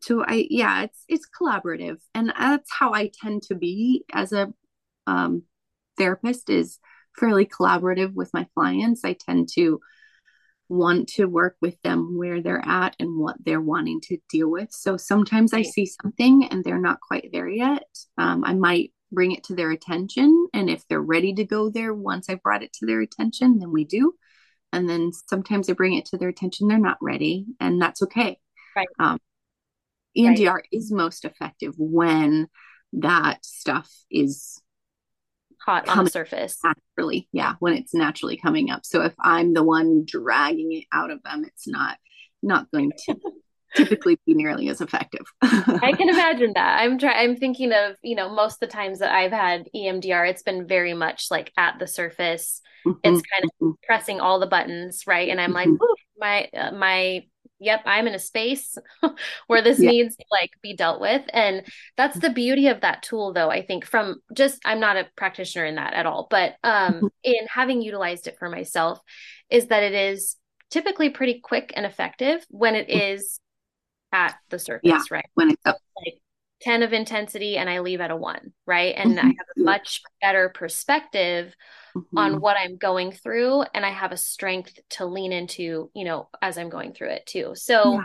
so 0.00 0.24
I 0.24 0.46
yeah, 0.50 0.82
it's 0.82 1.04
it's 1.08 1.26
collaborative, 1.28 1.98
and 2.14 2.32
that's 2.38 2.70
how 2.70 2.92
I 2.92 3.10
tend 3.22 3.42
to 3.44 3.54
be 3.54 4.04
as 4.12 4.32
a 4.32 4.52
um, 5.06 5.44
therapist 5.96 6.50
is 6.50 6.78
fairly 7.18 7.46
collaborative 7.46 8.14
with 8.14 8.30
my 8.32 8.46
clients. 8.54 9.04
I 9.04 9.14
tend 9.14 9.48
to 9.54 9.80
want 10.68 11.08
to 11.08 11.26
work 11.26 11.56
with 11.60 11.80
them 11.82 12.16
where 12.16 12.40
they're 12.40 12.64
at 12.64 12.94
and 13.00 13.18
what 13.18 13.36
they're 13.44 13.60
wanting 13.60 14.00
to 14.00 14.18
deal 14.28 14.48
with. 14.48 14.70
So 14.70 14.96
sometimes 14.96 15.52
I 15.52 15.62
see 15.62 15.86
something 15.86 16.46
and 16.50 16.62
they're 16.62 16.78
not 16.78 17.00
quite 17.00 17.30
there 17.32 17.48
yet. 17.48 17.84
Um, 18.16 18.44
I 18.44 18.54
might 18.54 18.92
bring 19.10 19.32
it 19.32 19.42
to 19.44 19.54
their 19.56 19.72
attention. 19.72 20.46
And 20.54 20.70
if 20.70 20.86
they're 20.86 21.02
ready 21.02 21.34
to 21.34 21.44
go 21.44 21.70
there 21.70 21.92
once 21.92 22.30
I've 22.30 22.42
brought 22.42 22.62
it 22.62 22.72
to 22.74 22.86
their 22.86 23.00
attention, 23.00 23.58
then 23.58 23.72
we 23.72 23.84
do. 23.84 24.14
And 24.72 24.88
then 24.88 25.10
sometimes 25.28 25.68
I 25.68 25.72
bring 25.72 25.94
it 25.94 26.06
to 26.06 26.16
their 26.16 26.28
attention, 26.28 26.68
they're 26.68 26.78
not 26.78 26.98
ready, 27.02 27.46
and 27.58 27.82
that's 27.82 28.02
okay. 28.02 28.38
Right. 28.76 28.86
Um, 29.00 29.18
EMDR 30.16 30.54
right. 30.54 30.64
is 30.70 30.92
most 30.92 31.24
effective 31.24 31.74
when 31.76 32.48
that 32.92 33.44
stuff 33.44 33.90
is 34.10 34.60
hot 35.64 35.88
on 35.88 36.04
the 36.04 36.10
surface. 36.10 36.58
Naturally, 36.64 37.28
yeah, 37.32 37.54
when 37.60 37.74
it's 37.74 37.94
naturally 37.94 38.36
coming 38.36 38.70
up. 38.70 38.84
So 38.84 39.02
if 39.02 39.14
I'm 39.20 39.52
the 39.54 39.62
one 39.62 40.04
dragging 40.06 40.72
it 40.72 40.84
out 40.92 41.10
of 41.10 41.22
them, 41.22 41.44
it's 41.44 41.68
not 41.68 41.98
not 42.42 42.70
going 42.70 42.92
to 43.06 43.16
typically 43.76 44.18
be 44.26 44.34
nearly 44.34 44.68
as 44.68 44.80
effective. 44.80 45.26
I 45.42 45.92
can 45.96 46.08
imagine 46.08 46.52
that. 46.54 46.80
I'm 46.80 46.98
trying 46.98 47.30
I'm 47.30 47.36
thinking 47.36 47.72
of, 47.72 47.96
you 48.02 48.16
know, 48.16 48.34
most 48.34 48.54
of 48.54 48.60
the 48.60 48.74
times 48.74 48.98
that 49.00 49.12
I've 49.12 49.32
had 49.32 49.68
EMDR, 49.74 50.28
it's 50.28 50.42
been 50.42 50.66
very 50.66 50.94
much 50.94 51.26
like 51.30 51.52
at 51.56 51.78
the 51.78 51.86
surface. 51.86 52.60
Mm-hmm. 52.86 52.98
It's 53.04 53.22
kind 53.30 53.44
of 53.44 53.50
mm-hmm. 53.62 53.70
pressing 53.84 54.20
all 54.20 54.40
the 54.40 54.46
buttons, 54.46 55.04
right? 55.06 55.28
And 55.28 55.40
I'm 55.40 55.52
mm-hmm. 55.52 55.72
like, 55.72 56.50
my 56.52 56.58
uh, 56.58 56.72
my 56.72 57.24
yep 57.60 57.82
i'm 57.84 58.06
in 58.06 58.14
a 58.14 58.18
space 58.18 58.76
where 59.46 59.62
this 59.62 59.80
yeah. 59.80 59.90
needs 59.90 60.16
to 60.16 60.24
like 60.30 60.50
be 60.62 60.74
dealt 60.74 61.00
with 61.00 61.22
and 61.32 61.62
that's 61.96 62.18
the 62.18 62.30
beauty 62.30 62.66
of 62.66 62.80
that 62.80 63.02
tool 63.02 63.32
though 63.32 63.50
i 63.50 63.62
think 63.62 63.84
from 63.84 64.16
just 64.34 64.60
i'm 64.64 64.80
not 64.80 64.96
a 64.96 65.06
practitioner 65.16 65.66
in 65.66 65.76
that 65.76 65.92
at 65.92 66.06
all 66.06 66.26
but 66.30 66.54
um 66.64 66.94
mm-hmm. 66.94 67.06
in 67.22 67.46
having 67.48 67.82
utilized 67.82 68.26
it 68.26 68.36
for 68.38 68.48
myself 68.48 69.00
is 69.50 69.66
that 69.66 69.82
it 69.82 69.92
is 69.92 70.36
typically 70.70 71.10
pretty 71.10 71.40
quick 71.40 71.72
and 71.76 71.84
effective 71.84 72.44
when 72.48 72.74
it 72.74 72.88
mm. 72.88 73.20
at 74.12 74.34
the 74.48 74.58
surface 74.58 74.80
yeah, 74.84 75.00
right 75.10 75.26
when 75.34 75.50
it's 75.50 75.66
up 75.66 75.76
like 76.04 76.20
10 76.62 76.82
of 76.82 76.92
intensity 76.92 77.56
and 77.56 77.68
i 77.68 77.80
leave 77.80 78.00
at 78.00 78.10
a 78.10 78.16
1 78.16 78.52
right 78.66 78.94
and 78.96 79.16
mm-hmm. 79.16 79.26
i 79.26 79.28
have 79.28 79.46
a 79.56 79.60
much 79.60 80.02
better 80.20 80.48
perspective 80.50 81.54
mm-hmm. 81.96 82.18
on 82.18 82.40
what 82.40 82.56
I'm 82.56 82.76
going 82.76 83.12
through 83.12 83.62
and 83.74 83.84
I 83.84 83.90
have 83.90 84.12
a 84.12 84.16
strength 84.16 84.78
to 84.90 85.06
lean 85.06 85.32
into, 85.32 85.90
you 85.94 86.04
know, 86.04 86.28
as 86.40 86.58
I'm 86.58 86.70
going 86.70 86.92
through 86.92 87.10
it 87.10 87.26
too. 87.26 87.52
So 87.54 87.94
yeah. 87.94 88.04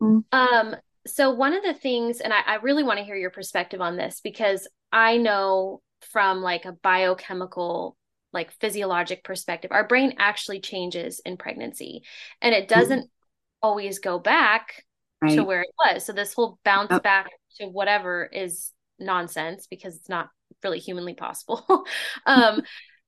mm-hmm. 0.00 0.18
um 0.32 0.76
so 1.06 1.32
one 1.32 1.52
of 1.52 1.64
the 1.64 1.74
things 1.74 2.20
and 2.20 2.32
I, 2.32 2.40
I 2.46 2.54
really 2.56 2.84
want 2.84 2.98
to 2.98 3.04
hear 3.04 3.16
your 3.16 3.30
perspective 3.30 3.80
on 3.80 3.96
this 3.96 4.20
because 4.22 4.68
I 4.92 5.16
know 5.16 5.82
from 6.12 6.42
like 6.42 6.64
a 6.64 6.72
biochemical 6.72 7.96
like 8.32 8.52
physiologic 8.60 9.24
perspective 9.24 9.70
our 9.72 9.86
brain 9.86 10.14
actually 10.18 10.60
changes 10.60 11.20
in 11.24 11.36
pregnancy 11.36 12.02
and 12.40 12.54
it 12.54 12.68
mm-hmm. 12.68 12.80
doesn't 12.80 13.00
mm-hmm. 13.00 13.66
always 13.66 13.98
go 13.98 14.18
back 14.18 14.84
right. 15.22 15.36
to 15.36 15.44
where 15.44 15.62
it 15.62 15.74
was 15.84 16.04
so 16.04 16.12
this 16.12 16.34
whole 16.34 16.58
bounce 16.64 16.88
oh. 16.90 17.00
back 17.00 17.30
to 17.58 17.66
whatever 17.66 18.28
is 18.32 18.72
nonsense 18.98 19.66
because 19.68 19.96
it's 19.96 20.08
not 20.08 20.28
really 20.62 20.78
humanly 20.78 21.14
possible 21.14 21.84
um 22.26 22.62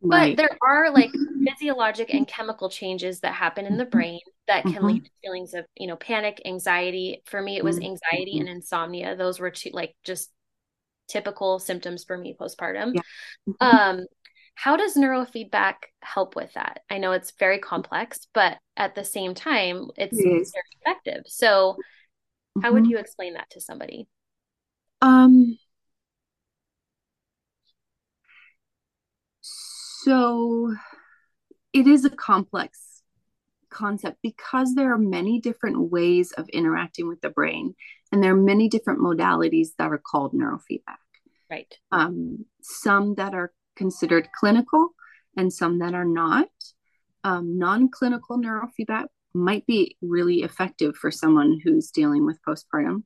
Right. 0.07 0.37
But 0.37 0.43
there 0.43 0.59
are 0.63 0.91
like 0.91 1.11
physiologic 1.49 2.13
and 2.13 2.29
chemical 2.29 2.69
changes 2.69 3.21
that 3.21 3.33
happen 3.33 3.65
in 3.65 3.79
the 3.79 3.87
brain 3.87 4.21
that 4.47 4.63
can 4.63 4.75
mm-hmm. 4.75 4.87
lead 4.87 5.05
to 5.05 5.11
feelings 5.23 5.55
of, 5.55 5.65
you 5.77 5.87
know, 5.87 5.97
panic, 5.97 6.43
anxiety. 6.45 7.23
For 7.25 7.41
me, 7.41 7.57
it 7.57 7.65
was 7.65 7.79
mm-hmm. 7.79 7.93
anxiety 7.93 8.39
and 8.39 8.49
insomnia. 8.49 9.17
Those 9.17 9.41
were 9.41 9.51
two 9.51 9.71
like 9.73 9.95
just 10.05 10.31
typical 11.09 11.59
symptoms 11.59 12.05
for 12.05 12.19
me 12.19 12.37
postpartum. 12.39 12.95
Yeah. 12.95 13.01
Mm-hmm. 13.49 13.77
Um, 13.77 14.07
how 14.57 14.77
does 14.77 14.95
neurofeedback 14.95 15.75
help 16.01 16.37
with 16.37 16.53
that? 16.53 16.81
I 16.89 16.99
know 16.99 17.13
it's 17.13 17.33
very 17.39 17.59
complex, 17.59 18.29
but 18.35 18.59
at 18.77 18.95
the 18.95 19.05
same 19.05 19.35
time, 19.35 19.89
it's 19.97 20.17
it 20.17 20.23
very 20.23 20.47
effective. 20.81 21.25
So, 21.27 21.77
how 22.63 22.73
would 22.73 22.85
mm-hmm. 22.85 22.93
you 22.93 22.99
explain 22.99 23.35
that 23.35 23.51
to 23.51 23.61
somebody? 23.61 24.09
Um, 25.03 25.59
So 30.05 30.75
it 31.73 31.87
is 31.87 32.05
a 32.05 32.11
complex 32.11 33.01
concept 33.71 34.19
because 34.23 34.75
there 34.75 34.93
are 34.93 34.99
many 34.99 35.41
different 35.41 35.91
ways 35.91 36.31
of 36.33 36.47
interacting 36.51 37.09
with 37.09 37.23
the 37.23 37.31
brain, 37.31 37.75
and 38.13 38.23
there 38.23 38.33
are 38.33 38.37
many 38.37 38.69
different 38.69 39.01
modalities 39.01 39.69
that 39.79 39.91
are 39.91 40.03
called 40.05 40.35
neurofeedback. 40.35 41.01
Right. 41.51 41.75
Um, 41.91 42.45
some 42.61 43.15
that 43.15 43.33
are 43.33 43.55
considered 43.77 44.29
clinical, 44.39 44.91
and 45.39 45.51
some 45.51 45.79
that 45.79 45.95
are 45.95 46.05
not. 46.05 46.49
Um, 47.25 47.57
non 47.57 47.89
clinical 47.89 48.37
neurofeedback 48.37 49.07
might 49.35 49.67
be 49.67 49.97
really 50.01 50.43
effective 50.43 50.97
for 50.97 51.11
someone 51.11 51.61
who's 51.63 51.91
dealing 51.91 52.25
with 52.25 52.39
postpartum, 52.47 53.03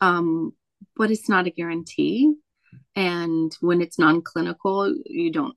um, 0.00 0.52
but 0.96 1.10
it's 1.10 1.28
not 1.28 1.46
a 1.46 1.50
guarantee. 1.50 2.34
And 2.94 3.56
when 3.60 3.80
it's 3.80 3.98
non 3.98 4.22
clinical, 4.22 4.94
you 5.06 5.32
don't 5.32 5.54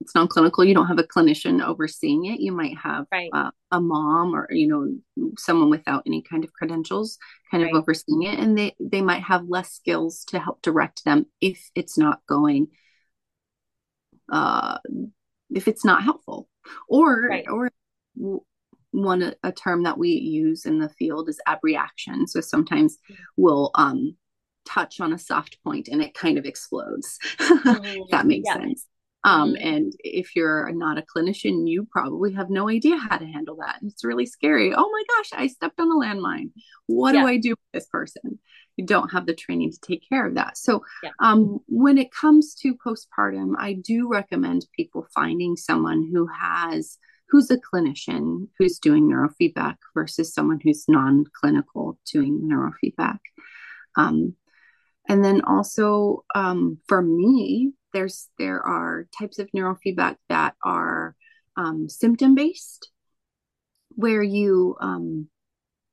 it's 0.00 0.14
non-clinical 0.14 0.64
you 0.64 0.74
don't 0.74 0.86
have 0.86 0.98
a 0.98 1.04
clinician 1.04 1.64
overseeing 1.64 2.26
it 2.26 2.40
you 2.40 2.52
might 2.52 2.76
have 2.76 3.06
right. 3.12 3.30
uh, 3.32 3.50
a 3.70 3.80
mom 3.80 4.34
or 4.34 4.48
you 4.50 4.66
know 4.66 5.32
someone 5.38 5.70
without 5.70 6.02
any 6.06 6.22
kind 6.22 6.44
of 6.44 6.52
credentials 6.52 7.18
kind 7.50 7.62
right. 7.62 7.72
of 7.72 7.78
overseeing 7.78 8.22
it 8.22 8.38
and 8.38 8.56
they 8.56 8.74
they 8.80 9.00
might 9.00 9.22
have 9.22 9.48
less 9.48 9.70
skills 9.72 10.24
to 10.24 10.38
help 10.38 10.60
direct 10.62 11.04
them 11.04 11.26
if 11.40 11.70
it's 11.74 11.96
not 11.96 12.20
going 12.26 12.68
uh 14.30 14.78
if 15.50 15.68
it's 15.68 15.84
not 15.84 16.02
helpful 16.02 16.48
or 16.88 17.28
right. 17.28 17.46
or 17.48 17.70
one 18.92 19.34
a 19.42 19.52
term 19.52 19.82
that 19.82 19.98
we 19.98 20.10
use 20.10 20.64
in 20.64 20.78
the 20.78 20.88
field 20.90 21.28
is 21.28 21.40
abreaction. 21.46 22.26
So 22.26 22.40
sometimes 22.40 22.98
we'll 23.36 23.70
um, 23.74 24.16
touch 24.64 25.00
on 25.00 25.12
a 25.12 25.18
soft 25.18 25.58
point 25.64 25.88
and 25.88 26.02
it 26.02 26.14
kind 26.14 26.38
of 26.38 26.44
explodes. 26.44 27.18
Mm-hmm. 27.62 28.02
that 28.10 28.26
makes 28.26 28.44
yeah. 28.46 28.54
sense. 28.54 28.86
Um, 29.24 29.54
mm-hmm. 29.54 29.66
And 29.66 29.92
if 30.00 30.34
you're 30.34 30.72
not 30.72 30.98
a 30.98 31.02
clinician, 31.02 31.68
you 31.68 31.86
probably 31.90 32.32
have 32.32 32.50
no 32.50 32.68
idea 32.68 32.96
how 32.96 33.18
to 33.18 33.24
handle 33.24 33.56
that. 33.60 33.80
And 33.80 33.90
it's 33.90 34.04
really 34.04 34.26
scary. 34.26 34.74
Oh 34.74 34.90
my 34.90 35.02
gosh, 35.16 35.30
I 35.32 35.46
stepped 35.46 35.78
on 35.78 35.90
a 35.90 35.94
landmine. 35.94 36.50
What 36.86 37.14
yeah. 37.14 37.22
do 37.22 37.26
I 37.28 37.36
do 37.36 37.50
with 37.50 37.58
this 37.72 37.86
person? 37.86 38.40
You 38.76 38.86
don't 38.86 39.12
have 39.12 39.26
the 39.26 39.34
training 39.34 39.72
to 39.72 39.80
take 39.80 40.02
care 40.08 40.26
of 40.26 40.34
that. 40.34 40.56
So, 40.56 40.82
yeah. 41.02 41.10
um, 41.20 41.60
when 41.68 41.98
it 41.98 42.10
comes 42.10 42.54
to 42.56 42.74
postpartum, 42.74 43.54
I 43.58 43.74
do 43.74 44.08
recommend 44.08 44.66
people 44.74 45.06
finding 45.14 45.56
someone 45.56 46.08
who 46.12 46.26
has 46.26 46.98
who's 47.32 47.50
a 47.50 47.56
clinician 47.56 48.48
who's 48.58 48.78
doing 48.78 49.10
neurofeedback 49.10 49.76
versus 49.94 50.34
someone 50.34 50.60
who's 50.62 50.84
non-clinical 50.86 51.98
doing 52.12 52.42
neurofeedback. 52.42 53.18
Um, 53.96 54.36
and 55.08 55.24
then 55.24 55.40
also 55.40 56.24
um, 56.34 56.78
for 56.86 57.00
me, 57.00 57.72
there's 57.94 58.28
there 58.38 58.60
are 58.60 59.08
types 59.18 59.38
of 59.38 59.50
neurofeedback 59.56 60.16
that 60.28 60.54
are 60.62 61.16
um, 61.56 61.88
symptom 61.88 62.34
based, 62.34 62.90
where 63.90 64.22
you 64.22 64.76
um, 64.80 65.28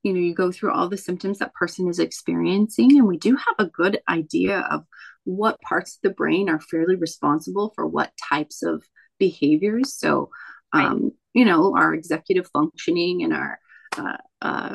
you 0.02 0.12
know 0.12 0.20
you 0.20 0.34
go 0.34 0.52
through 0.52 0.72
all 0.72 0.88
the 0.88 0.96
symptoms 0.96 1.38
that 1.38 1.54
person 1.54 1.88
is 1.88 1.98
experiencing, 1.98 2.98
and 2.98 3.06
we 3.06 3.18
do 3.18 3.34
have 3.36 3.56
a 3.58 3.66
good 3.66 4.00
idea 4.08 4.60
of 4.70 4.84
what 5.24 5.60
parts 5.60 5.96
of 5.96 6.02
the 6.02 6.14
brain 6.14 6.48
are 6.48 6.60
fairly 6.60 6.96
responsible 6.96 7.72
for 7.74 7.86
what 7.86 8.12
types 8.28 8.62
of 8.62 8.82
behaviors. 9.18 9.94
So, 9.94 10.30
um, 10.72 11.02
right. 11.02 11.12
you 11.34 11.44
know, 11.44 11.76
our 11.76 11.94
executive 11.94 12.48
functioning 12.52 13.22
and 13.22 13.32
our 13.32 13.58
uh, 13.96 14.16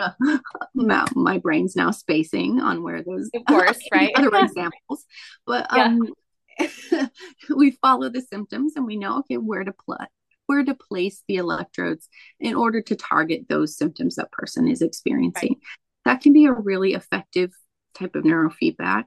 uh, 0.00 1.06
my 1.14 1.38
brain's 1.38 1.76
now 1.76 1.90
spacing 1.90 2.60
on 2.60 2.82
where 2.82 3.02
those 3.02 3.30
of 3.34 3.44
course 3.46 3.78
right. 3.92 4.12
other 4.16 4.30
examples. 4.44 5.04
But 5.46 5.66
um 5.72 6.12
we 7.56 7.72
follow 7.82 8.08
the 8.08 8.20
symptoms 8.20 8.74
and 8.76 8.86
we 8.86 8.96
know 8.96 9.18
okay 9.20 9.36
where 9.36 9.64
to 9.64 9.72
put 9.86 10.00
where 10.46 10.64
to 10.64 10.74
place 10.74 11.22
the 11.28 11.36
electrodes 11.36 12.08
in 12.40 12.54
order 12.54 12.82
to 12.82 12.94
target 12.94 13.46
those 13.48 13.76
symptoms 13.76 14.16
that 14.16 14.30
person 14.32 14.68
is 14.68 14.82
experiencing. 14.82 15.54
Right. 15.54 15.58
that 16.04 16.20
can 16.20 16.32
be 16.32 16.46
a 16.46 16.52
really 16.52 16.94
effective 16.94 17.50
type 17.94 18.14
of 18.16 18.24
neurofeedback. 18.24 19.04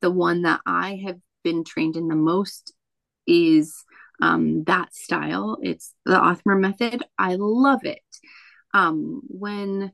The 0.00 0.10
one 0.10 0.42
that 0.42 0.60
i 0.66 1.00
have 1.04 1.18
been 1.42 1.64
trained 1.64 1.96
in 1.96 2.08
the 2.08 2.16
most 2.16 2.72
is 3.26 3.84
um, 4.22 4.64
that 4.64 4.94
style 4.94 5.58
it's 5.62 5.94
the 6.04 6.16
othmer 6.16 6.58
method 6.58 7.04
i 7.18 7.36
love 7.38 7.84
it 7.84 8.00
um, 8.74 9.22
when 9.28 9.92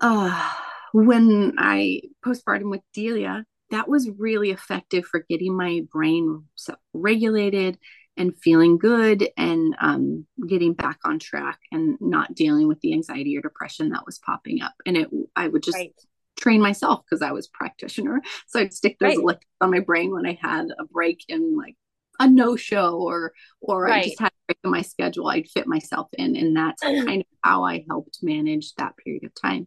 uh, 0.00 0.50
when 0.92 1.54
I 1.58 2.02
postpartum 2.24 2.70
with 2.70 2.82
Delia, 2.92 3.44
that 3.70 3.88
was 3.88 4.10
really 4.18 4.50
effective 4.50 5.06
for 5.06 5.24
getting 5.28 5.56
my 5.56 5.82
brain 5.90 6.44
regulated 6.92 7.78
and 8.16 8.38
feeling 8.42 8.76
good 8.76 9.26
and 9.38 9.74
um, 9.80 10.26
getting 10.46 10.74
back 10.74 10.98
on 11.04 11.18
track 11.18 11.58
and 11.70 11.96
not 12.00 12.34
dealing 12.34 12.68
with 12.68 12.78
the 12.80 12.92
anxiety 12.92 13.38
or 13.38 13.40
depression 13.40 13.90
that 13.90 14.04
was 14.04 14.18
popping 14.18 14.60
up. 14.60 14.74
And 14.84 14.96
it, 14.98 15.08
I 15.34 15.48
would 15.48 15.62
just 15.62 15.78
right. 15.78 15.94
train 16.38 16.60
myself 16.60 17.02
because 17.08 17.22
I 17.22 17.32
was 17.32 17.48
practitioner. 17.48 18.20
So 18.48 18.60
I'd 18.60 18.74
stick 18.74 18.98
those 18.98 19.16
right. 19.16 19.18
electrodes 19.18 19.46
on 19.62 19.70
my 19.70 19.80
brain 19.80 20.12
when 20.12 20.26
I 20.26 20.38
had 20.42 20.66
a 20.78 20.84
break 20.84 21.24
in 21.28 21.56
like 21.56 21.76
a 22.18 22.28
no 22.28 22.56
show 22.56 22.96
or 23.00 23.32
or 23.60 23.84
right. 23.84 24.04
I 24.04 24.08
just 24.08 24.20
had 24.20 24.28
to 24.28 24.34
break 24.48 24.58
in 24.64 24.70
my 24.70 24.82
schedule. 24.82 25.28
I'd 25.28 25.48
fit 25.48 25.66
myself 25.66 26.08
in, 26.14 26.36
and 26.36 26.56
that's 26.56 26.82
kind 26.82 27.20
of 27.20 27.26
how 27.42 27.64
I 27.64 27.84
helped 27.88 28.18
manage 28.22 28.74
that 28.74 28.96
period 28.96 29.24
of 29.24 29.32
time. 29.34 29.66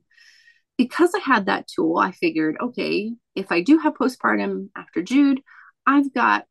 Because 0.77 1.11
I 1.15 1.19
had 1.19 1.45
that 1.45 1.67
tool, 1.67 1.97
I 1.97 2.11
figured, 2.11 2.57
okay, 2.61 3.13
if 3.33 3.51
I 3.51 3.61
do 3.61 3.77
have 3.77 3.93
postpartum 3.93 4.69
after 4.75 5.01
Jude, 5.01 5.41
I've 5.87 6.13
got 6.13 6.45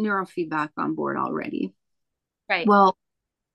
neurofeedback 0.00 0.70
on 0.78 0.94
board 0.94 1.18
already. 1.18 1.74
Right. 2.48 2.66
Well, 2.66 2.96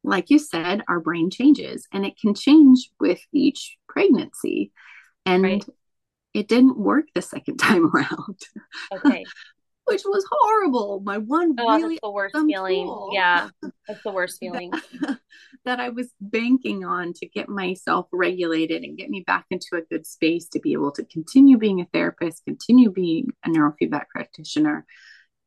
like 0.03 0.29
you 0.29 0.37
said, 0.37 0.83
our 0.87 0.99
brain 0.99 1.31
changes 1.31 1.87
and 1.91 2.05
it 2.05 2.19
can 2.19 2.35
change 2.35 2.91
with 2.99 3.19
each 3.33 3.77
pregnancy. 3.89 4.71
And 5.25 5.43
right. 5.43 5.65
it 6.35 6.47
didn't 6.47 6.77
work 6.77 7.05
the 7.15 7.21
second 7.23 7.57
time 7.59 7.89
around. 7.91 8.37
Okay 8.93 9.23
which 9.85 10.03
was 10.05 10.25
horrible. 10.29 11.01
My 11.03 11.17
one 11.17 11.55
oh, 11.59 11.75
really 11.75 11.99
the 12.01 12.11
worst 12.11 12.35
feeling. 12.35 12.85
Tool. 12.85 13.09
Yeah, 13.13 13.49
that's 13.87 14.03
the 14.03 14.11
worst 14.11 14.39
feeling. 14.39 14.71
that, 14.71 15.19
that 15.65 15.79
I 15.79 15.89
was 15.89 16.13
banking 16.19 16.85
on 16.85 17.13
to 17.13 17.27
get 17.27 17.49
myself 17.49 18.07
regulated 18.11 18.83
and 18.83 18.97
get 18.97 19.09
me 19.09 19.23
back 19.25 19.45
into 19.49 19.75
a 19.75 19.81
good 19.81 20.05
space 20.05 20.47
to 20.49 20.59
be 20.59 20.73
able 20.73 20.91
to 20.93 21.05
continue 21.05 21.57
being 21.57 21.81
a 21.81 21.87
therapist, 21.93 22.45
continue 22.45 22.91
being 22.91 23.27
a 23.45 23.49
neurofeedback 23.49 24.07
practitioner 24.09 24.85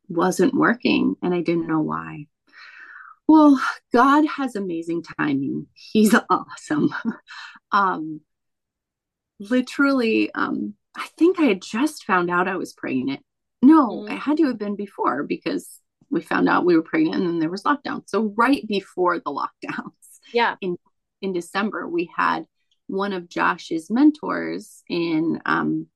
wasn't 0.08 0.54
working. 0.54 1.16
And 1.22 1.34
I 1.34 1.40
didn't 1.40 1.68
know 1.68 1.80
why. 1.80 2.26
Well, 3.26 3.60
God 3.92 4.26
has 4.26 4.54
amazing 4.54 5.02
timing. 5.18 5.66
He's 5.72 6.14
awesome. 6.30 6.94
um, 7.72 8.20
literally, 9.38 10.32
um, 10.34 10.74
I 10.96 11.08
think 11.18 11.40
I 11.40 11.44
had 11.44 11.62
just 11.62 12.04
found 12.04 12.30
out 12.30 12.48
I 12.48 12.56
was 12.56 12.72
pregnant 12.72 13.24
no, 13.64 13.88
mm-hmm. 13.88 14.12
it 14.12 14.18
had 14.18 14.36
to 14.38 14.46
have 14.46 14.58
been 14.58 14.76
before 14.76 15.22
because 15.22 15.80
we 16.10 16.20
found 16.20 16.48
out 16.48 16.64
we 16.64 16.76
were 16.76 16.82
pregnant 16.82 17.16
and 17.16 17.26
then 17.26 17.38
there 17.38 17.50
was 17.50 17.62
lockdown. 17.62 18.02
So 18.06 18.32
right 18.36 18.66
before 18.66 19.18
the 19.18 19.24
lockdowns. 19.64 19.90
Yeah. 20.32 20.56
In 20.60 20.76
in 21.22 21.32
December, 21.32 21.88
we 21.88 22.10
had 22.14 22.44
one 22.86 23.12
of 23.12 23.28
Josh's 23.28 23.90
mentors 23.90 24.82
in 24.88 25.40
um 25.46 25.86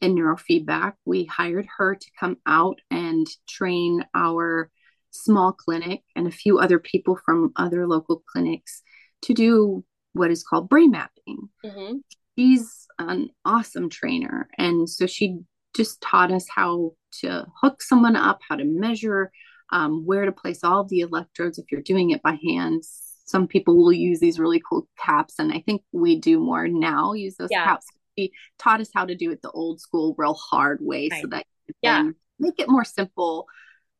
in 0.00 0.16
neurofeedback. 0.16 0.94
We 1.04 1.24
hired 1.24 1.68
her 1.78 1.94
to 1.94 2.10
come 2.18 2.38
out 2.46 2.80
and 2.90 3.26
train 3.48 4.04
our 4.14 4.70
small 5.10 5.52
clinic 5.52 6.02
and 6.16 6.26
a 6.26 6.32
few 6.32 6.58
other 6.58 6.78
people 6.78 7.18
from 7.24 7.52
other 7.56 7.86
local 7.86 8.22
clinics 8.26 8.82
to 9.22 9.34
do 9.34 9.84
what 10.14 10.30
is 10.30 10.42
called 10.42 10.68
brain 10.68 10.90
mapping. 10.90 11.48
Mm-hmm. 11.64 11.98
She's 12.36 12.86
an 12.98 13.30
awesome 13.44 13.90
trainer. 13.90 14.48
And 14.58 14.88
so 14.88 15.06
she 15.06 15.40
just 15.74 16.00
taught 16.00 16.32
us 16.32 16.46
how 16.48 16.92
to 17.20 17.46
hook 17.60 17.82
someone 17.82 18.16
up, 18.16 18.40
how 18.48 18.56
to 18.56 18.64
measure, 18.64 19.30
um, 19.70 20.04
where 20.04 20.24
to 20.24 20.32
place 20.32 20.62
all 20.62 20.84
the 20.84 21.00
electrodes 21.00 21.58
if 21.58 21.66
you're 21.70 21.80
doing 21.80 22.10
it 22.10 22.22
by 22.22 22.38
hand. 22.46 22.82
Some 23.24 23.46
people 23.46 23.76
will 23.76 23.92
use 23.92 24.20
these 24.20 24.38
really 24.38 24.62
cool 24.68 24.88
caps, 24.98 25.34
and 25.38 25.52
I 25.52 25.60
think 25.60 25.82
we 25.92 26.18
do 26.18 26.38
more 26.38 26.68
now 26.68 27.14
use 27.14 27.36
those 27.36 27.48
yeah. 27.50 27.64
caps. 27.64 27.86
He 28.14 28.32
taught 28.58 28.80
us 28.80 28.90
how 28.94 29.06
to 29.06 29.14
do 29.14 29.30
it 29.30 29.40
the 29.40 29.50
old 29.50 29.80
school, 29.80 30.14
real 30.18 30.34
hard 30.34 30.80
way 30.82 31.08
right. 31.10 31.22
so 31.22 31.28
that 31.28 31.46
yeah. 31.80 32.10
make 32.38 32.58
it 32.58 32.68
more 32.68 32.84
simple, 32.84 33.46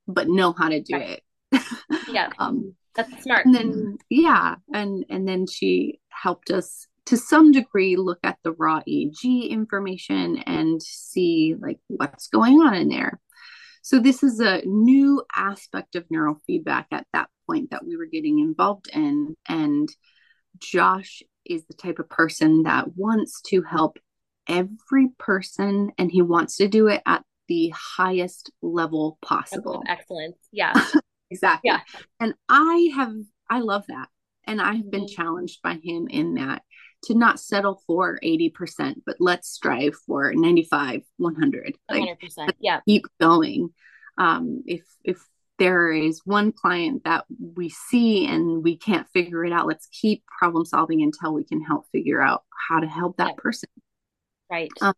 but 0.07 0.29
know 0.29 0.53
how 0.53 0.69
to 0.69 0.83
do 0.83 0.95
right. 0.95 1.23
it. 1.53 1.63
yeah. 2.09 2.29
Um, 2.39 2.75
that's 2.95 3.23
smart. 3.23 3.47
And 3.47 3.55
then 3.55 3.99
yeah, 4.11 4.57
and 4.73 5.05
and 5.09 5.27
then 5.27 5.47
she 5.47 6.01
helped 6.11 6.51
us 6.51 6.87
to 7.07 7.17
some 7.17 7.53
degree 7.53 7.97
look 7.97 8.19
at 8.23 8.39
the 8.45 8.53
raw 8.53 8.81
EEG 8.89 9.51
information 9.51 10.39
and 10.39 10.83
see 10.83 11.55
like 11.59 11.81
what's 11.89 12.29
going 12.29 12.61
on 12.61 12.75
in 12.75 12.89
there. 12.89 13.21
So 13.83 13.99
this 13.99 14.23
is 14.23 14.39
a 14.39 14.63
new 14.65 15.25
aspect 15.35 15.97
of 15.97 16.07
neurofeedback 16.09 16.87
at 16.93 17.07
that 17.13 17.29
point 17.49 17.71
that 17.71 17.85
we 17.85 17.97
were 17.97 18.07
getting 18.07 18.39
involved 18.39 18.89
in 18.93 19.37
and 19.49 19.89
Josh 20.59 21.23
is 21.45 21.65
the 21.67 21.75
type 21.75 21.99
of 21.99 22.09
person 22.09 22.63
that 22.63 22.97
wants 22.97 23.41
to 23.49 23.63
help 23.63 23.99
every 24.49 25.09
person 25.19 25.91
and 25.99 26.11
he 26.11 26.23
wants 26.23 26.57
to 26.57 26.69
do 26.69 26.89
it 26.89 27.03
at 27.07 27.25
the 27.49 27.73
highest 27.77 28.53
level 28.63 29.19
possible. 29.23 29.83
Excellence. 29.89 30.39
Yeah. 30.53 30.73
exactly. 31.31 31.71
Yeah. 31.71 31.81
And 32.21 32.35
I 32.49 32.93
have 32.95 33.15
I 33.51 33.61
love 33.61 33.85
that. 33.89 34.09
And 34.45 34.61
I 34.61 34.75
have 34.75 34.91
been 34.91 35.03
mm-hmm. 35.03 35.23
challenged 35.23 35.61
by 35.63 35.75
him 35.83 36.09
in 36.09 36.35
that 36.35 36.63
to 37.05 37.15
not 37.15 37.41
settle 37.41 37.83
for 37.87 38.19
80%, 38.23 39.03
but 39.05 39.17
let's 39.19 39.49
strive 39.49 39.95
for 40.07 40.33
95, 40.33 41.03
100. 41.17 41.77
Like, 41.91 42.03
100%. 42.03 42.51
Yeah. 42.61 42.81
Keep 42.87 43.07
going. 43.21 43.71
Um, 44.19 44.63
if, 44.67 44.83
if 45.05 45.19
there 45.59 45.91
is 45.91 46.23
one 46.25 46.53
client 46.53 47.03
that 47.05 47.25
we 47.39 47.69
see 47.69 48.27
and 48.27 48.63
we 48.63 48.77
can't 48.77 49.09
figure 49.13 49.45
it 49.45 49.53
out, 49.53 49.67
let's 49.67 49.87
keep 49.87 50.25
problem 50.27 50.65
solving 50.65 51.03
until 51.03 51.35
we 51.35 51.45
can 51.45 51.63
help 51.63 51.87
figure 51.93 52.21
out 52.21 52.45
how 52.69 52.81
to 52.81 52.87
help 52.87 53.17
that 53.17 53.37
person. 53.37 53.69
Right. 54.51 54.71
Um, 54.81 54.95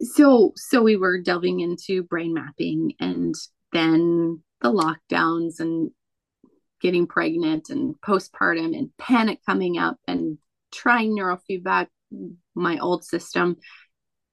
so, 0.00 0.52
so 0.56 0.82
we 0.82 0.96
were 0.96 1.20
delving 1.20 1.60
into 1.60 2.02
brain 2.02 2.34
mapping 2.34 2.94
and 3.00 3.34
then 3.72 4.42
the 4.60 4.72
lockdowns 4.72 5.60
and 5.60 5.90
getting 6.80 7.06
pregnant 7.06 7.70
and 7.70 7.94
postpartum 8.00 8.76
and 8.76 8.90
panic 8.98 9.40
coming 9.46 9.78
up 9.78 9.96
and 10.06 10.38
trying 10.74 11.16
neurofeedback, 11.16 11.86
my 12.54 12.78
old 12.78 13.04
system, 13.04 13.56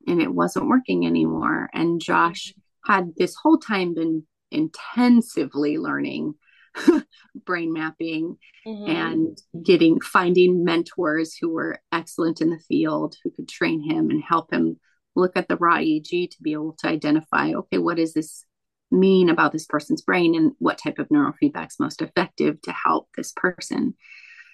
and 0.08 0.22
it 0.22 0.34
wasn't 0.34 0.68
working 0.68 1.06
anymore. 1.06 1.70
And 1.74 2.02
Josh 2.02 2.54
had 2.86 3.14
this 3.18 3.36
whole 3.36 3.58
time 3.58 3.94
been 3.94 4.24
intensively 4.52 5.78
learning 5.78 6.34
brain 7.46 7.74
mapping 7.74 8.38
mm-hmm. 8.66 8.90
and 8.90 9.38
getting 9.64 10.00
finding 10.02 10.64
mentors 10.64 11.36
who 11.40 11.50
were 11.50 11.80
excellent 11.92 12.42
in 12.42 12.50
the 12.50 12.60
field 12.60 13.16
who 13.24 13.32
could 13.32 13.48
train 13.48 13.82
him 13.82 14.10
and 14.10 14.24
help 14.24 14.52
him 14.54 14.80
look 15.16 15.36
at 15.36 15.48
the 15.48 15.58
raw 15.58 15.78
EEG 15.78 16.30
to 16.30 16.38
be 16.42 16.54
able 16.54 16.76
to 16.80 16.88
identify 16.88 17.52
okay 17.54 17.78
what 17.78 17.98
does 17.98 18.14
this 18.14 18.46
mean 18.90 19.30
about 19.30 19.52
this 19.52 19.66
person's 19.66 20.02
brain 20.02 20.36
and 20.36 20.54
what 20.60 20.78
type 20.78 21.00
of 21.00 21.10
neurofeedback 21.10 21.68
is 21.68 21.80
most 21.80 22.02
effective 22.02 22.62
to 22.62 22.72
help 22.72 23.08
this 23.16 23.34
person 23.36 23.94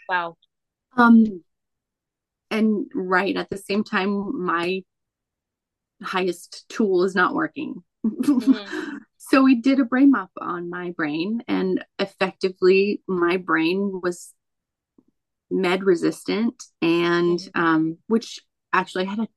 wow 0.09 0.35
um 0.95 1.43
and 2.49 2.85
right 2.93 3.35
at 3.35 3.49
the 3.49 3.57
same 3.57 3.83
time 3.83 4.45
my 4.45 4.81
highest 6.01 6.65
tool 6.69 7.03
is 7.03 7.15
not 7.15 7.33
working 7.33 7.83
mm-hmm. 8.05 8.97
so 9.17 9.43
we 9.43 9.55
did 9.55 9.79
a 9.79 9.85
brain 9.85 10.11
map 10.11 10.29
on 10.39 10.69
my 10.69 10.91
brain 10.91 11.41
and 11.47 11.83
effectively 11.99 13.01
my 13.07 13.37
brain 13.37 13.99
was 14.03 14.33
med 15.49 15.83
resistant 15.83 16.63
and 16.81 17.39
mm-hmm. 17.39 17.63
um, 17.63 17.97
which 18.07 18.39
actually 18.73 19.05
had 19.05 19.19
a, 19.19 19.27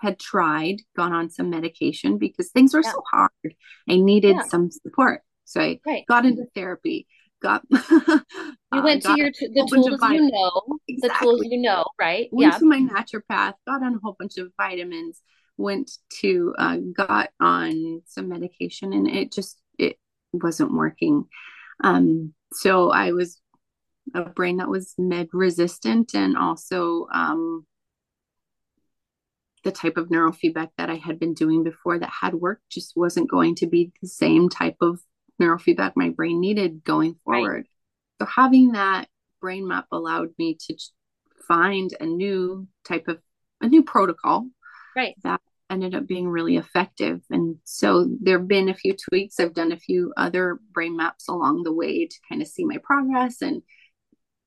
had 0.00 0.18
tried 0.18 0.76
gone 0.96 1.12
on 1.12 1.30
some 1.30 1.50
medication 1.50 2.18
because 2.18 2.50
things 2.50 2.74
were 2.74 2.82
yeah. 2.82 2.92
so 2.92 3.02
hard 3.10 3.30
i 3.88 3.96
needed 3.96 4.36
yeah. 4.36 4.44
some 4.44 4.70
support 4.70 5.22
so 5.44 5.60
i 5.60 5.78
right. 5.86 6.04
got 6.06 6.26
into 6.26 6.44
therapy 6.54 7.06
got 7.40 7.62
you 7.70 8.82
went 8.82 9.04
uh, 9.04 9.14
to 9.14 9.20
your 9.20 9.30
the 9.30 9.68
tools 9.70 10.00
you 10.10 10.30
know 10.30 10.62
exactly. 10.88 11.08
the 11.08 11.14
tools 11.20 11.42
you 11.44 11.60
know 11.60 11.84
right? 11.98 12.28
Went 12.32 12.52
yeah. 12.52 12.58
to 12.58 12.64
my 12.64 12.80
naturopath 12.80 13.54
got 13.66 13.82
on 13.82 13.94
a 13.94 13.98
whole 14.02 14.16
bunch 14.18 14.38
of 14.38 14.52
vitamins 14.56 15.20
went 15.56 15.90
to 16.20 16.54
uh, 16.58 16.78
got 16.96 17.30
on 17.40 18.02
some 18.06 18.28
medication 18.28 18.92
and 18.92 19.08
it 19.08 19.32
just 19.32 19.60
it 19.78 19.98
wasn't 20.32 20.72
working. 20.72 21.24
Um 21.82 22.34
so 22.52 22.90
i 22.90 23.12
was 23.12 23.40
a 24.12 24.22
brain 24.22 24.56
that 24.56 24.68
was 24.68 24.94
med 24.98 25.28
resistant 25.32 26.14
and 26.14 26.36
also 26.36 27.06
um 27.12 27.64
the 29.62 29.70
type 29.70 29.96
of 29.96 30.08
neurofeedback 30.08 30.70
that 30.78 30.88
I 30.88 30.94
had 30.94 31.18
been 31.18 31.34
doing 31.34 31.62
before 31.62 31.98
that 31.98 32.10
had 32.22 32.34
worked 32.34 32.62
just 32.70 32.96
wasn't 32.96 33.30
going 33.30 33.54
to 33.56 33.66
be 33.66 33.92
the 34.00 34.08
same 34.08 34.48
type 34.48 34.76
of 34.80 35.00
neurofeedback 35.40 35.92
my 35.96 36.10
brain 36.10 36.40
needed 36.40 36.84
going 36.84 37.16
forward. 37.24 37.56
Right. 37.56 37.66
So 38.20 38.26
having 38.26 38.72
that 38.72 39.08
brain 39.40 39.66
map 39.66 39.86
allowed 39.90 40.30
me 40.38 40.56
to 40.68 40.76
find 41.48 41.90
a 41.98 42.06
new 42.06 42.68
type 42.84 43.08
of 43.08 43.18
a 43.60 43.66
new 43.66 43.82
protocol 43.82 44.48
right. 44.96 45.14
that 45.22 45.40
ended 45.70 45.94
up 45.94 46.06
being 46.06 46.28
really 46.28 46.56
effective. 46.56 47.20
And 47.30 47.56
so 47.64 48.08
there 48.20 48.38
have 48.38 48.48
been 48.48 48.68
a 48.68 48.74
few 48.74 48.94
tweaks. 48.94 49.38
I've 49.38 49.54
done 49.54 49.72
a 49.72 49.76
few 49.76 50.12
other 50.16 50.60
brain 50.72 50.96
maps 50.96 51.28
along 51.28 51.62
the 51.62 51.72
way 51.72 52.06
to 52.06 52.16
kind 52.28 52.42
of 52.42 52.48
see 52.48 52.64
my 52.64 52.78
progress 52.82 53.40
and 53.40 53.62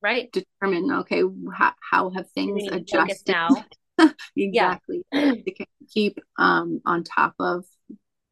right. 0.01 0.31
determine 0.31 0.91
okay 0.91 1.23
how, 1.55 1.73
how 1.91 2.09
have 2.11 2.29
things 2.31 2.63
adjusted? 2.71 3.31
now? 3.33 3.49
Exactly. 4.35 5.05
Yeah. 5.13 5.33
to 5.33 5.65
keep 5.93 6.17
um, 6.39 6.81
on 6.83 7.03
top 7.03 7.35
of 7.39 7.63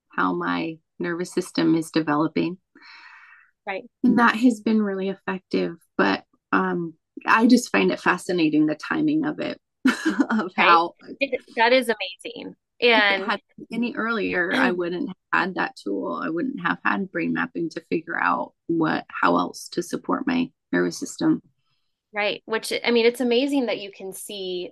how 0.09 0.33
my 0.33 0.77
nervous 1.01 1.33
system 1.33 1.75
is 1.75 1.91
developing. 1.91 2.57
Right. 3.67 3.83
And 4.03 4.19
that 4.19 4.35
has 4.35 4.59
been 4.59 4.81
really 4.81 5.09
effective. 5.09 5.75
But 5.97 6.23
um, 6.51 6.95
I 7.25 7.47
just 7.47 7.71
find 7.71 7.91
it 7.91 7.99
fascinating 7.99 8.65
the 8.65 8.75
timing 8.75 9.25
of 9.25 9.39
it, 9.39 9.59
of 9.85 10.51
how 10.55 10.95
it, 11.19 11.39
that 11.55 11.73
is 11.73 11.89
amazing. 11.89 12.55
And 12.81 13.23
had 13.23 13.39
any 13.71 13.93
earlier, 13.93 14.51
I 14.53 14.71
wouldn't 14.71 15.07
have 15.07 15.17
had 15.31 15.55
that 15.55 15.75
tool. 15.75 16.19
I 16.23 16.29
wouldn't 16.29 16.61
have 16.61 16.79
had 16.83 17.11
brain 17.11 17.33
mapping 17.33 17.69
to 17.71 17.83
figure 17.91 18.19
out 18.19 18.53
what 18.67 19.05
how 19.09 19.37
else 19.37 19.69
to 19.69 19.83
support 19.83 20.25
my 20.25 20.49
nervous 20.71 20.99
system. 20.99 21.43
Right. 22.13 22.41
Which 22.45 22.73
I 22.83 22.91
mean, 22.91 23.05
it's 23.05 23.21
amazing 23.21 23.67
that 23.67 23.79
you 23.79 23.91
can 23.91 24.13
see 24.13 24.71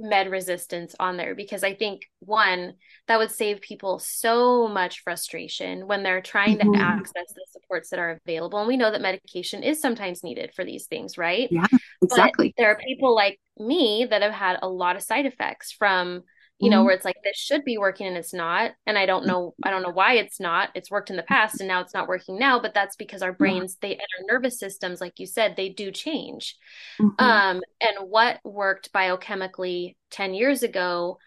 med 0.00 0.30
resistance 0.30 0.94
on 0.98 1.16
there 1.16 1.34
because 1.34 1.62
I 1.62 1.74
think 1.74 2.02
one 2.20 2.74
that 3.08 3.18
would 3.18 3.30
save 3.30 3.60
people 3.60 3.98
so 3.98 4.68
much 4.68 5.02
frustration 5.02 5.86
when 5.86 6.02
they're 6.02 6.22
trying 6.22 6.58
mm-hmm. 6.58 6.72
to 6.72 6.78
access 6.78 7.32
the 7.34 7.46
supports 7.50 7.90
that 7.90 7.98
are 7.98 8.18
available. 8.24 8.58
And 8.58 8.68
we 8.68 8.76
know 8.76 8.90
that 8.90 9.00
medication 9.00 9.62
is 9.62 9.80
sometimes 9.80 10.24
needed 10.24 10.52
for 10.54 10.64
these 10.64 10.86
things, 10.86 11.18
right? 11.18 11.48
Yeah, 11.50 11.66
exactly. 12.02 12.54
But 12.56 12.62
there 12.62 12.70
are 12.70 12.78
people 12.78 13.14
like 13.14 13.38
me 13.58 14.06
that 14.08 14.22
have 14.22 14.32
had 14.32 14.58
a 14.62 14.68
lot 14.68 14.96
of 14.96 15.02
side 15.02 15.26
effects 15.26 15.72
from 15.72 16.22
you 16.60 16.68
know, 16.68 16.78
mm-hmm. 16.78 16.86
where 16.86 16.94
it's 16.94 17.06
like 17.06 17.16
this 17.24 17.38
should 17.38 17.64
be 17.64 17.78
working 17.78 18.06
and 18.06 18.18
it's 18.18 18.34
not. 18.34 18.72
And 18.86 18.98
I 18.98 19.06
don't 19.06 19.26
know, 19.26 19.54
I 19.62 19.70
don't 19.70 19.82
know 19.82 19.90
why 19.90 20.14
it's 20.14 20.38
not. 20.38 20.68
It's 20.74 20.90
worked 20.90 21.08
in 21.08 21.16
the 21.16 21.22
past 21.22 21.58
and 21.58 21.66
now 21.66 21.80
it's 21.80 21.94
not 21.94 22.06
working 22.06 22.38
now, 22.38 22.60
but 22.60 22.74
that's 22.74 22.96
because 22.96 23.22
our 23.22 23.32
brains, 23.32 23.78
they 23.80 23.92
and 23.92 24.00
our 24.00 24.34
nervous 24.34 24.58
systems, 24.58 25.00
like 25.00 25.18
you 25.18 25.26
said, 25.26 25.56
they 25.56 25.70
do 25.70 25.90
change. 25.90 26.56
Mm-hmm. 27.00 27.24
Um, 27.24 27.62
and 27.80 28.10
what 28.10 28.40
worked 28.44 28.92
biochemically 28.92 29.96
10 30.10 30.34
years 30.34 30.62
ago, 30.62 31.18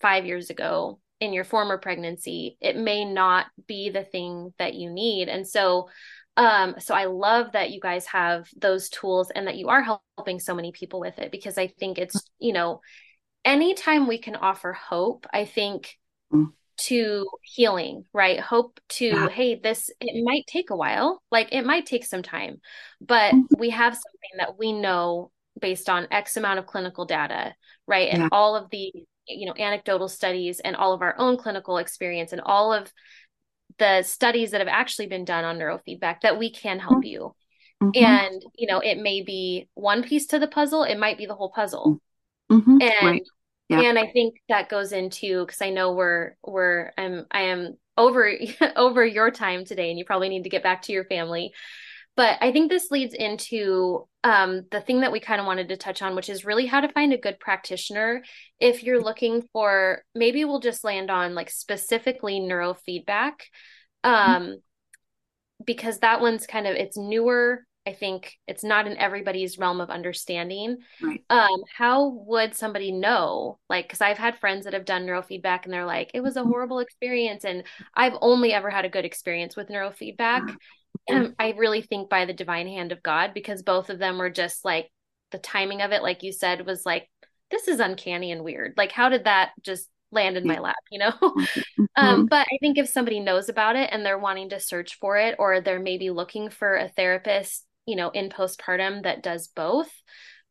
five 0.00 0.24
years 0.24 0.48
ago 0.48 1.00
in 1.20 1.34
your 1.34 1.44
former 1.44 1.76
pregnancy, 1.76 2.56
it 2.60 2.74
may 2.74 3.04
not 3.04 3.46
be 3.68 3.90
the 3.90 4.04
thing 4.04 4.54
that 4.58 4.74
you 4.74 4.90
need. 4.90 5.28
And 5.28 5.46
so 5.46 5.88
um 6.38 6.76
so 6.78 6.94
i 6.94 7.04
love 7.04 7.52
that 7.52 7.72
you 7.72 7.78
guys 7.78 8.06
have 8.06 8.48
those 8.56 8.88
tools 8.88 9.30
and 9.30 9.46
that 9.46 9.58
you 9.58 9.68
are 9.68 9.82
helping 9.82 10.40
so 10.40 10.54
many 10.54 10.72
people 10.72 10.98
with 10.98 11.18
it 11.18 11.30
because 11.30 11.58
i 11.58 11.66
think 11.66 11.98
it's 11.98 12.22
you 12.38 12.54
know 12.54 12.80
anytime 13.44 14.06
we 14.06 14.18
can 14.18 14.36
offer 14.36 14.72
hope, 14.72 15.26
I 15.32 15.44
think 15.44 15.98
mm. 16.32 16.48
to 16.78 17.26
healing, 17.42 18.04
right? 18.12 18.40
Hope 18.40 18.80
to, 18.90 19.06
yeah. 19.06 19.28
hey, 19.28 19.54
this, 19.56 19.90
it 20.00 20.24
might 20.24 20.46
take 20.46 20.70
a 20.70 20.76
while, 20.76 21.22
like 21.30 21.48
it 21.52 21.64
might 21.64 21.86
take 21.86 22.04
some 22.04 22.22
time, 22.22 22.60
but 23.00 23.34
mm. 23.34 23.44
we 23.58 23.70
have 23.70 23.94
something 23.94 24.38
that 24.38 24.58
we 24.58 24.72
know 24.72 25.30
based 25.60 25.88
on 25.88 26.08
X 26.10 26.36
amount 26.36 26.58
of 26.58 26.66
clinical 26.66 27.04
data, 27.04 27.54
right? 27.86 28.08
And 28.10 28.22
yeah. 28.22 28.28
all 28.32 28.56
of 28.56 28.70
the, 28.70 28.92
you 29.28 29.46
know, 29.46 29.54
anecdotal 29.58 30.08
studies 30.08 30.60
and 30.60 30.76
all 30.76 30.92
of 30.92 31.02
our 31.02 31.14
own 31.18 31.36
clinical 31.36 31.78
experience 31.78 32.32
and 32.32 32.40
all 32.40 32.72
of 32.72 32.92
the 33.78 34.02
studies 34.02 34.50
that 34.50 34.60
have 34.60 34.68
actually 34.68 35.06
been 35.06 35.24
done 35.24 35.44
on 35.44 35.58
neurofeedback 35.58 36.20
that 36.22 36.38
we 36.38 36.50
can 36.50 36.78
help 36.78 37.04
mm. 37.04 37.08
you. 37.08 37.34
Mm-hmm. 37.82 38.04
And, 38.04 38.42
you 38.56 38.68
know, 38.68 38.78
it 38.78 38.98
may 38.98 39.22
be 39.22 39.68
one 39.74 40.04
piece 40.04 40.26
to 40.28 40.38
the 40.38 40.46
puzzle, 40.46 40.84
it 40.84 40.98
might 40.98 41.18
be 41.18 41.26
the 41.26 41.34
whole 41.34 41.50
puzzle. 41.50 42.00
Mm-hmm. 42.52 42.82
And 42.82 43.06
right. 43.06 43.22
yeah. 43.68 43.80
and 43.80 43.98
I 43.98 44.10
think 44.12 44.34
that 44.48 44.68
goes 44.68 44.92
into 44.92 45.44
because 45.44 45.62
I 45.62 45.70
know 45.70 45.92
we're 45.92 46.36
we're 46.44 46.92
I'm 46.98 47.26
I 47.30 47.42
am 47.42 47.76
over 47.96 48.30
over 48.76 49.04
your 49.04 49.30
time 49.30 49.64
today, 49.64 49.90
and 49.90 49.98
you 49.98 50.04
probably 50.04 50.28
need 50.28 50.44
to 50.44 50.50
get 50.50 50.62
back 50.62 50.82
to 50.82 50.92
your 50.92 51.04
family. 51.04 51.52
But 52.14 52.36
I 52.42 52.52
think 52.52 52.68
this 52.68 52.90
leads 52.90 53.14
into 53.14 54.06
um, 54.22 54.66
the 54.70 54.82
thing 54.82 55.00
that 55.00 55.12
we 55.12 55.20
kind 55.20 55.40
of 55.40 55.46
wanted 55.46 55.70
to 55.70 55.78
touch 55.78 56.02
on, 56.02 56.14
which 56.14 56.28
is 56.28 56.44
really 56.44 56.66
how 56.66 56.82
to 56.82 56.92
find 56.92 57.14
a 57.14 57.18
good 57.18 57.40
practitioner. 57.40 58.22
If 58.60 58.82
you're 58.82 59.00
looking 59.00 59.42
for, 59.52 60.02
maybe 60.14 60.44
we'll 60.44 60.60
just 60.60 60.84
land 60.84 61.10
on 61.10 61.34
like 61.34 61.48
specifically 61.48 62.38
neurofeedback, 62.38 63.32
um, 64.04 64.14
mm-hmm. 64.14 64.52
because 65.64 66.00
that 66.00 66.20
one's 66.20 66.46
kind 66.46 66.66
of 66.66 66.76
it's 66.76 66.98
newer 66.98 67.64
I 67.86 67.92
think 67.92 68.38
it's 68.46 68.62
not 68.62 68.86
in 68.86 68.96
everybody's 68.96 69.58
realm 69.58 69.80
of 69.80 69.90
understanding. 69.90 70.78
Right. 71.02 71.22
Um, 71.28 71.62
how 71.76 72.08
would 72.26 72.54
somebody 72.54 72.92
know? 72.92 73.58
Like, 73.68 73.86
because 73.86 74.00
I've 74.00 74.18
had 74.18 74.38
friends 74.38 74.64
that 74.64 74.72
have 74.72 74.84
done 74.84 75.04
neurofeedback 75.04 75.64
and 75.64 75.72
they're 75.72 75.84
like, 75.84 76.12
it 76.14 76.20
was 76.20 76.36
a 76.36 76.40
mm-hmm. 76.40 76.50
horrible 76.50 76.78
experience. 76.78 77.44
And 77.44 77.64
I've 77.94 78.14
only 78.20 78.52
ever 78.52 78.70
had 78.70 78.84
a 78.84 78.90
good 78.90 79.04
experience 79.04 79.56
with 79.56 79.68
neurofeedback. 79.68 80.56
And 81.08 81.34
I 81.38 81.54
really 81.58 81.82
think 81.82 82.08
by 82.08 82.24
the 82.26 82.32
divine 82.32 82.68
hand 82.68 82.92
of 82.92 83.02
God, 83.02 83.34
because 83.34 83.62
both 83.62 83.90
of 83.90 83.98
them 83.98 84.18
were 84.18 84.30
just 84.30 84.64
like 84.64 84.88
the 85.32 85.38
timing 85.38 85.82
of 85.82 85.90
it, 85.90 86.02
like 86.02 86.22
you 86.22 86.30
said, 86.30 86.64
was 86.64 86.86
like, 86.86 87.10
this 87.50 87.66
is 87.66 87.80
uncanny 87.80 88.30
and 88.30 88.44
weird. 88.44 88.74
Like, 88.76 88.92
how 88.92 89.08
did 89.08 89.24
that 89.24 89.50
just 89.62 89.88
land 90.12 90.36
in 90.36 90.46
my 90.46 90.60
lap, 90.60 90.76
you 90.92 91.00
know? 91.00 91.12
Mm-hmm. 91.20 91.84
um, 91.96 92.26
but 92.26 92.46
I 92.46 92.58
think 92.60 92.78
if 92.78 92.88
somebody 92.88 93.18
knows 93.18 93.48
about 93.48 93.74
it 93.74 93.90
and 93.92 94.06
they're 94.06 94.18
wanting 94.18 94.50
to 94.50 94.60
search 94.60 94.98
for 95.00 95.18
it, 95.18 95.34
or 95.40 95.60
they're 95.60 95.80
maybe 95.80 96.10
looking 96.10 96.48
for 96.50 96.76
a 96.76 96.88
therapist 96.88 97.66
you 97.86 97.96
know 97.96 98.10
in 98.10 98.28
postpartum 98.28 99.02
that 99.02 99.22
does 99.22 99.48
both 99.48 99.90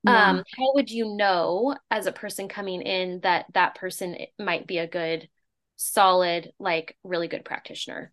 yeah. 0.04 0.32
um 0.32 0.44
how 0.58 0.74
would 0.74 0.90
you 0.90 1.16
know 1.16 1.76
as 1.90 2.06
a 2.06 2.12
person 2.12 2.48
coming 2.48 2.82
in 2.82 3.20
that 3.22 3.46
that 3.54 3.76
person 3.76 4.18
might 4.40 4.68
be 4.68 4.78
a 4.78 4.88
good 4.88 5.28
solid 5.76 6.52
like 6.60 6.98
really 7.04 7.28
good 7.28 7.46
practitioner 7.46 8.12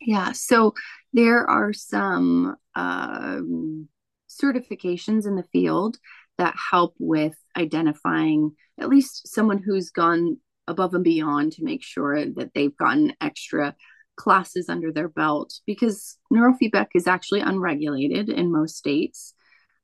yeah 0.00 0.32
so 0.32 0.74
there 1.12 1.48
are 1.48 1.72
some 1.72 2.56
um, 2.74 3.88
certifications 4.28 5.26
in 5.26 5.34
the 5.34 5.46
field 5.52 5.96
that 6.36 6.54
help 6.70 6.94
with 6.98 7.34
identifying 7.56 8.52
at 8.78 8.90
least 8.90 9.28
someone 9.28 9.58
who's 9.58 9.90
gone 9.90 10.36
above 10.68 10.94
and 10.94 11.04
beyond 11.04 11.52
to 11.52 11.64
make 11.64 11.82
sure 11.82 12.26
that 12.26 12.52
they've 12.54 12.76
gotten 12.76 13.14
extra 13.20 13.74
classes 14.16 14.68
under 14.68 14.92
their 14.92 15.08
belt 15.08 15.60
because 15.66 16.18
neurofeedback 16.32 16.88
is 16.94 17.06
actually 17.06 17.40
unregulated 17.40 18.28
in 18.28 18.50
most 18.50 18.76
states. 18.76 19.34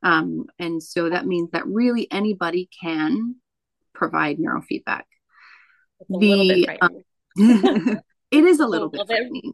Um, 0.03 0.47
and 0.59 0.83
so 0.83 1.11
that 1.11 1.27
means 1.27 1.51
that 1.53 1.67
really 1.67 2.11
anybody 2.11 2.69
can 2.83 3.37
provide 3.95 4.39
neurofeedback. 4.39 5.05
The, 6.09 6.79
um, 6.81 6.91
it 8.31 8.45
is 8.45 8.59
a, 8.59 8.65
a 8.65 8.67
little, 8.67 8.89
bit, 8.89 9.07
frightening. 9.07 9.53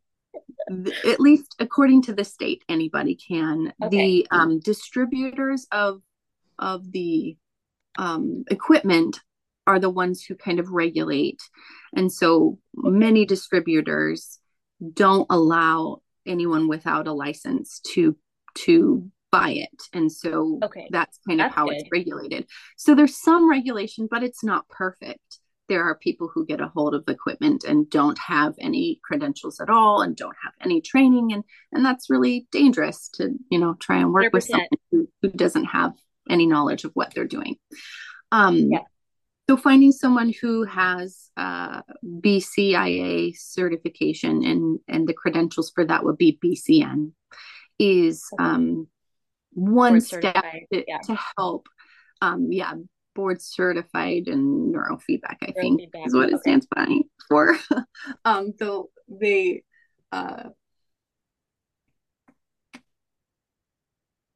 at 1.07 1.21
least 1.21 1.55
according 1.59 2.03
to 2.03 2.15
the 2.15 2.25
state, 2.25 2.65
anybody 2.69 3.17
can. 3.17 3.75
Okay. 3.83 3.97
The 3.97 4.29
um, 4.31 4.61
distributors 4.61 5.67
of 5.71 6.01
of 6.59 6.91
the 6.91 7.37
um, 7.99 8.45
equipment 8.51 9.21
are 9.67 9.79
the 9.79 9.91
ones 9.91 10.25
who 10.25 10.35
kind 10.35 10.59
of 10.59 10.71
regulate, 10.71 11.43
and 11.95 12.11
so 12.11 12.59
many 12.75 13.27
distributors 13.27 14.39
don't 14.93 15.27
allow 15.31 16.03
anyone 16.27 16.69
without 16.69 17.07
a 17.07 17.13
license 17.13 17.81
to 17.81 18.17
to 18.55 19.11
buy 19.31 19.51
it 19.51 19.83
and 19.93 20.11
so 20.11 20.59
okay. 20.63 20.89
that's 20.91 21.19
kind 21.27 21.41
that's 21.41 21.53
of 21.53 21.55
how 21.55 21.67
good. 21.67 21.77
it's 21.77 21.89
regulated 21.93 22.47
so 22.77 22.95
there's 22.95 23.21
some 23.21 23.49
regulation 23.49 24.09
but 24.11 24.23
it's 24.23 24.43
not 24.43 24.67
perfect 24.69 25.39
there 25.69 25.85
are 25.85 25.97
people 25.97 26.31
who 26.33 26.47
get 26.47 26.63
a 26.63 26.69
hold 26.69 26.95
of 26.95 27.05
equipment 27.09 27.65
and 27.65 27.91
don't 27.91 28.19
have 28.19 28.55
any 28.59 28.99
credentials 29.05 29.61
at 29.61 29.69
all 29.69 30.01
and 30.01 30.17
don't 30.17 30.37
have 30.43 30.55
any 30.63 30.81
training 30.81 31.33
and 31.33 31.45
and 31.73 31.85
that's 31.85 32.09
really 32.09 32.47
dangerous 32.51 33.11
to 33.13 33.35
you 33.51 33.59
know 33.59 33.75
try 33.75 33.99
and 33.99 34.13
work 34.13 34.27
100%. 34.27 34.33
with 34.33 34.45
someone 34.45 34.69
who, 34.91 35.09
who 35.21 35.29
doesn't 35.31 35.67
have 35.67 35.93
any 36.31 36.47
knowledge 36.47 36.85
of 36.85 36.93
what 36.95 37.13
they're 37.15 37.27
doing 37.27 37.57
um 38.33 38.69
yeah. 38.71 38.81
So 39.49 39.57
finding 39.57 39.93
someone 39.93 40.33
who 40.41 40.65
has 40.65 41.31
uh 41.37 41.81
bcia 42.05 43.35
certification 43.37 44.45
and 44.45 44.79
and 44.89 45.09
the 45.09 45.15
credentials 45.15 45.71
for 45.75 45.85
that 45.85 46.05
would 46.05 46.19
be 46.19 46.39
bcn 46.45 47.13
is 47.79 48.25
um 48.39 48.87
one 49.53 50.01
step 50.01 50.45
to, 50.73 50.85
yeah. 50.87 50.99
to 50.99 51.19
help 51.37 51.67
um 52.21 52.49
yeah 52.51 52.75
board 53.19 53.43
certified 53.43 54.29
in 54.29 54.73
neurofeedback, 54.73 55.39
I 55.43 55.51
think 55.51 55.81
is 56.07 56.15
what 56.15 56.33
it 56.33 56.39
stands 56.39 56.69
by 56.73 56.87
for. 57.29 57.59
um, 58.25 58.53
so 58.57 58.91
they 59.09 59.65
uh, 60.13 60.51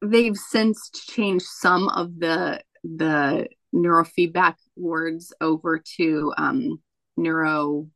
they've 0.01 0.35
since 0.35 0.89
changed 0.89 1.45
some 1.45 1.87
of 1.87 2.19
the 2.19 2.61
the 2.83 3.47
neurofeedback 3.73 4.55
words 4.75 5.33
over 5.41 5.81
to 5.97 6.33
um, 6.37 6.79
neuro 7.17 7.87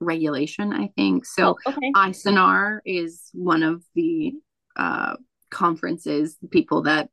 regulation, 0.00 0.72
I 0.72 0.90
think. 0.96 1.26
So 1.26 1.56
oh, 1.66 1.72
okay. 1.72 1.92
ISNR 1.94 2.80
is 2.84 3.30
one 3.32 3.62
of 3.62 3.84
the 3.94 4.32
uh, 4.76 5.16
conferences, 5.50 6.36
people 6.50 6.82
that 6.82 7.10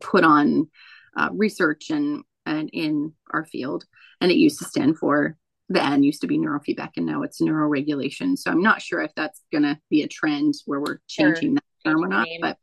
put 0.00 0.24
on 0.24 0.68
uh, 1.16 1.30
research 1.32 1.90
and 1.90 2.22
and 2.46 2.70
in 2.72 3.12
our 3.30 3.44
field. 3.44 3.84
And 4.20 4.30
it 4.30 4.36
used 4.36 4.58
to 4.60 4.64
stand 4.64 4.98
for 4.98 5.36
the 5.68 5.84
N 5.84 6.02
used 6.02 6.22
to 6.22 6.26
be 6.26 6.38
neurofeedback 6.38 6.92
and 6.96 7.04
now 7.04 7.22
it's 7.22 7.42
neuroregulation. 7.42 8.38
So 8.38 8.50
I'm 8.50 8.62
not 8.62 8.80
sure 8.80 9.02
if 9.02 9.14
that's 9.14 9.42
going 9.52 9.64
to 9.64 9.78
be 9.90 10.02
a 10.02 10.08
trend 10.08 10.54
where 10.64 10.80
we're 10.80 11.00
changing 11.06 11.50
sure. 11.50 11.54
that 11.56 11.90
term 11.90 12.04
or 12.04 12.08
not. 12.08 12.26
But 12.40 12.56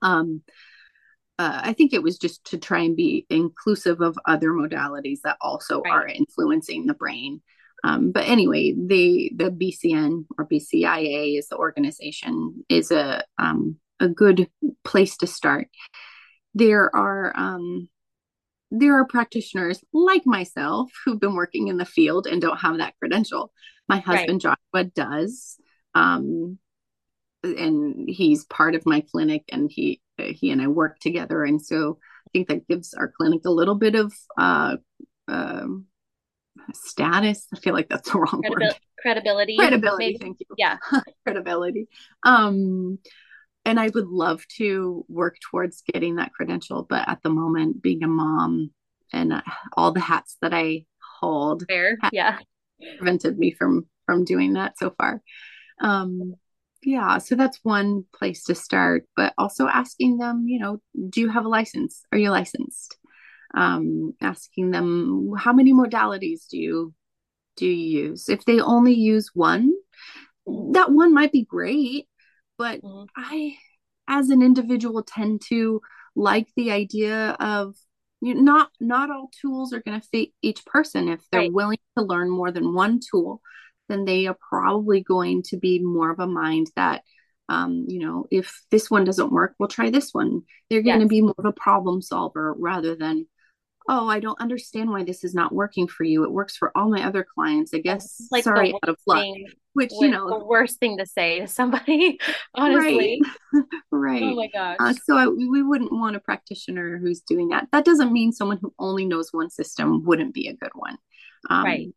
um, 0.00 0.42
uh, 1.38 1.60
I 1.62 1.72
think 1.72 1.92
it 1.92 2.02
was 2.02 2.18
just 2.18 2.44
to 2.46 2.58
try 2.58 2.80
and 2.80 2.96
be 2.96 3.24
inclusive 3.30 4.00
of 4.00 4.18
other 4.26 4.50
modalities 4.50 5.20
that 5.22 5.36
also 5.40 5.80
right. 5.82 5.92
are 5.92 6.06
influencing 6.06 6.86
the 6.86 6.94
brain. 6.94 7.40
Um, 7.84 8.10
but 8.10 8.26
anyway, 8.26 8.74
the 8.76 9.30
the 9.36 9.50
BCN 9.50 10.24
or 10.36 10.48
BCIA 10.48 11.38
is 11.38 11.48
the 11.48 11.56
organization 11.56 12.64
is 12.68 12.90
a 12.90 13.22
um, 13.38 13.76
a 14.00 14.08
good 14.08 14.50
place 14.82 15.16
to 15.18 15.28
start. 15.28 15.68
There 16.54 16.94
are 16.94 17.32
um, 17.36 17.88
there 18.72 18.98
are 18.98 19.06
practitioners 19.06 19.80
like 19.92 20.26
myself 20.26 20.90
who've 21.04 21.20
been 21.20 21.36
working 21.36 21.68
in 21.68 21.76
the 21.76 21.84
field 21.84 22.26
and 22.26 22.42
don't 22.42 22.58
have 22.58 22.78
that 22.78 22.94
credential. 22.98 23.52
My 23.88 23.98
husband 23.98 24.42
right. 24.44 24.56
Joshua 24.74 24.90
does, 24.92 25.56
um, 25.94 26.58
and 27.44 28.08
he's 28.08 28.44
part 28.44 28.74
of 28.74 28.84
my 28.86 29.02
clinic, 29.02 29.44
and 29.52 29.70
he 29.72 30.00
he 30.26 30.50
and 30.50 30.60
I 30.60 30.66
work 30.68 30.98
together, 30.98 31.44
and 31.44 31.60
so 31.60 31.98
I 32.26 32.30
think 32.32 32.48
that 32.48 32.68
gives 32.68 32.94
our 32.94 33.12
clinic 33.16 33.42
a 33.46 33.50
little 33.50 33.74
bit 33.74 33.94
of 33.94 34.12
uh, 34.38 34.76
uh, 35.26 35.66
status. 36.72 37.46
I 37.54 37.58
feel 37.58 37.74
like 37.74 37.88
that's 37.88 38.10
the 38.10 38.18
wrong 38.18 38.42
Credibil- 38.42 38.60
word. 38.60 38.78
Credibility. 39.00 39.56
Credibility. 39.56 40.04
Maybe. 40.06 40.18
Thank 40.18 40.40
you. 40.40 40.46
Yeah. 40.56 40.76
Credibility. 41.24 41.88
Um, 42.24 42.98
and 43.64 43.78
I 43.78 43.88
would 43.88 44.08
love 44.08 44.42
to 44.56 45.04
work 45.08 45.36
towards 45.50 45.82
getting 45.92 46.16
that 46.16 46.32
credential, 46.32 46.84
but 46.88 47.08
at 47.08 47.22
the 47.22 47.30
moment, 47.30 47.82
being 47.82 48.02
a 48.02 48.08
mom 48.08 48.70
and 49.12 49.32
uh, 49.32 49.42
all 49.76 49.92
the 49.92 50.00
hats 50.00 50.36
that 50.42 50.54
I 50.54 50.84
hold, 51.20 51.64
Fair. 51.68 51.98
yeah, 52.12 52.38
prevented 52.96 53.38
me 53.38 53.52
from 53.52 53.86
from 54.06 54.24
doing 54.24 54.54
that 54.54 54.78
so 54.78 54.94
far. 54.96 55.22
Um, 55.80 56.34
yeah, 56.82 57.18
so 57.18 57.34
that's 57.34 57.58
one 57.62 58.04
place 58.14 58.44
to 58.44 58.54
start, 58.54 59.06
but 59.16 59.34
also 59.36 59.66
asking 59.66 60.18
them, 60.18 60.44
you 60.46 60.58
know, 60.58 60.80
do 61.08 61.20
you 61.20 61.28
have 61.28 61.44
a 61.44 61.48
license? 61.48 62.02
Are 62.12 62.18
you 62.18 62.30
licensed? 62.30 62.96
Um, 63.54 64.14
asking 64.20 64.70
them 64.70 65.32
how 65.38 65.52
many 65.52 65.72
modalities 65.72 66.48
do 66.50 66.58
you 66.58 66.94
do 67.56 67.66
you 67.66 68.08
use? 68.08 68.28
If 68.28 68.44
they 68.44 68.60
only 68.60 68.94
use 68.94 69.30
one, 69.34 69.72
that 70.72 70.92
one 70.92 71.12
might 71.12 71.32
be 71.32 71.44
great 71.44 72.06
but 72.58 72.82
mm-hmm. 72.82 73.04
I, 73.16 73.56
as 74.08 74.28
an 74.28 74.42
individual, 74.42 75.02
tend 75.02 75.40
to 75.48 75.80
like 76.14 76.48
the 76.56 76.72
idea 76.72 77.36
of 77.38 77.76
you 78.20 78.34
know, 78.34 78.40
not 78.40 78.70
not 78.80 79.10
all 79.10 79.30
tools 79.40 79.72
are 79.72 79.80
going 79.80 79.98
to 79.98 80.06
fit 80.08 80.30
each 80.42 80.66
person. 80.66 81.08
If 81.08 81.20
they're 81.30 81.42
right. 81.42 81.52
willing 81.52 81.78
to 81.96 82.04
learn 82.04 82.28
more 82.28 82.50
than 82.50 82.74
one 82.74 82.98
tool, 82.98 83.40
then 83.88 84.04
they 84.04 84.26
are 84.26 84.36
probably 84.48 85.02
going 85.02 85.42
to 85.44 85.56
be 85.56 85.80
more 85.80 86.10
of 86.10 86.18
a 86.18 86.26
mind 86.26 86.70
that 86.76 87.02
um, 87.48 87.86
you 87.88 87.98
know, 88.00 88.26
if 88.30 88.62
this 88.70 88.90
one 88.90 89.04
doesn't 89.04 89.32
work, 89.32 89.54
we'll 89.58 89.68
try 89.68 89.90
this 89.90 90.12
one. 90.12 90.42
They're 90.68 90.82
going 90.82 91.00
to 91.00 91.06
be 91.06 91.22
more 91.22 91.34
of 91.38 91.46
a 91.46 91.52
problem 91.52 92.02
solver 92.02 92.54
rather 92.58 92.94
than, 92.94 93.26
oh, 93.88 94.06
I 94.06 94.20
don't 94.20 94.40
understand 94.40 94.90
why 94.90 95.02
this 95.02 95.24
is 95.24 95.32
not 95.32 95.54
working 95.54 95.88
for 95.88 96.04
you. 96.04 96.24
It 96.24 96.30
works 96.30 96.58
for 96.58 96.76
all 96.76 96.90
my 96.90 97.04
other 97.04 97.24
clients. 97.34 97.72
I 97.72 97.78
guess 97.78 98.28
like 98.30 98.44
sorry 98.44 98.74
out 98.74 98.88
of 98.90 98.98
luck. 99.06 99.24
Which 99.72 99.92
you 99.98 100.08
know, 100.08 100.28
the 100.28 100.44
worst 100.44 100.78
thing 100.78 100.98
to 100.98 101.06
say 101.06 101.40
to 101.40 101.46
somebody, 101.46 102.18
honestly. 102.54 103.22
Right. 103.52 103.64
right. 103.90 104.22
Oh 104.24 104.34
my 104.34 104.48
gosh. 104.52 104.76
Uh, 104.78 104.92
so 105.04 105.16
I, 105.16 105.28
we 105.28 105.62
wouldn't 105.62 105.92
want 105.92 106.16
a 106.16 106.20
practitioner 106.20 106.98
who's 106.98 107.20
doing 107.20 107.48
that. 107.48 107.68
That 107.72 107.86
doesn't 107.86 108.12
mean 108.12 108.32
someone 108.32 108.58
who 108.60 108.74
only 108.78 109.06
knows 109.06 109.32
one 109.32 109.48
system 109.48 110.04
wouldn't 110.04 110.34
be 110.34 110.48
a 110.48 110.54
good 110.54 110.72
one. 110.74 110.98
Um, 111.48 111.64
right. 111.64 111.88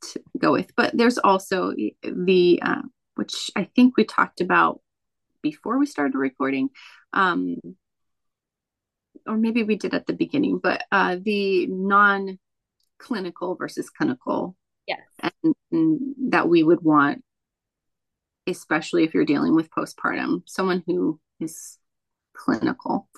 To 0.00 0.22
go 0.38 0.52
with, 0.52 0.74
but 0.76 0.96
there's 0.96 1.18
also 1.18 1.74
the 2.02 2.60
uh, 2.62 2.82
which 3.16 3.50
I 3.56 3.64
think 3.64 3.96
we 3.96 4.04
talked 4.04 4.40
about 4.40 4.80
before 5.42 5.78
we 5.78 5.86
started 5.86 6.16
recording. 6.16 6.70
Um, 7.12 7.56
or 9.26 9.36
maybe 9.36 9.62
we 9.62 9.76
did 9.76 9.94
at 9.94 10.06
the 10.06 10.12
beginning, 10.12 10.60
but 10.62 10.84
uh, 10.92 11.16
the 11.20 11.66
non 11.66 12.38
clinical 12.98 13.56
versus 13.56 13.90
clinical. 13.90 14.56
Yes. 14.86 15.00
And, 15.20 15.54
and, 15.70 16.14
that 16.30 16.48
we 16.48 16.62
would 16.62 16.82
want, 16.82 17.22
especially 18.46 19.04
if 19.04 19.14
you're 19.14 19.24
dealing 19.24 19.54
with 19.54 19.70
postpartum, 19.70 20.42
someone 20.46 20.82
who 20.86 21.20
is 21.40 21.78
clinical. 22.34 23.08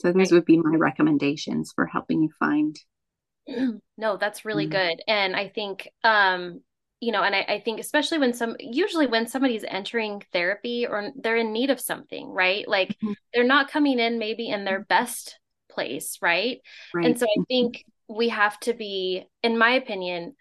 So 0.00 0.08
those 0.08 0.32
right. 0.32 0.38
would 0.38 0.44
be 0.44 0.58
my 0.58 0.74
recommendations 0.76 1.72
for 1.74 1.86
helping 1.86 2.22
you 2.22 2.30
find. 2.38 2.76
No, 3.96 4.16
that's 4.16 4.44
really 4.44 4.66
mm-hmm. 4.66 4.72
good. 4.72 5.02
And 5.06 5.36
I 5.36 5.48
think, 5.48 5.88
um, 6.02 6.62
you 7.00 7.12
know, 7.12 7.22
and 7.22 7.34
I, 7.34 7.42
I 7.42 7.60
think 7.60 7.78
especially 7.78 8.18
when 8.18 8.34
some, 8.34 8.56
usually 8.58 9.06
when 9.06 9.28
somebody's 9.28 9.64
entering 9.64 10.22
therapy 10.32 10.86
or 10.86 11.10
they're 11.16 11.36
in 11.36 11.52
need 11.52 11.70
of 11.70 11.78
something, 11.78 12.28
right? 12.28 12.66
Like 12.66 12.88
mm-hmm. 12.88 13.12
they're 13.32 13.44
not 13.44 13.70
coming 13.70 14.00
in 14.00 14.18
maybe 14.18 14.48
in 14.48 14.64
their 14.64 14.80
best 14.80 15.38
place, 15.70 16.18
right? 16.20 16.58
right? 16.92 17.06
And 17.06 17.18
so 17.18 17.26
I 17.26 17.44
think 17.46 17.84
we 18.08 18.30
have 18.30 18.58
to 18.60 18.74
be, 18.74 19.26
in 19.42 19.56
my 19.56 19.72
opinion, 19.72 20.34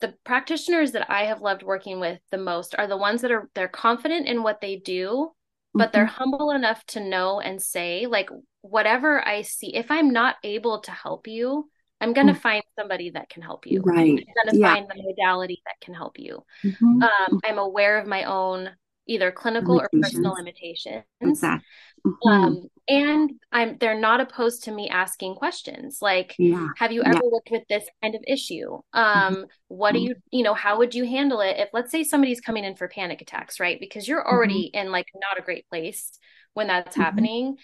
the 0.00 0.14
practitioners 0.24 0.92
that 0.92 1.10
I 1.10 1.24
have 1.24 1.40
loved 1.40 1.62
working 1.62 2.00
with 2.00 2.18
the 2.30 2.38
most 2.38 2.74
are 2.76 2.88
the 2.88 2.96
ones 2.96 3.22
that 3.22 3.30
are 3.30 3.48
they're 3.54 3.68
confident 3.68 4.26
in 4.26 4.42
what 4.42 4.60
they 4.60 4.76
do, 4.76 5.30
but 5.72 5.84
mm-hmm. 5.84 5.90
they're 5.92 6.06
humble 6.06 6.50
enough 6.50 6.84
to 6.86 7.00
know 7.00 7.40
and 7.40 7.62
say, 7.62 8.06
like, 8.06 8.28
whatever 8.62 9.26
I 9.26 9.42
see, 9.42 9.74
if 9.74 9.90
I'm 9.90 10.12
not 10.12 10.36
able 10.42 10.80
to 10.80 10.90
help 10.90 11.26
you, 11.26 11.70
I'm 12.02 12.12
going 12.12 12.26
to 12.26 12.32
mm-hmm. 12.32 12.42
find 12.42 12.62
somebody 12.78 13.10
that 13.10 13.28
can 13.30 13.42
help 13.42 13.66
you. 13.66 13.80
Right. 13.80 13.96
I'm 13.98 14.06
going 14.06 14.26
to 14.50 14.58
yeah. 14.58 14.74
find 14.74 14.86
the 14.88 15.02
modality 15.02 15.62
that 15.64 15.80
can 15.80 15.94
help 15.94 16.18
you. 16.18 16.44
Mm-hmm. 16.64 17.02
Um, 17.02 17.40
I'm 17.44 17.58
aware 17.58 17.98
of 17.98 18.06
my 18.06 18.24
own 18.24 18.70
either 19.06 19.32
clinical 19.32 19.80
or 19.80 19.88
personal 20.00 20.32
limitations. 20.32 21.04
Exactly. 21.20 21.66
Mm-hmm. 22.06 22.28
Um, 22.28 22.68
and 22.88 23.30
I'm 23.52 23.78
they're 23.78 23.98
not 23.98 24.20
opposed 24.20 24.64
to 24.64 24.72
me 24.72 24.88
asking 24.88 25.36
questions 25.36 25.98
like, 26.02 26.34
yeah. 26.38 26.68
have 26.76 26.90
you 26.90 27.02
ever 27.02 27.20
yeah. 27.22 27.30
worked 27.30 27.50
with 27.50 27.62
this 27.68 27.84
kind 28.02 28.14
of 28.14 28.24
issue? 28.26 28.80
Um, 28.92 29.34
mm-hmm. 29.34 29.42
what 29.68 29.92
do 29.92 29.98
mm-hmm. 29.98 30.08
you, 30.08 30.14
you 30.30 30.42
know, 30.42 30.54
how 30.54 30.78
would 30.78 30.94
you 30.94 31.04
handle 31.04 31.40
it 31.40 31.56
if 31.58 31.68
let's 31.72 31.92
say 31.92 32.02
somebody's 32.02 32.40
coming 32.40 32.64
in 32.64 32.74
for 32.74 32.88
panic 32.88 33.20
attacks, 33.22 33.60
right? 33.60 33.78
Because 33.78 34.08
you're 34.08 34.26
already 34.26 34.70
mm-hmm. 34.74 34.86
in 34.86 34.92
like 34.92 35.06
not 35.14 35.38
a 35.38 35.44
great 35.44 35.68
place 35.68 36.10
when 36.54 36.66
that's 36.66 36.92
mm-hmm. 36.92 37.02
happening. 37.02 37.56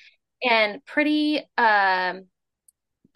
And 0.49 0.85
pretty 0.85 1.41
um 1.57 2.27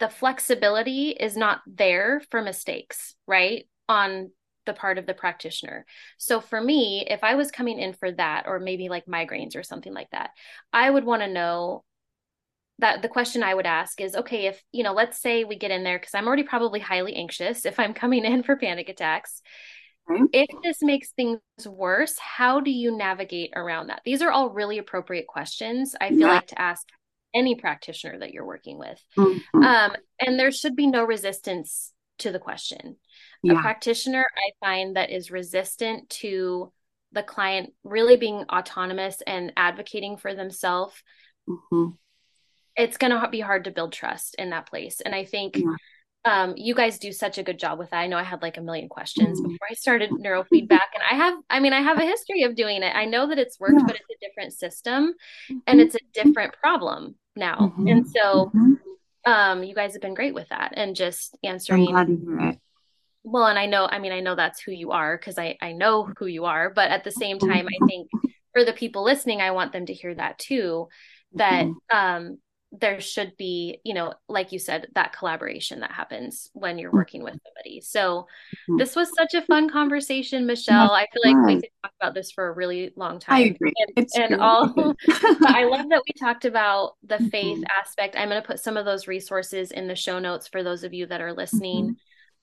the 0.03 0.09
flexibility 0.09 1.11
is 1.11 1.37
not 1.37 1.61
there 1.65 2.21
for 2.29 2.41
mistakes, 2.41 3.15
right? 3.25 3.69
On 3.87 4.31
the 4.65 4.73
part 4.73 4.97
of 4.97 5.05
the 5.05 5.13
practitioner. 5.13 5.85
So 6.17 6.41
for 6.41 6.59
me, 6.59 7.07
if 7.09 7.23
I 7.23 7.35
was 7.35 7.51
coming 7.51 7.79
in 7.79 7.93
for 7.93 8.11
that, 8.11 8.43
or 8.45 8.59
maybe 8.59 8.89
like 8.89 9.05
migraines 9.05 9.55
or 9.55 9.63
something 9.63 9.93
like 9.93 10.09
that, 10.11 10.31
I 10.73 10.89
would 10.89 11.05
want 11.05 11.21
to 11.21 11.29
know 11.31 11.85
that 12.79 13.01
the 13.01 13.07
question 13.07 13.43
I 13.43 13.53
would 13.53 13.65
ask 13.65 14.01
is 14.01 14.13
okay, 14.13 14.47
if, 14.47 14.61
you 14.73 14.83
know, 14.83 14.91
let's 14.91 15.21
say 15.21 15.45
we 15.45 15.57
get 15.57 15.71
in 15.71 15.85
there, 15.85 15.99
because 15.99 16.13
I'm 16.13 16.27
already 16.27 16.43
probably 16.43 16.81
highly 16.81 17.15
anxious 17.15 17.65
if 17.65 17.79
I'm 17.79 17.93
coming 17.93 18.25
in 18.25 18.43
for 18.43 18.57
panic 18.57 18.89
attacks. 18.89 19.41
Mm-hmm. 20.09 20.25
If 20.33 20.47
this 20.63 20.81
makes 20.81 21.11
things 21.11 21.39
worse, 21.65 22.19
how 22.19 22.59
do 22.59 22.71
you 22.71 22.97
navigate 22.97 23.53
around 23.55 23.87
that? 23.87 24.01
These 24.03 24.21
are 24.21 24.31
all 24.31 24.49
really 24.49 24.79
appropriate 24.79 25.27
questions 25.27 25.95
I 26.01 26.09
feel 26.09 26.19
yeah. 26.19 26.27
like 26.27 26.47
to 26.47 26.61
ask 26.61 26.85
any 27.33 27.55
practitioner 27.55 28.19
that 28.19 28.31
you're 28.31 28.45
working 28.45 28.77
with. 28.77 29.01
Mm-hmm. 29.17 29.63
Um, 29.63 29.95
and 30.19 30.39
there 30.39 30.51
should 30.51 30.75
be 30.75 30.87
no 30.87 31.03
resistance 31.03 31.91
to 32.19 32.31
the 32.31 32.39
question. 32.39 32.97
Yeah. 33.41 33.53
A 33.53 33.61
practitioner 33.61 34.25
I 34.37 34.65
find 34.65 34.95
that 34.95 35.09
is 35.09 35.31
resistant 35.31 36.09
to 36.21 36.71
the 37.11 37.23
client 37.23 37.73
really 37.83 38.17
being 38.17 38.45
autonomous 38.51 39.21
and 39.25 39.53
advocating 39.55 40.17
for 40.17 40.33
themselves, 40.33 40.95
mm-hmm. 41.47 41.89
it's 42.75 42.97
going 42.97 43.11
to 43.11 43.27
be 43.29 43.39
hard 43.39 43.65
to 43.65 43.71
build 43.71 43.93
trust 43.93 44.35
in 44.39 44.49
that 44.49 44.67
place. 44.67 45.01
And 45.01 45.13
I 45.13 45.25
think 45.25 45.57
yeah 45.57 45.75
um, 46.25 46.53
you 46.55 46.73
guys 46.73 46.99
do 46.99 47.11
such 47.11 47.37
a 47.37 47.43
good 47.43 47.59
job 47.59 47.79
with 47.79 47.89
that. 47.89 47.97
I 47.97 48.07
know 48.07 48.17
I 48.17 48.23
had 48.23 48.41
like 48.41 48.57
a 48.57 48.61
million 48.61 48.87
questions 48.87 49.39
mm-hmm. 49.39 49.51
before 49.51 49.67
I 49.69 49.73
started 49.73 50.09
neurofeedback, 50.11 50.89
and 50.93 51.03
I 51.09 51.15
have, 51.15 51.37
I 51.49 51.59
mean, 51.59 51.73
I 51.73 51.81
have 51.81 51.97
a 51.97 52.05
history 52.05 52.43
of 52.43 52.55
doing 52.55 52.81
it. 52.81 52.95
I 52.95 53.05
know 53.05 53.27
that 53.27 53.39
it's 53.39 53.59
worked, 53.59 53.81
but 53.85 53.95
it's 53.95 54.09
a 54.09 54.25
different 54.25 54.53
system 54.53 55.13
mm-hmm. 55.49 55.57
and 55.67 55.81
it's 55.81 55.95
a 55.95 55.99
different 56.13 56.53
problem 56.61 57.15
now. 57.35 57.57
Mm-hmm. 57.57 57.87
And 57.87 58.07
so, 58.07 58.51
mm-hmm. 58.55 59.31
um, 59.31 59.63
you 59.63 59.75
guys 59.75 59.93
have 59.93 60.01
been 60.01 60.13
great 60.13 60.33
with 60.33 60.47
that 60.49 60.73
and 60.77 60.95
just 60.95 61.37
answering. 61.43 61.87
Well, 63.25 63.47
and 63.47 63.57
I 63.57 63.65
know, 63.65 63.87
I 63.89 63.99
mean, 63.99 64.11
I 64.11 64.19
know 64.19 64.35
that's 64.35 64.61
who 64.61 64.71
you 64.71 64.91
are 64.91 65.17
because 65.17 65.37
I 65.37 65.57
I 65.61 65.71
know 65.71 66.09
who 66.17 66.25
you 66.25 66.45
are, 66.45 66.69
but 66.69 66.91
at 66.91 67.03
the 67.03 67.11
same 67.11 67.39
time, 67.39 67.67
I 67.67 67.85
think 67.85 68.09
for 68.53 68.63
the 68.63 68.73
people 68.73 69.03
listening, 69.03 69.41
I 69.41 69.51
want 69.51 69.73
them 69.73 69.85
to 69.87 69.93
hear 69.93 70.13
that 70.15 70.39
too. 70.39 70.87
That 71.35 71.65
mm-hmm. 71.65 71.97
um 71.97 72.37
there 72.79 72.99
should 72.99 73.37
be, 73.37 73.79
you 73.83 73.93
know, 73.93 74.13
like 74.27 74.51
you 74.51 74.57
said, 74.57 74.87
that 74.95 75.13
collaboration 75.13 75.81
that 75.81 75.91
happens 75.91 76.49
when 76.53 76.79
you're 76.79 76.91
working 76.91 77.23
with 77.23 77.37
somebody. 77.45 77.81
So 77.81 78.25
mm-hmm. 78.67 78.77
this 78.77 78.95
was 78.95 79.11
such 79.15 79.35
a 79.35 79.43
fun 79.43 79.69
conversation, 79.69 80.47
Michelle. 80.47 80.91
I 80.91 81.05
feel 81.13 81.21
like 81.23 81.45
we 81.45 81.55
could 81.61 81.69
talk 81.83 81.93
about 82.01 82.13
this 82.15 82.31
for 82.31 82.47
a 82.47 82.51
really 82.51 82.91
long 82.95 83.19
time. 83.19 83.35
I 83.35 83.39
agree. 83.41 83.73
And, 83.95 84.07
and 84.15 84.41
all 84.41 84.73
I 85.45 85.65
love 85.65 85.87
that 85.89 86.01
we 86.07 86.13
talked 86.19 86.45
about 86.45 86.93
the 87.03 87.19
faith 87.19 87.59
mm-hmm. 87.59 87.79
aspect. 87.79 88.15
I'm 88.17 88.29
going 88.29 88.41
to 88.41 88.47
put 88.47 88.59
some 88.59 88.75
of 88.75 88.85
those 88.85 89.07
resources 89.07 89.71
in 89.71 89.87
the 89.87 89.95
show 89.95 90.17
notes 90.17 90.47
for 90.47 90.63
those 90.63 90.83
of 90.83 90.93
you 90.93 91.05
that 91.07 91.21
are 91.21 91.33
listening. 91.33 91.95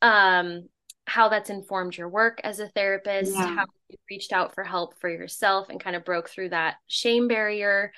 Mm-hmm. 0.02 0.08
Um, 0.08 0.68
how 1.06 1.28
that's 1.28 1.50
informed 1.50 1.96
your 1.96 2.08
work 2.08 2.40
as 2.44 2.60
a 2.60 2.68
therapist, 2.68 3.34
yeah. 3.34 3.56
how 3.56 3.64
you 3.88 3.96
reached 4.08 4.32
out 4.32 4.54
for 4.54 4.62
help 4.62 4.94
for 5.00 5.10
yourself 5.10 5.68
and 5.68 5.82
kind 5.82 5.96
of 5.96 6.04
broke 6.04 6.28
through 6.28 6.50
that 6.50 6.76
shame 6.86 7.26
barrier. 7.26 7.92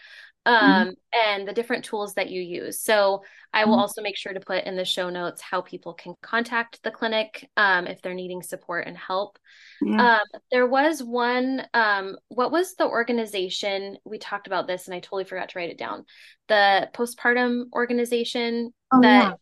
Mm-hmm. 0.47 0.64
um, 0.64 0.88
mm-hmm. 0.88 1.30
and 1.30 1.47
the 1.47 1.53
different 1.53 1.84
tools 1.84 2.14
that 2.14 2.28
you 2.28 2.43
use. 2.43 2.80
So 2.80 3.22
I 3.53 3.64
will 3.64 3.74
mm-hmm. 3.74 3.80
also 3.80 4.03
make 4.03 4.16
sure 4.16 4.32
to 4.32 4.40
put 4.40 4.64
in 4.64 4.74
the 4.74 4.84
show 4.84 5.09
notes 5.09 5.40
how 5.40 5.61
people 5.61 5.95
can 5.95 6.14
contact 6.20 6.82
the 6.82 6.90
clinic 6.90 7.49
um, 7.57 7.86
if 7.86 8.03
they're 8.03 8.12
needing 8.12 8.43
support 8.43 8.88
and 8.88 8.97
help. 8.97 9.38
Yeah. 9.80 10.16
Um, 10.16 10.40
there 10.51 10.66
was 10.66 11.01
one, 11.01 11.64
um, 11.74 12.16
what 12.26 12.51
was 12.51 12.74
the 12.74 12.88
organization? 12.88 13.99
We 14.05 14.18
talked 14.18 14.49
about 14.49 14.66
this 14.66 14.88
and 14.88 14.95
I 14.97 14.99
totally 14.99 15.24
forgot 15.24 15.51
to 15.51 15.59
write 15.61 15.70
it 15.70 15.78
down. 15.78 16.07
The 16.49 16.90
postpartum 16.93 17.66
organization 17.72 18.72
oh, 18.93 19.01
that 19.01 19.24
yeah. 19.28 19.32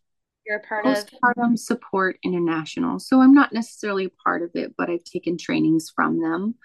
you're 0.47 0.59
a 0.59 0.63
part 0.63 0.85
postpartum 0.85 0.99
of. 0.99 1.35
Postpartum 1.35 1.59
Support 1.59 2.19
International. 2.23 2.99
So 2.99 3.23
I'm 3.23 3.35
not 3.35 3.55
necessarily 3.55 4.05
a 4.05 4.23
part 4.23 4.43
of 4.43 4.51
it, 4.53 4.75
but 4.77 4.91
I've 4.91 5.05
taken 5.05 5.39
trainings 5.39 5.91
from 5.95 6.21
them. 6.21 6.57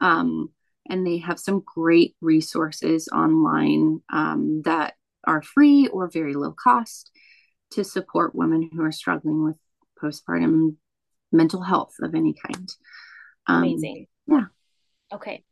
Um, 0.00 0.50
and 0.88 1.06
they 1.06 1.18
have 1.18 1.38
some 1.40 1.62
great 1.64 2.14
resources 2.20 3.08
online 3.12 4.00
um, 4.12 4.62
that 4.64 4.94
are 5.26 5.42
free 5.42 5.88
or 5.88 6.10
very 6.10 6.34
low 6.34 6.52
cost 6.52 7.10
to 7.72 7.84
support 7.84 8.34
women 8.34 8.70
who 8.72 8.82
are 8.82 8.92
struggling 8.92 9.44
with 9.44 9.56
postpartum 10.00 10.76
mental 11.32 11.62
health 11.62 11.94
of 12.02 12.14
any 12.14 12.34
kind. 12.34 12.68
Um, 13.46 13.62
Amazing. 13.64 14.06
Yeah. 14.26 14.46
Okay. 15.12 15.44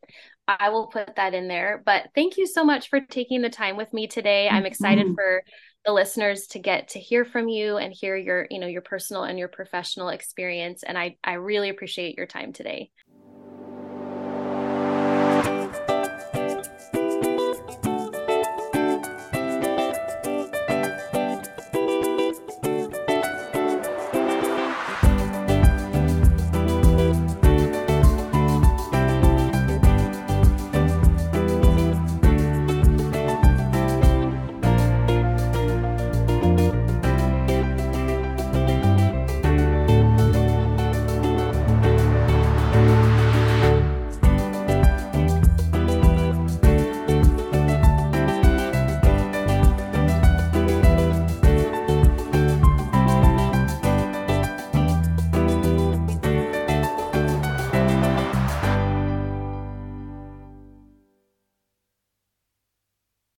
I 0.47 0.69
will 0.69 0.87
put 0.87 1.15
that 1.15 1.33
in 1.33 1.47
there. 1.47 1.81
But 1.85 2.09
thank 2.15 2.37
you 2.37 2.47
so 2.47 2.63
much 2.63 2.89
for 2.89 2.99
taking 2.99 3.41
the 3.41 3.49
time 3.49 3.77
with 3.77 3.93
me 3.93 4.07
today. 4.07 4.49
I'm 4.49 4.65
excited 4.65 5.05
mm-hmm. 5.05 5.15
for 5.15 5.43
the 5.85 5.93
listeners 5.93 6.47
to 6.47 6.59
get 6.59 6.89
to 6.89 6.99
hear 6.99 7.23
from 7.23 7.47
you 7.47 7.77
and 7.77 7.93
hear 7.93 8.15
your, 8.15 8.47
you 8.49 8.59
know, 8.59 8.67
your 8.67 8.81
personal 8.81 9.23
and 9.23 9.39
your 9.39 9.47
professional 9.47 10.09
experience. 10.09 10.83
And 10.83 10.97
I, 10.97 11.17
I 11.23 11.33
really 11.33 11.69
appreciate 11.69 12.17
your 12.17 12.25
time 12.25 12.51
today. 12.51 12.91